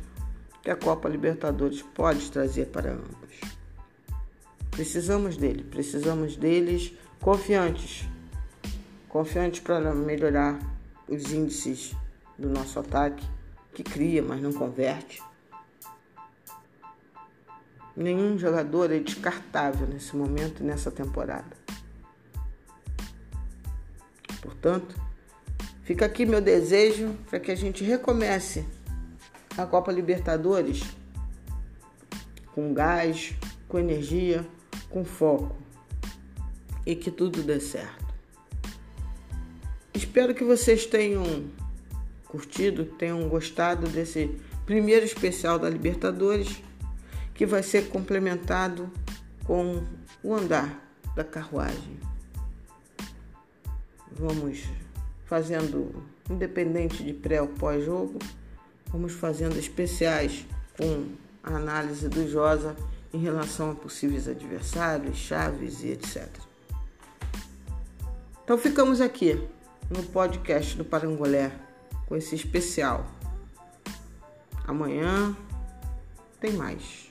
que 0.62 0.70
a 0.70 0.76
Copa 0.76 1.10
Libertadores 1.10 1.82
pode 1.82 2.30
trazer 2.32 2.68
para 2.68 2.92
ambos. 2.92 3.42
Precisamos 4.70 5.38
dele, 5.38 5.64
precisamos 5.64 6.36
deles 6.36 6.94
confiantes, 7.20 8.08
confiantes 9.10 9.60
para 9.60 9.94
melhorar 9.94 10.60
os 11.08 11.32
índices 11.32 11.94
do 12.38 12.50
nosso 12.50 12.80
ataque, 12.80 13.26
que 13.74 13.84
cria, 13.84 14.22
mas 14.22 14.42
não 14.42 14.54
converte. 14.54 15.22
Nenhum 18.02 18.38
jogador 18.38 18.92
é 18.92 19.00
descartável 19.00 19.86
nesse 19.86 20.16
momento 20.16 20.64
nessa 20.64 20.90
temporada. 20.90 21.56
Portanto, 24.42 24.96
fica 25.84 26.06
aqui 26.06 26.26
meu 26.26 26.42
desejo 26.42 27.16
para 27.30 27.40
que 27.40 27.52
a 27.52 27.56
gente 27.56 27.84
recomece 27.84 28.66
a 29.56 29.66
Copa 29.66 29.92
Libertadores 29.92 30.84
com 32.56 32.74
gás, 32.74 33.36
com 33.68 33.78
energia, 33.78 34.46
com 34.90 35.06
foco 35.06 35.56
e 36.86 36.96
que 36.96 37.12
tudo 37.12 37.44
dê 37.44 37.60
certo. 37.60 38.06
Espero 39.94 40.34
que 40.34 40.44
vocês 40.44 40.88
tenham 40.88 41.24
curtido, 42.26 42.86
tenham 42.86 43.30
gostado 43.30 43.88
desse 43.88 44.40
primeiro 44.66 45.06
especial 45.06 45.60
da 45.60 45.70
Libertadores, 45.70 46.64
que 47.42 47.46
vai 47.48 47.64
ser 47.64 47.90
complementado 47.90 48.88
com 49.46 49.84
o 50.22 50.36
andar 50.36 50.80
da 51.16 51.24
carruagem 51.24 52.00
vamos 54.12 54.60
fazendo, 55.26 56.06
independente 56.30 57.04
de 57.04 57.16
pré 57.16 57.42
ou 57.42 57.48
pós-jogo, 57.48 58.20
vamos 58.90 59.14
fazendo 59.14 59.58
especiais 59.58 60.46
com 60.78 61.08
a 61.42 61.56
análise 61.56 62.08
do 62.08 62.30
Josa 62.30 62.76
em 63.12 63.18
relação 63.18 63.72
a 63.72 63.74
possíveis 63.74 64.28
adversários, 64.28 65.18
chaves 65.18 65.84
e 65.84 65.94
etc. 65.94 66.30
Então 68.44 68.56
ficamos 68.56 69.02
aqui 69.02 69.44
no 69.90 70.04
podcast 70.04 70.78
do 70.78 70.86
Parangolé 70.86 71.52
com 72.06 72.16
esse 72.16 72.36
especial. 72.36 73.04
Amanhã 74.68 75.36
tem 76.40 76.54
mais. 76.54 77.10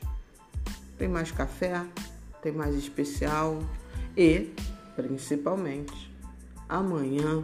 Tem 1.00 1.08
mais 1.08 1.32
café, 1.32 1.82
tem 2.42 2.52
mais 2.52 2.74
especial 2.74 3.58
e, 4.14 4.54
principalmente, 4.94 6.14
Amanhã 6.68 7.42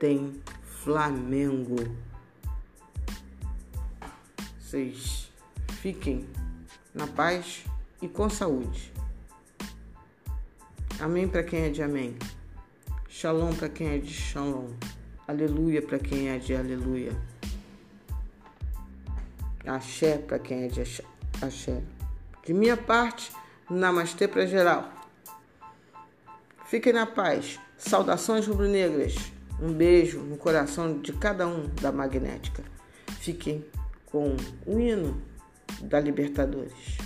tem 0.00 0.42
Flamengo. 0.82 1.76
Vocês 4.58 5.30
fiquem 5.80 6.28
na 6.92 7.06
paz 7.06 7.64
e 8.02 8.08
com 8.08 8.28
saúde. 8.28 8.92
Amém 10.98 11.28
para 11.28 11.44
quem 11.44 11.66
é 11.66 11.70
de 11.70 11.84
amém. 11.84 12.16
Shalom 13.08 13.54
para 13.54 13.68
quem 13.68 13.90
é 13.90 13.98
de 13.98 14.12
shalom. 14.12 14.70
Aleluia 15.28 15.80
para 15.80 16.00
quem 16.00 16.30
é 16.30 16.38
de 16.38 16.56
aleluia. 16.56 17.16
Axé 19.64 20.18
para 20.18 20.40
quem 20.40 20.64
é 20.64 20.66
de 20.66 20.80
axé. 21.40 21.80
De 22.48 22.54
minha 22.54 22.78
parte, 22.78 23.30
namastê 23.68 24.26
para 24.26 24.46
geral. 24.46 24.90
Fiquem 26.64 26.94
na 26.94 27.04
paz. 27.04 27.60
Saudações 27.76 28.46
rubro-negras. 28.46 29.16
Um 29.60 29.70
beijo 29.70 30.20
no 30.20 30.38
coração 30.38 30.98
de 30.98 31.12
cada 31.12 31.46
um 31.46 31.68
da 31.82 31.92
Magnética. 31.92 32.64
Fiquem 33.20 33.66
com 34.06 34.34
o 34.64 34.80
hino 34.80 35.22
da 35.82 36.00
Libertadores. 36.00 36.96